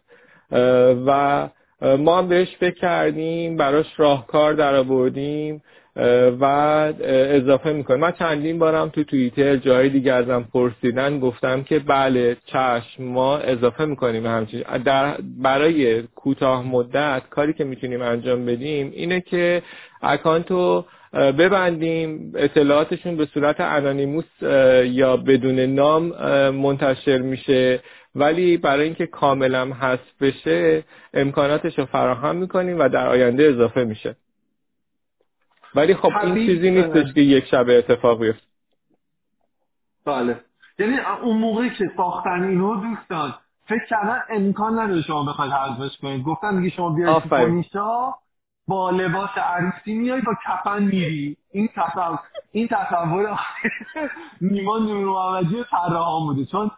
[1.06, 1.48] و
[1.82, 5.62] ما هم بهش فکر کردیم براش راهکار در آوردیم
[6.41, 6.45] و
[7.05, 13.03] اضافه می‌کنیم من چندین بارم تو توییتر جای دیگه ازم پرسیدن گفتم که بله چشم
[13.03, 19.62] ما اضافه می‌کنیم همچین در برای کوتاه مدت کاری که می‌تونیم انجام بدیم اینه که
[20.03, 24.25] اکانتو ببندیم اطلاعاتشون به صورت انانیموس
[24.85, 26.03] یا بدون نام
[26.51, 27.81] منتشر میشه.
[28.15, 30.83] ولی برای اینکه کاملا حذف بشه
[31.15, 34.16] امکاناتش رو فراهم می‌کنیم و در آینده اضافه میشه.
[35.74, 38.46] ولی خب این چیزی نیستش که یک شب اتفاق بیفته.
[40.05, 40.40] بله.
[40.78, 43.34] یعنی اون موقعی که ساختن اینو دوستان
[43.66, 46.24] فکر کردن امکان نداره شما بخواید حذفش کنید.
[46.24, 47.22] گفتن دیگه شما بیاید
[47.72, 48.14] تو
[48.68, 51.36] با لباس عروسی میای با کفن میری.
[51.51, 52.18] این تصور
[52.52, 53.40] این تصور
[54.40, 56.44] نیما نور محمدی طراحان بوده.
[56.44, 56.70] چون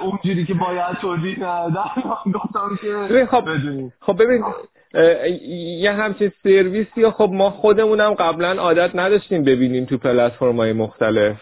[0.00, 1.90] اونجوری که باید توضیح ندادن
[2.34, 3.44] گفتم که خب
[4.00, 4.44] خب ببین
[5.80, 11.36] یه همچین سرویسی خب ما خودمونم قبلا عادت نداشتیم ببینیم تو پلتفرم های مختلف.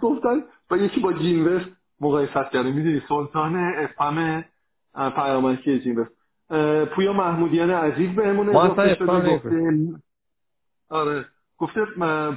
[0.00, 1.66] گفتن با یکی با جینوست
[2.00, 4.44] مقایست کرده می‌دونی سلطان افهم
[4.94, 6.10] پیامکی جینوست
[6.94, 9.78] پویا محمودیان عزیز بهمون اضافه شده گفته
[10.88, 11.24] آره.
[11.58, 11.84] گفته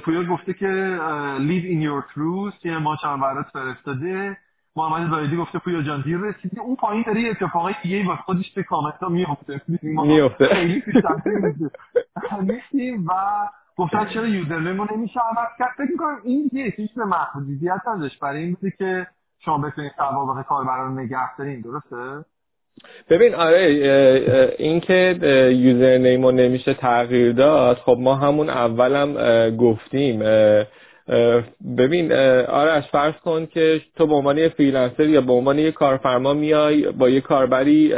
[0.04, 0.98] پویا گفته که
[1.38, 4.36] live in your truth یه ما چند برات فرستاده.
[4.76, 6.60] محمد زایدی گفته پویا جان دیر رسیدی.
[6.60, 10.82] اون پایین داره یه اتفاقای دیگه واسه خودش به کامنت ها میفته میفته خیلی
[12.40, 13.12] نیستیم و
[13.76, 15.70] گفتن چرا یوزرنیم رو نمیشه عوض کرد.
[15.76, 19.06] فکر می‌کنم این یه چیز محدودیت ازش برای این بوده که
[19.44, 21.60] شما بتونید سوابق کاربران رو نگه دارین.
[21.60, 22.24] درسته؟
[23.10, 25.18] ببین آره این که
[25.56, 27.76] یوزر نیمو نمیشه تغییر داد.
[27.76, 29.16] خب ما همون اولم
[29.56, 30.22] گفتیم
[31.78, 32.12] ببین
[32.48, 36.92] آرش فرض کن که تو به عنوان یه فریلنسر یا به عنوان یه کارفرما میای
[36.92, 37.88] با یه کاربری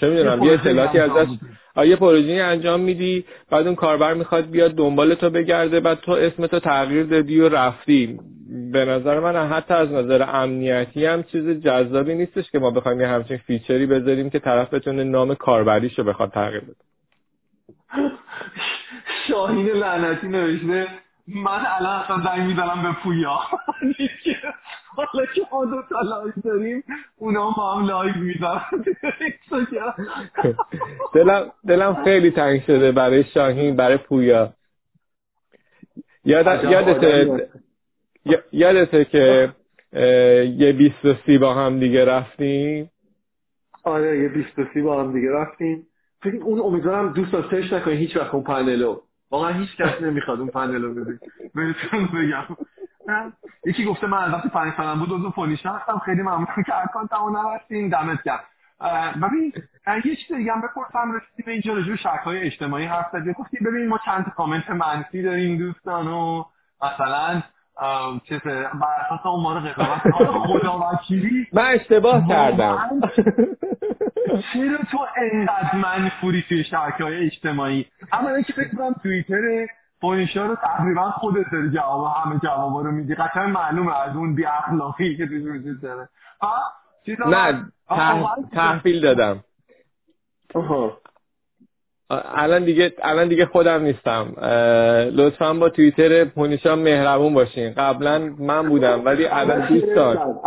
[0.00, 1.28] چه می‌دونم یه اطلاعاتی ازش
[1.76, 6.58] یه پروژه انجام میدی بعد اون کاربر می‌خواد بیاد دنبال تو بگرده بعد تو اسمتو
[6.58, 8.18] تغییر دادی و رفتی.
[8.72, 13.08] به نظر من حتی از نظر امنیتی هم چیز جذابی نیستش که ما بخوایم یه
[13.08, 16.74] همچین feature ی بذاریم که طرف بتونه نام کاربریشو بخواد تغییر بده.
[19.28, 20.86] شاهین لعنتی نوشته.
[21.28, 23.38] من الان اصلا زنگ می‌زنم به پویا.
[24.96, 26.84] حالا که ما دو تا لایک داریم
[27.16, 28.64] اونا ما هم لایک می‌زنن.
[31.14, 34.52] دلم دلم خیلی تنگ شده برای شاهین برای پویا.
[36.24, 37.48] یاد یادته
[38.52, 39.52] یادته که
[40.56, 42.90] یه بیست و سی با هم دیگه رفتیم؟
[43.84, 45.86] آره یه بیست و سی با هم دیگه رفتیم.
[46.22, 49.00] فکر اون امیدوارم دوستان search نکنید هیچ وقت اون پنلو.
[49.30, 51.18] واقعا هیچ کس نمی‌خواد اون پنلو بده
[51.54, 52.56] بهتون بگم.
[53.66, 57.88] یکی گفته من وقتی پنج سالم بود عضو پونیشا هستم خیلی ممنون که اکانتمو نبستین
[57.88, 58.44] دمت گرم.
[59.22, 59.52] ببین
[60.04, 61.12] یه چیز دیگه هم بپرسم.
[61.12, 66.06] رسیدیم اینجا راجع شبکه‌های اجتماعی حرف زدی گفتی ببین ما چند کامنت منفی داریم دوستان
[66.06, 66.44] و
[66.82, 67.42] مثلا
[68.28, 70.10] چیز بر اساس اون ما رو قضاوت
[70.46, 70.98] خدا
[71.52, 73.00] من اشتباه کردم.
[74.52, 79.66] چرا تو انقدر منفوری توی شبکه های اجتماعی؟ اما که فکر کنم توییتر
[80.00, 83.14] فونیشا رو تقریبا خودت داری جواب همه جوابا رو میدی.
[83.14, 86.08] قطعا معلومه از اون بی اخلاقی که توش وجود داره.
[87.26, 87.66] نه
[88.52, 89.44] تحویل دادم.
[92.10, 94.34] الان دیگه الان دیگه خودم نیستم.
[95.12, 97.72] لطفا با توییتر پونیشا مهربون باشین.
[97.72, 100.40] قبلا من بودم ولی الان دوستان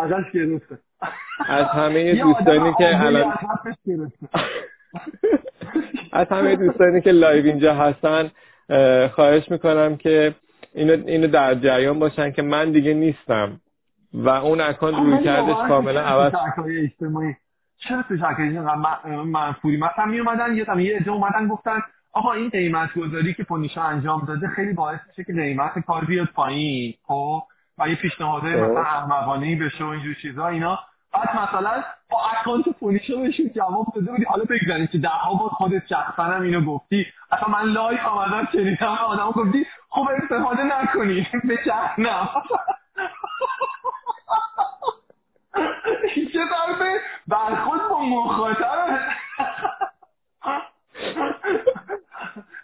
[1.47, 3.33] از همه دوستانی که الان
[6.17, 8.31] از همه دوستانی که لایو اینجا هستن
[9.07, 10.35] خواهش می‌کنم که
[10.73, 13.61] اینو, اینو در جریان باشن که من دیگه نیستم
[14.13, 16.33] و اون اکانت رویکردش کاملا عوض
[17.77, 18.39] چرا تو شرکت
[19.25, 19.77] منفوری.
[19.77, 21.79] مثلا می اومدن یه یه عده اومدن گفتن
[22.13, 26.27] آقا این قیمت گذاری که پونیشا انجام داده خیلی باعث میشه که قیمت کار بیاد
[26.27, 27.41] پایین خب؟
[27.77, 30.79] و یه پیشنهادهای مثلا احمقانه بشه و اینجور چیزا اینا.
[31.17, 34.23] بعد مثلا با اکانت پونیشا بهشون جواب داده بودی.
[34.23, 37.05] حالا بگذارید که ده بار خودت شخصا هم اینو گفتی.
[37.31, 41.27] اصلا من لایف آمدم شنیدم آدم گفتی خب استفاده نکنی.
[41.43, 42.29] به جهنم.
[46.33, 46.81] چه طرف
[47.27, 48.99] برخود با مخاطب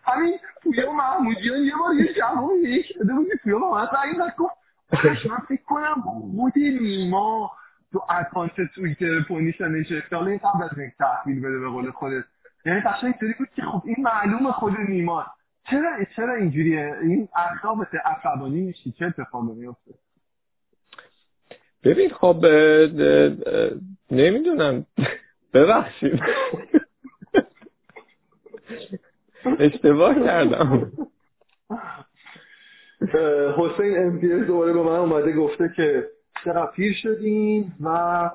[0.04, 3.30] همین پویا محمودیان یه بار یه جواب یک شده بودی.
[3.44, 4.54] پویا با من زنگ گفت
[5.30, 6.04] من فکر کنم
[6.38, 7.52] خود نیما
[7.94, 10.16] تو اکانت تویتر پونیشا نشسته.
[10.16, 12.24] حالا این قبل از اینکه تحویل بده به قول خودت.
[12.66, 15.26] یعنی قشنگ اینطوری بود که خب این معلومه خود نیما.
[15.70, 18.92] چرا چرا اینجوریه؟ این اخلاق عصبانی میشی.
[18.92, 19.92] چه اتفاقی میفته
[21.84, 22.46] ببین خب
[24.12, 24.86] نمی‌دونم.
[25.54, 26.22] ببخشید.
[29.60, 30.92] اشتباه کردم.
[33.58, 36.10] حسین امپیرز دوباره به من اومده گفته که
[36.76, 38.30] پیر شدین و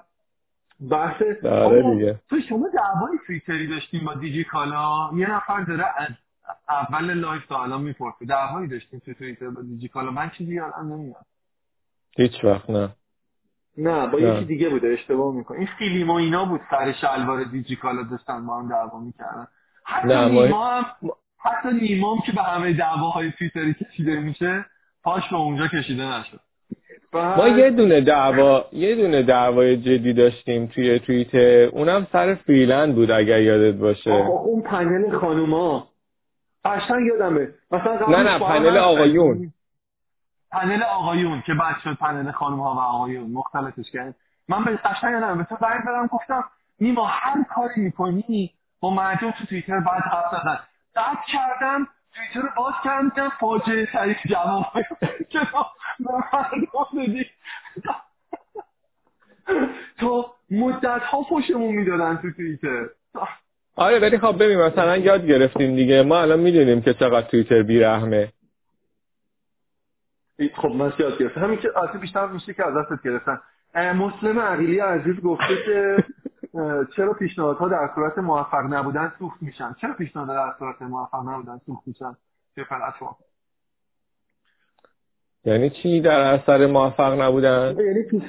[0.91, 2.21] بحث داره دیگه.
[2.31, 6.09] تو شما دعوای توییتری داشتیم با دیجی کالا؟ یه نفر داره از
[6.69, 8.25] اول لایو تا الان می‌پرسه.
[8.29, 10.11] دعوایی داشتیم تو توییتر با دیجی کالا.
[10.11, 11.27] من چیزی الان نمیاد.
[12.17, 12.89] هیچ وقت نه.
[13.79, 17.77] نه با یکی دیگه بوده اشتباه می‌کنه این فیلم و اینا بود سر شلوار دیجی
[17.77, 19.47] کالا داشتن با هم دعوا می‌کردن.
[19.85, 20.85] حتی نه نیما هم
[21.39, 24.65] حتی نیما هم که به همه دعواهای تویتری کشیده میشه
[25.03, 26.41] پاش به اونجا کشیده نشد.
[27.13, 31.65] ما یه دونه دعوا یه دونه دعوای جدی داشتیم توی توییتر.
[31.65, 34.11] اونم سر فریلند بود اگر یادت باشه.
[34.11, 35.89] اون پنل خانوما.
[36.65, 39.53] قشنگ یادمه مثلا نه نه پنل آقایون.
[40.53, 43.31] پنل آقایون که بعد شد پنل خانم ها و آقایون.
[43.31, 44.15] مختلفش کرد
[44.49, 46.45] من به قشنگ یادمه به تو برگ دادم گفتم
[46.81, 50.59] نیما هر کاری می‌کنی با مردم تو توییتر بعد حرف زدن
[50.95, 51.87] بعد کردم
[52.19, 54.67] توییتر رو باز کردم فاجعه ترین جواب
[55.29, 55.41] که
[59.99, 62.89] تو مدت ها پشمون می‌دادن تو توییتر.
[63.77, 66.03] آره ولی خب ببین مثلا یاد گرفتیم دیگه.
[66.03, 68.33] ما الان می‌دونیم که چقدر توییتر بیرحمه.
[70.55, 71.41] خب من یاد گرفتم.
[71.41, 73.41] همین که بیشتر میشه که از دستت گرفتن
[73.75, 76.05] مسلم عقیلی عزیز گفته که
[76.97, 81.89] چرا پیشنهادها در صورت موفق نبودن سوخت میشن؟ چرا پیشنهادها در صورت موفق نبودن سوخت
[81.89, 82.17] میشن؟
[82.55, 83.17] چه پلتفرم
[85.45, 88.23] یعنی چی در اثر موفق نبودن؟ یعنی پیش...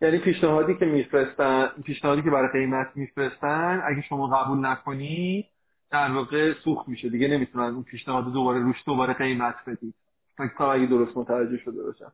[0.00, 5.48] یعنی پیشنهادی که میفرستن پیشنهادی که برای قیمت میفرستن اگه شما قبول نکنی
[5.90, 7.08] در واقع سوخت میشه.
[7.08, 9.94] دیگه نمی‌تونن اون پیشنهاد دوباره روش دوباره قیمت بدید
[10.38, 12.12] فکر کنم اگه درست متوجه شده باشم.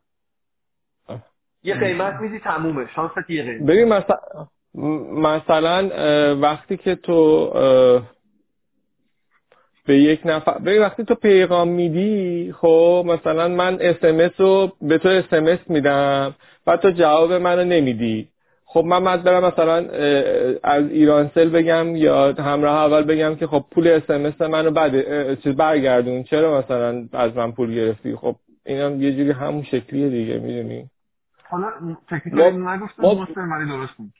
[1.62, 2.88] یه قیمت میدی تمومه.
[2.94, 3.62] شانست یه قیمت.
[3.62, 5.90] ببین مثلا مثلا
[6.40, 7.50] وقتی که تو
[9.86, 15.08] به یک نفر ببین وقتی تو پیغام میدی خب مثلا من اسمس رو به تو
[15.08, 16.34] اسمس میدم
[16.66, 18.28] و تو جواب منو نمیدی.
[18.64, 19.76] خب من باید برم مثلا
[20.62, 26.22] از ایرانسل بگم یا همراه اول بگم که خب پول اسمس منو بعد چیز برگردون.
[26.22, 28.36] چرا مثلا از من پول گرفتی؟ خب
[28.66, 30.90] اینم یه جوری همون شکلیه دیگه می‌دونی؟
[31.48, 31.66] حالا
[32.10, 33.02] تکنیکال نگفتم
[33.68, 34.12] درست بود.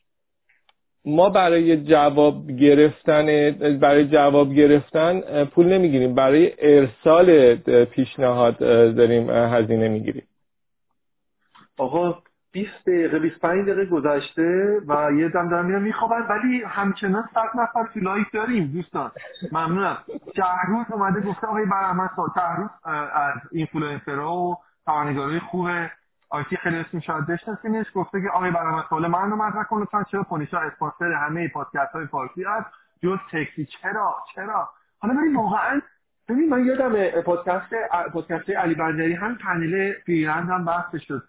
[1.05, 3.51] ما برای جواب گرفتن
[3.81, 6.15] برای جواب گرفتن پول نمی‌گیریم.
[6.15, 7.55] برای ارسال
[7.85, 8.59] پیشنهاد
[8.97, 10.27] داریم هزینه می‌گیریم.
[11.79, 12.19] آقا
[12.53, 17.89] 20 دقیقه 25 دقیقه گذشته و یه دم دارم میرم میخوابن ولی همچنان 100 نفر
[17.95, 19.11] تو لایک داریم دوستان.
[19.53, 19.99] ممنونم.
[20.37, 22.71] شهروز اومده گفته آقای برحمد شهروز
[23.15, 24.57] از اینفلوئنسرها و
[24.87, 25.67] خبرنگارای خوب
[26.35, 30.23] IT خیلی شاید بشناسینش گفته که آقای برنامه سوال من رو مطرح کن لطفا چرا
[30.23, 32.67] پونیشا اسپانسر همه پادکست های فارسی است
[33.03, 33.67] جز تکسی.
[33.67, 35.81] چرا؟ چرا؟ حالا ببین واقعا
[36.29, 37.75] ببین من یادم پادکست
[38.13, 41.23] پادکست علی بندری هم پنل پیرند هم بحث شد.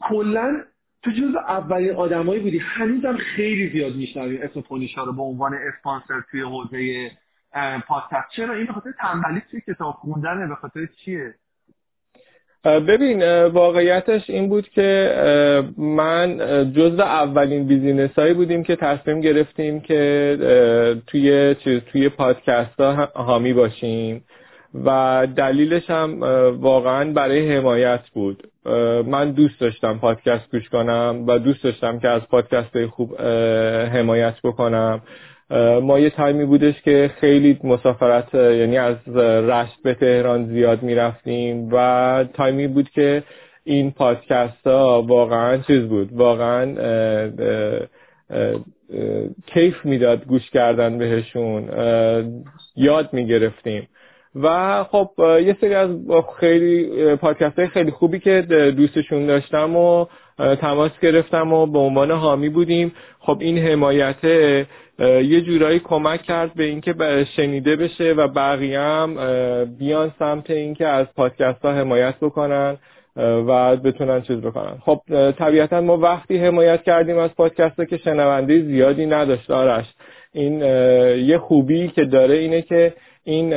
[0.00, 0.62] کلا
[1.02, 2.58] تو جز اولین آدمایی بودی.
[2.58, 7.10] هنوزم خیلی زیاد میشنویم اسم پونیشا رو به عنوان اسپانسر توی حوزه
[7.88, 8.28] پادکست.
[8.36, 11.34] چرا؟ این به خاطر تنبلی توی کتاب خوندنه به خاطر چیه؟
[12.66, 15.14] ببین واقعیتش این بود که
[15.78, 16.38] من
[16.76, 23.52] جزو اولین بیزینس هایی بودیم که تصمیم گرفتیم که توی چیز توی پادکست ها حامی
[23.52, 24.24] باشیم
[24.84, 26.20] و دلیلش هم
[26.60, 28.48] واقعا برای حمایت بود.
[29.06, 33.20] من دوست داشتم پادکست گوش کنم و دوست داشتم که از پادکست های خوب
[33.92, 35.02] حمایت بکنم.
[35.82, 42.24] ما یه تایمی بودش که خیلی مسافرت یعنی از رشت به تهران زیاد می‌رفتیم و
[42.34, 43.22] تایمی بود که
[43.64, 46.74] این پادکست ها واقعا چیز بود واقعا
[49.46, 51.68] کیف می‌داد گوش کردن بهشون
[52.76, 53.88] یاد می‌گرفتیم.
[54.42, 55.90] و خب یه سری از
[56.40, 58.42] خیلی پادکست های خیلی خوبی که
[58.76, 60.06] دوستشون داشتم و
[60.38, 62.92] تماس گرفتم و به عنوان حامی بودیم.
[63.18, 64.16] خب این حمایت
[64.98, 66.94] یه جورایی کمک کرد به اینکه
[67.36, 69.14] شنیده بشه و بقیه هم
[69.78, 72.76] بیان سمت اینکه از پادکست ها حمایت بکنن
[73.16, 74.78] و بتونن چیز بکنن.
[74.80, 75.00] خب
[75.30, 79.86] طبیعتا ما وقتی حمایت کردیم از پادکست ها که شنونده زیادی نداشت آرش.
[80.32, 80.60] این
[81.26, 82.94] یه خوبی که داره اینه که
[83.24, 83.54] این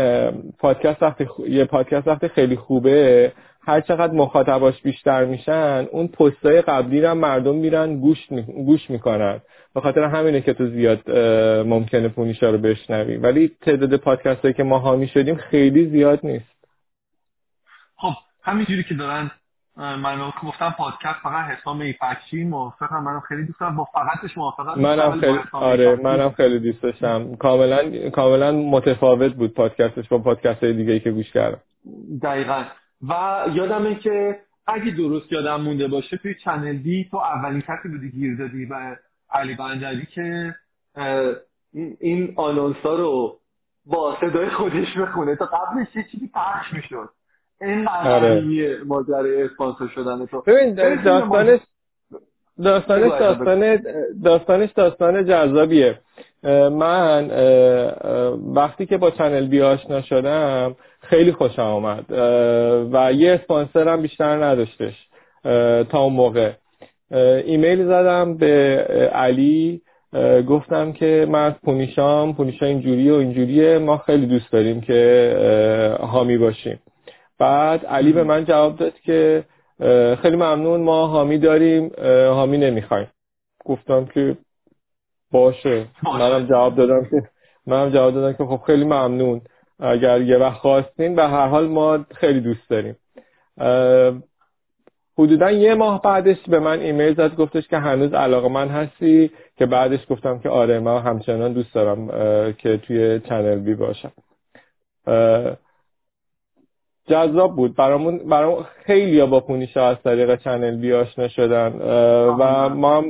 [0.59, 3.31] پادکست وقتی یه پادکست وقتی خیلی خوبه
[3.69, 8.41] هر چقدر مخاطباش بیشتر میشن اون پستای قبلی رو مردم میرن گوش می...
[8.41, 9.41] گوش می‌کنن.
[9.75, 11.11] به خاطر همینه که تو زیاد
[11.67, 13.17] ممکنه پونیشا رو بشنوی.
[13.17, 16.45] ولی تعداد پادکست هایی که ما حامی شدیم خیلی زیاد نیست.
[17.95, 18.13] خب
[18.43, 19.31] همینجوری که دارن
[19.77, 23.03] من گفتم پادکست فقط حسام ایفکشی موافقم.
[23.03, 23.75] منم خیلی دوست دارم.
[23.75, 24.81] با فقطش موافقم.
[24.81, 27.35] منم خیلی آره منم خیلی دوست داشتم.
[27.35, 31.59] کاملا کاملا متفاوت بود پادکستش با پادکست های دیگه ای که گوش کردم.
[32.21, 32.63] دقیقا.
[33.07, 33.13] و
[33.53, 38.37] یادمه که اگه درست یادم مونده باشه توی چنل دی تو اولین کسی بودی گیر
[38.37, 38.95] دادی و
[39.31, 40.55] علی بندری که
[41.99, 43.39] این آنونسا رو
[43.85, 45.35] با صدای خودش بخونه.
[45.35, 47.09] تا قبلش یه چیزی پخش می‌شد.
[47.61, 48.77] این آره.
[48.85, 50.41] ماجرای اسپانسر شدن تو.
[50.41, 50.73] ببین
[51.03, 51.59] داستانش
[52.63, 53.79] داستانش داستان
[54.23, 55.99] داستانش داستان جذابیه.
[56.71, 57.29] من
[58.55, 60.75] وقتی که با چنل بی آشنا شدم
[61.09, 62.05] خیلی خوشم آمد
[62.93, 65.07] و یه اسپانسر هم بیشتر نداشتش.
[65.89, 66.51] تا اون موقع.
[67.45, 68.75] ایمیل زدم به
[69.13, 69.81] علی.
[70.47, 73.77] گفتم که من از پونیشام پونیشا اینجوری و اینجوریه.
[73.77, 76.79] ما خیلی دوست داریم که حامی باشیم.
[77.39, 79.43] بعد علی به من جواب داد که
[80.21, 81.91] خیلی ممنون ما حامی داریم.
[82.33, 83.07] حامی نمی‌خوایم.
[83.65, 84.37] گفتم که
[85.31, 85.85] باشه.
[86.03, 87.23] منم جواب دادم که
[87.67, 89.41] منم جواب دادم که خب خیلی ممنون.
[89.79, 92.95] اگر یه وقت خواستین به هر حال ما خیلی دوست داریم.
[95.17, 99.65] حدودا یه ماه بعدش به من ایمیل زد گفتش که هنوز علاقه من هستی که
[99.65, 102.07] بعدش گفتم که آره من همچنان دوست دارم
[102.53, 104.11] که توی چنل بی باشم.
[107.09, 107.75] جذاب بود.
[107.75, 111.71] برامون برامون خیلی با پونیشا از طریق چنل بی آشنا شدن.
[112.39, 113.05] و ما هم,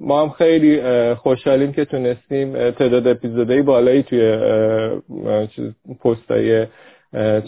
[0.00, 4.38] ما هم خیلی خوشحالیم که تونستیم تعداد اپیزودهای بالایی توی
[6.00, 6.66] پستای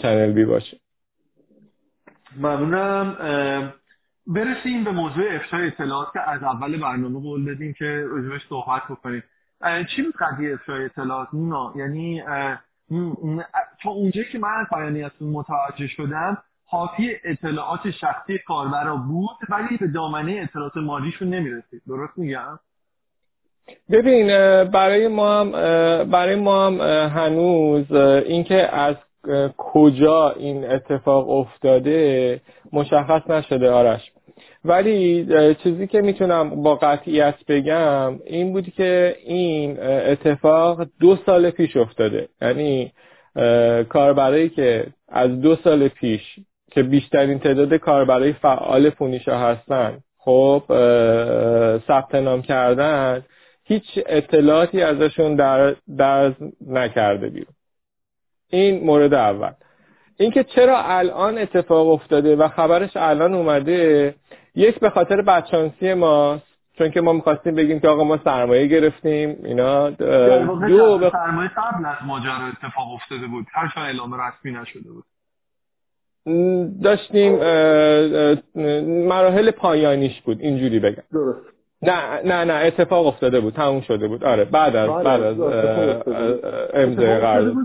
[0.01, 0.77] چنل بی باشه.
[2.37, 3.73] ممنونم.
[4.27, 9.23] برسیم به موضوع افشای اطلاعات که از اول برنامه قول دادیم که راجبش صحبت بکنیم.
[9.95, 12.23] چی بود قضیه افشای اطلاعات نینا یعنی
[13.83, 19.87] تا اونجایی که من از بیانیتون متوجه شدم حاوی اطلاعات شخصی کاربرا بود ولی به
[19.87, 21.81] دامنه اطلاعات مالیشون نمی‌رسید.
[21.87, 22.59] درست میگم؟
[23.91, 24.27] ببین
[24.63, 25.51] برای ما هم
[26.09, 27.91] برای ما هم هنوز
[28.25, 28.95] اینکه از
[29.57, 32.41] کجا این اتفاق افتاده
[32.73, 34.11] مشخص نشده آرش.
[34.65, 35.25] ولی
[35.63, 42.27] چیزی که می‌تونم با قطعیت بگم این بود که این اتفاق دو سال پیش افتاده.
[42.41, 42.91] یعنی
[43.89, 46.39] کاربرایی که از دو سال پیش
[46.71, 50.63] که بیشترین تعداد کاربرای فعال پونیشا هستن خب
[51.87, 53.23] ثبت نام کردن
[53.63, 56.33] هیچ اطلاعاتی ازشون در درز
[56.67, 57.53] نکرده بیرون.
[58.49, 59.51] این مورد اول.
[60.17, 64.15] اینکه چرا الان اتفاق افتاده و خبرش الان اومده
[64.55, 66.43] یک به خاطر بدشانسی ماست
[66.77, 71.85] چون که ما می‌خواستیم بگیم که آقا ما سرمایه گرفتیم اینا دو به سرمایه قبل
[71.85, 73.45] از ماجرا اتفاق افتاده بود.
[73.53, 75.03] هر اعلام رسمی نشده بود.
[76.83, 77.35] داشتیم
[79.07, 81.03] مراحل پایانیش بود اینجوری بگم.
[81.13, 81.53] درست.
[81.81, 84.23] نه نه نه اتفاق افتاده بود تموم شده بود.
[84.23, 85.39] آره بعد از بعد از
[86.73, 87.55] امضای قرارداد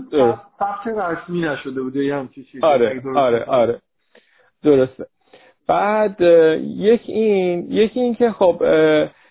[0.59, 2.65] ثبت رسمی نشده بود یه همچین چیزی.
[2.65, 3.81] آره آره آره.
[4.63, 5.05] درسته.
[5.69, 6.21] بعد
[6.77, 8.63] یک این یکی این که خب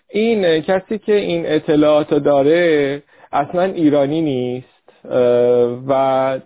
[0.09, 5.05] این کسی که این اطلاعات داره اصلا ایرانی نیست
[5.87, 6.39] و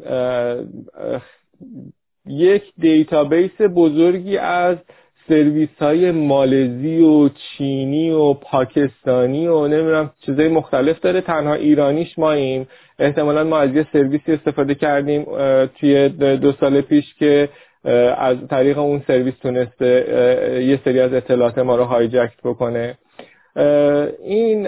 [2.28, 4.78] یک database بزرگی از
[5.28, 11.22] سرویس های مالزی و چینی و پاکستانی و نمی‌دونم چیزای مختلف داره.
[11.22, 12.68] تنها ایرانیش ماییم.
[13.00, 15.26] احتمالا ما از یه سرویسی استفاده کردیم
[15.80, 17.50] توی دو سال پیش که
[18.18, 22.98] از طریق اون سرویس تونسته یه سری از اطلاعات ما رو hijack بکنه.
[24.24, 24.68] این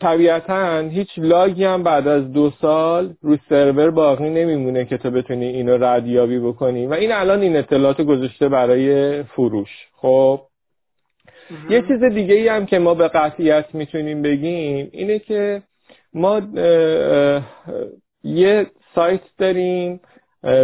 [0.00, 5.46] طبیعتا هیچ لاگی هم بعد از دو سال روی سرور باقی نمیمونه که تو بتونی
[5.46, 6.86] اینو ردیابی بکنی.
[6.86, 9.68] و این الان این اطلاعات گذاشته برای فروش.
[9.96, 10.40] خب؟
[11.70, 15.62] یه چیز دیگه ای هم که ما به قطعیت می‌تونیم بگیم اینه که
[16.14, 16.42] ما
[18.24, 20.00] یه سایت داریم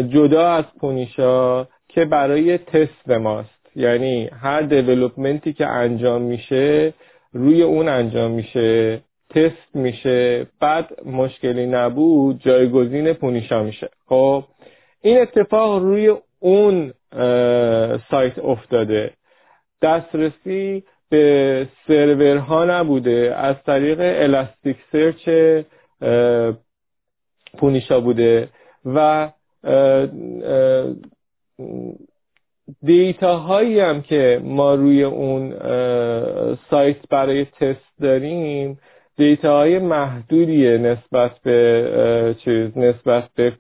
[0.09, 3.59] جدا از پونیشا که برای تست ماست.
[3.77, 6.95] یعنی هر دیولوپمنتی که انجام میشه
[7.33, 9.01] روی اون انجام میشه
[9.31, 13.89] تست میشه بعد مشکلی نبود جایگزین پونیشا میشه.
[14.07, 14.45] خب
[15.03, 16.93] این اتفاق روی اون
[18.11, 19.11] سایت افتاده.
[19.83, 23.35] دسترسی به سرورها نبوده.
[23.37, 25.29] از طریق الاستیک سرچ
[27.59, 28.49] پونیشا بوده
[28.85, 29.29] و
[32.85, 35.55] دیتا هایی هم که ما روی اون
[36.71, 38.79] سایت برای تست داریم
[39.17, 43.53] دیتاهای محدودیه نسبت به چیز نسبت به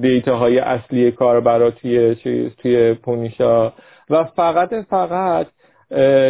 [0.00, 3.72] دیتاهای اصلی کاربرا توی چیز توی پونیشا.
[4.10, 5.46] و فقط فقط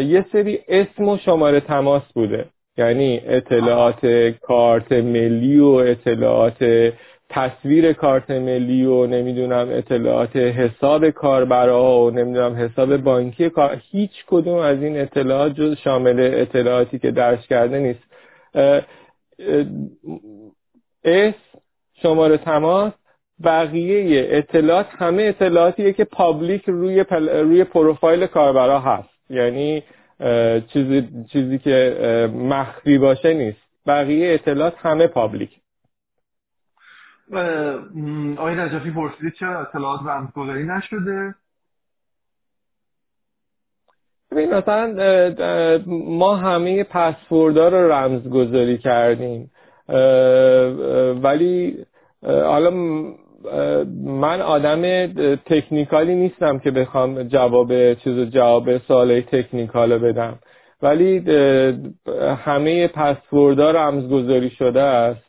[0.07, 2.47] یه سری اسم و شماره تماس بوده.
[2.79, 4.07] یعنی اطلاعات
[4.43, 6.93] کارت ملی و اطلاعات
[7.31, 14.59] تصویر کارت ملی و نمی‌دونم اطلاعات حساب کاربرا و نمی‌دونم حساب بانکی کار هیچ کدوم
[14.59, 18.03] از این اطلاعات جز شامل اطلاعاتی که درز کرده نیست.
[21.05, 21.35] اسم
[22.03, 22.93] شماره تماس
[23.45, 27.29] بقیه اطلاعات همه اطلاعاتیه که public روی پل...
[27.29, 29.09] روی پروفایل کاربرا هست.
[29.31, 29.83] یعنی
[30.73, 33.59] چیزی چیزی که مخفی باشه نیست.
[33.87, 35.51] بقیه اطلاعات همه پابلیک.
[38.39, 41.35] آقای نجفی پرسیدید چرا اطلاعات رمزگذاری نشده؟
[44.31, 44.95] ببین مثلا
[45.87, 49.51] ما همه پسوردها رو رمزگذاری کردیم.
[51.23, 51.87] ولی
[52.23, 52.71] حالا
[54.05, 55.07] من آدم
[55.37, 60.39] تکنیکالی نیستم که بخوام جواب چیز جواب سوال تکنیکال رو بدم.
[60.83, 61.19] ولی
[62.45, 65.27] همه پسوردها رمزگذاری شده است.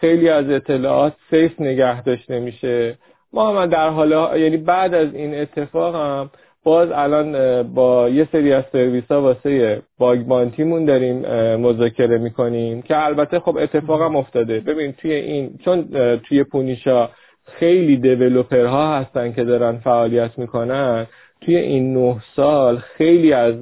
[0.00, 2.98] خیلی از اطلاعات سیف نگه داشته میشه.
[3.32, 4.10] ما هم در حال
[4.40, 6.30] یعنی بعد از این اتفاق هم
[6.66, 11.16] باز الان با یه سری از سرویس ها واسه باگ بانتیمون داریم
[11.56, 14.60] مذاکره می‌کنیم که البته خب اتفاق هم افتاده.
[14.60, 17.08] ببین توی این چون توی پونیشا
[17.44, 21.06] خیلی دیولوپرها هستن که دارن فعالیت می‌کنن
[21.40, 23.54] توی این نه سال خیلی از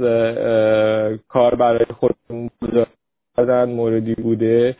[1.28, 2.50] کار برای خودمون
[3.36, 4.76] دادن موردی بوده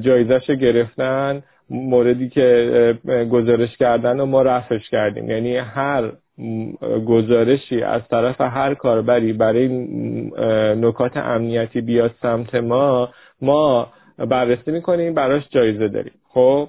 [0.00, 2.98] جایزش گرفتن موردی که
[3.30, 5.30] گزارش کردن و ما رفعش کردیم.
[5.30, 6.12] یعنی هر
[7.06, 9.68] گزارشی از طرف هر کاربری برای
[10.76, 13.08] نکات امنیتی بیاد سمت ما
[13.40, 16.12] ما بررسی می‌کنیم براش جایزه داریم.
[16.28, 16.68] خب؟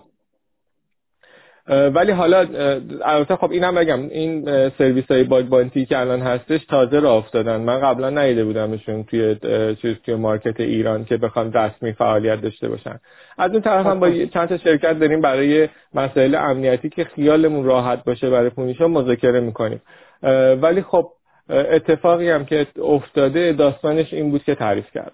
[1.67, 2.37] ولی حالا
[3.05, 7.61] البته خب اینم بگم این سرویس های باگ بانتی که الان هستش تازه راه افتادن.
[7.61, 9.35] من قبلا ندیده بودمشون توی
[9.81, 12.99] چیز توی مارکت ایران که بخوام رسمی فعالیت داشته باشن.
[13.37, 18.03] از اون طرف هم با چند تا شرکت داریم برای مسائل امنیتی که خیالمون راحت
[18.03, 19.81] باشه برای پونیشا مذاکره می‌کنیم.
[20.61, 21.11] ولی خب
[21.49, 25.13] اتفاقی هم که افتاده داستانش این بود که تعریف کرد.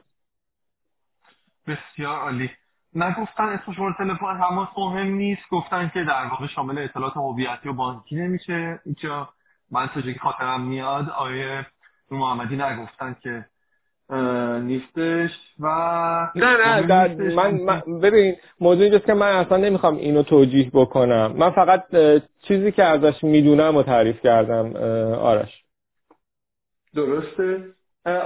[1.67, 2.49] بسیار عالی.
[2.95, 7.73] نگفتن اسم شماره تلفن تماس مهم نیست گفتن که در واقع شامل اطلاعات هویتی و
[7.73, 8.79] بانکی نمیشه.
[8.85, 9.29] اینجا
[9.71, 11.65] من تو که خاطرم میاد آیه
[12.11, 13.45] محمدی نگفتن که
[14.61, 15.29] نیستش
[15.59, 15.67] و
[16.35, 21.33] نه نه من, من ببین موضوع اینجاست که من اصلا نمی‌خوام اینو توجیه بکنم.
[21.37, 21.85] من فقط
[22.47, 24.75] چیزی که ازش می‌دونم و تعریف کردم
[25.15, 25.63] آرش.
[26.95, 27.63] درسته.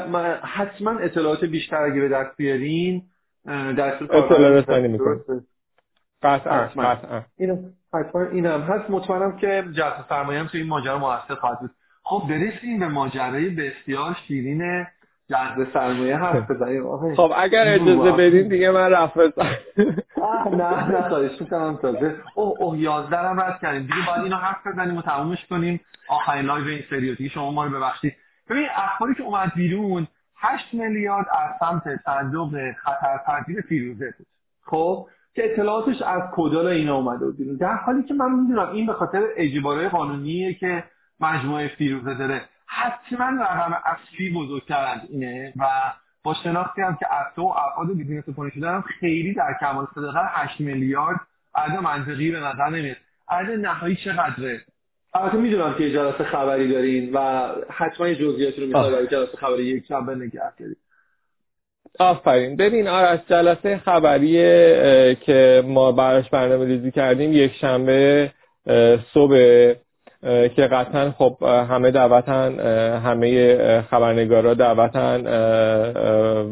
[0.09, 3.03] من حتما اطلاعات بیشتر اگه به دست بیارین
[3.45, 5.19] در اطلاع رسانی می‌کنه
[6.23, 7.21] قطعا قطعا.
[7.37, 8.89] اینم حتما اینم هست.
[8.89, 11.71] مطمئنم که جذب سرمایه هم توی این ماجرا موثر خواهد بود.
[12.03, 14.85] خب برسیم به ماجرای بسیار شیرین
[15.29, 17.15] جذب سرمایه حرف بزنیم.
[17.15, 19.17] خب اگر اجازه بدین دیگه من رفت
[20.51, 22.15] نه نه خواهش می‌کنم تازه.
[22.35, 23.81] اوه اوه یازده هم رد کردیم.
[23.81, 25.79] دیگه باید اینو حرف بزنیم و تمومش کنیم.
[26.09, 27.15] آخرین لایو این سریو.
[27.15, 28.15] دیگه شما ما رو ببخشید.
[28.49, 30.07] ببین اخباری که اومد بیرون
[30.43, 34.27] 8 میلیارد از سمت صندوق خطر پذیر فیروزه بود.
[34.61, 38.93] خب که اطلاعاتش از کدال اینا اومده بود در حالی که من می‌دونم این به
[38.93, 40.83] خاطر اجباره قانونیه که
[41.19, 42.41] مجموعه فیروزه داره.
[42.65, 45.65] حتما رقم اصلی بزرگتر از اینه و
[46.23, 50.61] با شناختی هم که اصل و ابعاد بیزینس سپانی شده خیلی در کمال صدقه 8
[50.61, 51.19] میلیارد
[51.55, 52.97] عدد منطقی به نظر نمیاد.
[53.29, 54.61] عدد نهایی چقدره؟
[55.15, 59.63] البته می‌دونم که جلسه خبری دارین و حتما یه جزئیاتی رو می‌خواد برای جلسه خبری
[59.63, 60.77] یک شنبه نگه دارید.
[61.99, 62.57] آفرین.
[62.57, 64.35] ببین از جلسه خبری
[65.15, 68.31] که ما براش برنامه ریزی کردیم یک شنبه
[69.13, 69.37] صبح
[70.23, 72.59] که قطعا خب همه دعوتن
[72.99, 75.25] همه خبرنگارا دعوتن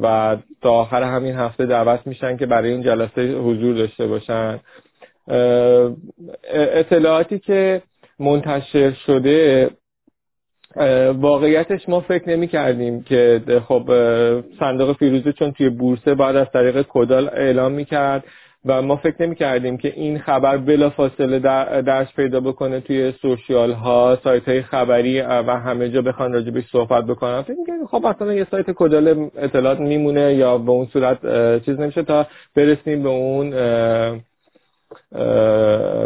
[0.02, 4.60] و تا آخر همین هفته دعوت میشن که برای این جلسه حضور داشته باشن.
[6.54, 7.82] اطلاعاتی که
[8.22, 9.70] منتشر شده
[11.14, 13.84] واقعیتش ما فکر نمی کردیم که خب
[14.60, 18.24] صندوق فیروزه چون توی بورسه بعد از طریق کدال اعلام می کرد
[18.66, 21.40] و ما فکر نمی کردیم که این خبر بلا فاصله
[21.82, 27.06] درش پیدا بکنه توی سوشیال ها سایت های خبری و همه جا بخوان راجبش صحبت
[27.06, 27.42] بکنن.
[27.42, 31.20] فکر می‌کنیم خب اصلا یه سایت کدال اطلاعات میمونه یا به اون صورت
[31.66, 33.54] چیز نمیشه تا برسیم به اون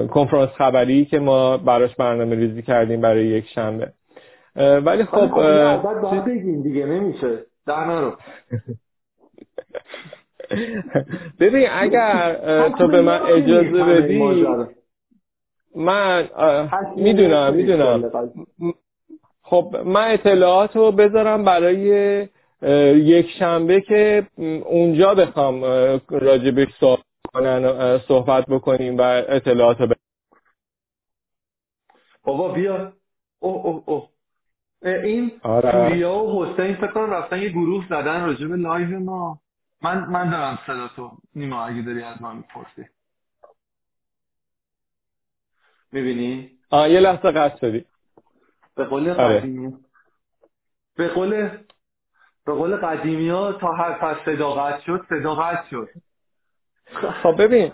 [0.07, 3.91] کنفرانس خبری که ما براش برنامه ریزی کردیم برای یک شنبه.
[4.55, 7.37] ولی خب باید بگیم دیگه نمیشه.
[7.67, 8.11] در نرو
[11.39, 12.35] ببین اگر
[12.77, 14.45] تو به من اجازه بدی
[15.75, 16.29] من
[16.95, 18.11] می‌دونم می‌دونم.
[19.41, 22.27] خب من اطلاعات رو بذارم برای
[22.95, 24.27] یک شنبه که
[24.65, 25.63] اونجا بخوام
[26.09, 27.04] راجبش صحبت
[27.35, 29.87] کنن صحبت بکنیم و اطلاعات رو
[32.23, 32.93] بابا بیا.
[33.39, 34.09] اوه اوه اوه.
[34.81, 36.07] این آره.
[36.07, 39.39] و حسین فکر کنم رفتن یه گروه زدن راجب لایو ما.
[39.81, 42.89] من من دارم صدا تو نیما اگه داری از من می‌پرسی.
[45.91, 47.85] می‌بینی؟ آه یه لحظه قصد شدی.
[48.75, 49.39] به قول آره.
[49.39, 49.73] قدیمی.
[50.95, 51.49] به قول
[52.45, 55.89] به قول قدیمی ها تا هر پس صدا قطع شد صدا قطع شد.
[56.93, 57.71] خب ببین.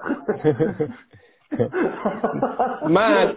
[2.90, 3.34] من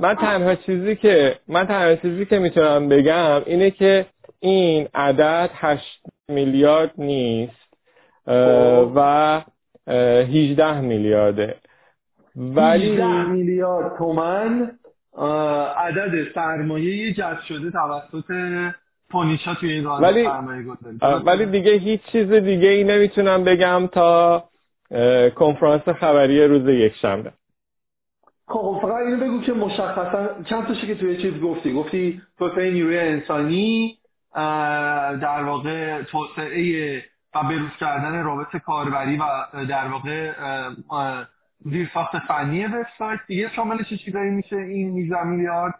[0.00, 4.06] من تنها چیزی که من تنها چیزی که می‌تونم بگم اینه که
[4.40, 7.66] این عدد 8 میلیارد نیست
[8.26, 8.92] خب.
[8.94, 9.42] و
[9.88, 11.54] 18 میلیارده.
[12.36, 14.70] ولی 18 میلیارد تومن
[15.76, 18.32] عدد سرمایه جذب شده توسط
[19.10, 20.28] پونیشا توی این ولی
[21.24, 24.44] ولی دیگه هیچ چیز دیگه ای نمی‌تونم بگم تا
[25.34, 27.32] کنفرانس خبری روز یک شنبه.
[28.48, 32.98] خب فقط اینو بگو که مشخصا چند تاشی که توی چیز گفتی؟ گفتی توسعه نیروی
[32.98, 33.98] انسانی
[35.22, 37.02] در واقع توسعه
[37.34, 39.24] و بروز کردن رابط کاربری و
[39.68, 40.32] در واقع
[41.94, 43.20] ساخت فنی وبسایت.
[43.28, 45.74] دیگه شامل چه چیزایی میشه این 19 میلیارد؟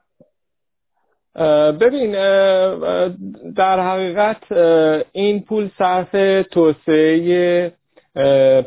[1.81, 2.13] ببین
[3.53, 4.53] در حقیقت
[5.13, 6.11] این پول صرف
[6.51, 7.73] توسعه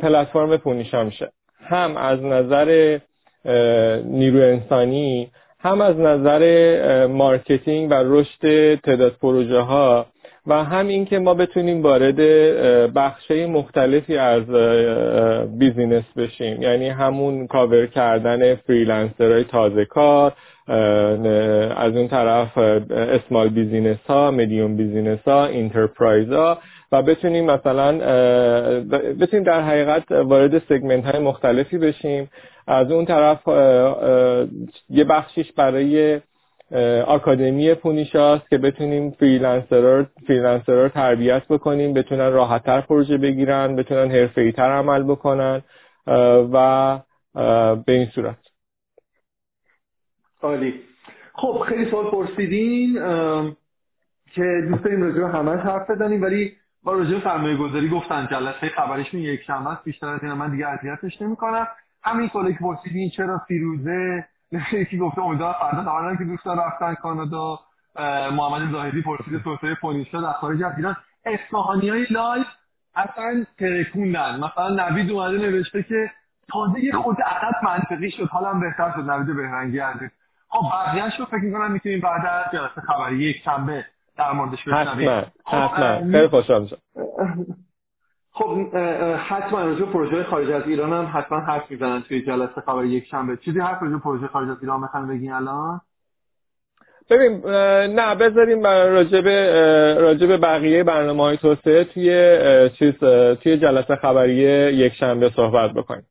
[0.01, 2.99] پلتفرم پونیشا میشه هم از نظر
[4.05, 10.05] نیرو انسانی هم از نظر marketing و رشد تعداد پروژه ها
[10.47, 12.15] و هم اینکه ما بتونیم وارد
[12.93, 14.45] بخشه مختلفی از
[15.59, 16.61] business بشیم.
[16.61, 20.33] یعنی همون کاور کردن freelancer های تازه کار
[21.77, 22.57] از اون طرف
[22.91, 26.57] small business ها medium business ها enterprise ها
[26.91, 27.91] و بتونیم مثلا
[29.19, 32.29] بتونیم در حقیقت وارد segment های مختلفی بشیم.
[32.67, 33.47] از اون طرف
[34.89, 36.21] یه بخشیش برای
[37.07, 40.05] آکادمی پونیشاست که بتونیم فریلنسر
[40.67, 45.61] رو تربیت بکنیم بتونن راحتتر پروژه بگیرن بتونن حرفه‌ای تر عمل بکنن
[46.53, 46.99] و
[47.85, 48.37] به این صورت.
[50.41, 50.73] عالی.
[51.33, 52.93] خب خیلی سوال پرسیدین
[54.33, 56.51] که دوست داریم راجع همه حرف بزنیم ولی
[56.89, 60.67] با راجع سرمایه گذاری گفتن جلسه خبرشون یک شنبه است بیشتر از این من دیگه
[60.67, 61.67] اذیتش نمی‌کنم.
[62.03, 64.25] همین سوالی که پرسیدین چرا فیروزه؟
[64.71, 67.59] یکی گفته امیدوار فردا خبرن که دوستان رفتن کانادا.
[68.31, 70.95] محمد زاهدی پرسید توسعه پونیشا در خارج از ایران
[71.25, 72.47] اصفهانی های لایف
[72.95, 74.39] اصلا ترکوندن.
[74.39, 76.11] مثلا نوید اومده نوشته که
[76.51, 79.09] تازه خود عدد منطقی شد حالا بهتر شد.
[79.09, 80.09] نوید بهرنگی عزیز.
[80.47, 83.85] خب بقیهش رو فکر می‌کنم می‌تونیم بعد از جلسه خبری یک شنبه
[84.19, 85.09] در موردش بشنویم
[85.45, 86.11] حتما حتما.
[86.11, 86.77] خیلی خوشحال میشم
[88.31, 88.75] خب
[89.17, 93.37] حتما راجع پروژه خارج از ایران هم حتما حرف می‌زنن توی جلسه خبر یک شنبه.
[93.37, 95.81] چیزی حرف راجع پروژه خارج از ایران می‌خوان بگین الان؟
[97.09, 97.41] ببین
[97.95, 102.93] نه بذاریم راجع به بقیه برنامه های توسعه توی چیز
[103.43, 104.33] توی جلسه خبری
[104.73, 106.05] یک شنبه صحبت بکنیم.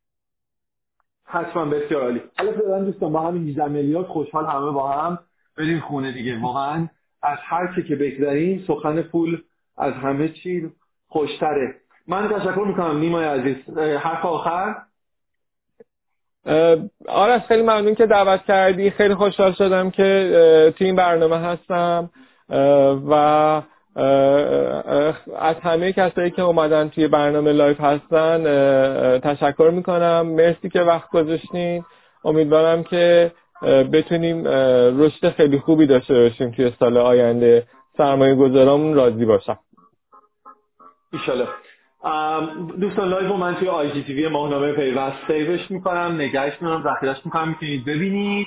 [1.24, 2.22] حتما بسیار عالی.
[2.38, 5.18] حالا فعلا دوستان با همین 18 میلیارد خوشحال همه با هم.
[5.58, 6.88] بریم خونه دیگه واقعا.
[7.22, 9.42] از هر چی که بگذریم سخن پول
[9.78, 10.70] از همه چی
[11.08, 11.74] خوشتره.
[12.06, 13.78] من تشکر می‌کنم نیمای عزیز.
[13.78, 14.74] حرف آخر؟
[17.08, 18.90] آرش خیلی ممنون که دعوت کردی.
[18.90, 22.10] خیلی خوشحال شدم که تو این برنامه هستم.
[23.08, 23.12] و
[25.38, 28.44] از همه کسایی که اومدن توی برنامه live هستن
[29.18, 30.26] تشکر می‌کنم.
[30.26, 31.84] مرسی که وقت گذاشتین.
[32.24, 33.32] امیدوارم که
[33.62, 34.48] بتونیم
[35.02, 37.66] رشد خیلی خوبی داشته باشیم توی سال آینده.
[37.96, 39.58] سرمایه گذارامون راضی باشم
[41.12, 41.46] ایشالا
[42.80, 47.84] دوستان live من توی IGTV ماهنامه پیوست save ش می‌کنم نگهش می‌کنم ذخیرش می‌کنم می‌تونید
[47.84, 48.46] ببینید.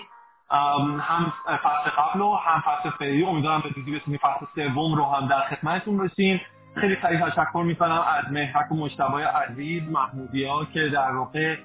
[0.99, 5.27] هم فصل قبل و هم فصل فعلی امیدوارم به زودی بتونید فصل سوم رو هم
[5.27, 6.41] در خدمتتون باشیم
[6.75, 11.55] خیلی سریع تشکر می‌کنم از مهرک و مجتبای عزیز محمودی ها که در واقع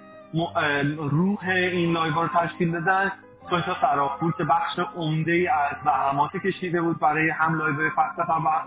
[0.96, 3.12] روح این live رو تشکیل دادن.
[3.80, 8.22] سراپور که بخش عمده ای از زحمات کشیده بود برای هم live فصل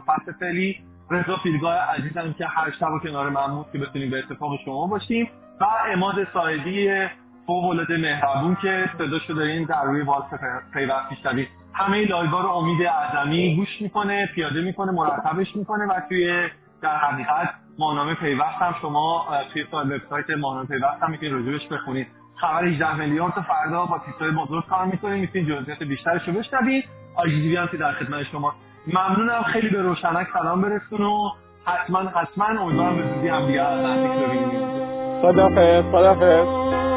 [0.07, 0.76] فصل فعلی.
[1.11, 5.30] رضا فیلگاه عزیزم که هر شب و کنار محمود که بتونیم به اتفاق شما باشیم.
[5.61, 7.07] و اماد سایدی
[7.47, 10.26] فوق مهربون که صداشو دارین در روی والس
[10.73, 11.47] پیوست میشنوید.
[11.73, 16.49] همه لایوا رو امید اعظمی گوش می‌کنه پیاده می‌کنه مرتبش می‌کنه و توی
[16.81, 17.49] در حقیقت
[17.80, 22.07] ماهنامه پیوست هم شما توی وبسایت ماهنامه پیوست هم می‌تونید رجوعش بخونید.
[22.41, 26.83] خبر 18 میلیارد فردا با تیترهای بزرگ کار می‌کنیم می‌تونید جزئیات بیشترش رو بشنوید
[27.15, 28.53] آیجی هم که در خدمت شما.
[28.87, 31.29] ممنونم خیلی به روشنک سلام برسون و
[31.65, 35.21] حتما حتما امیدوارم به زودی هم دیگه نزدیک ببینیم.
[35.21, 36.88] خدافظ خدافظ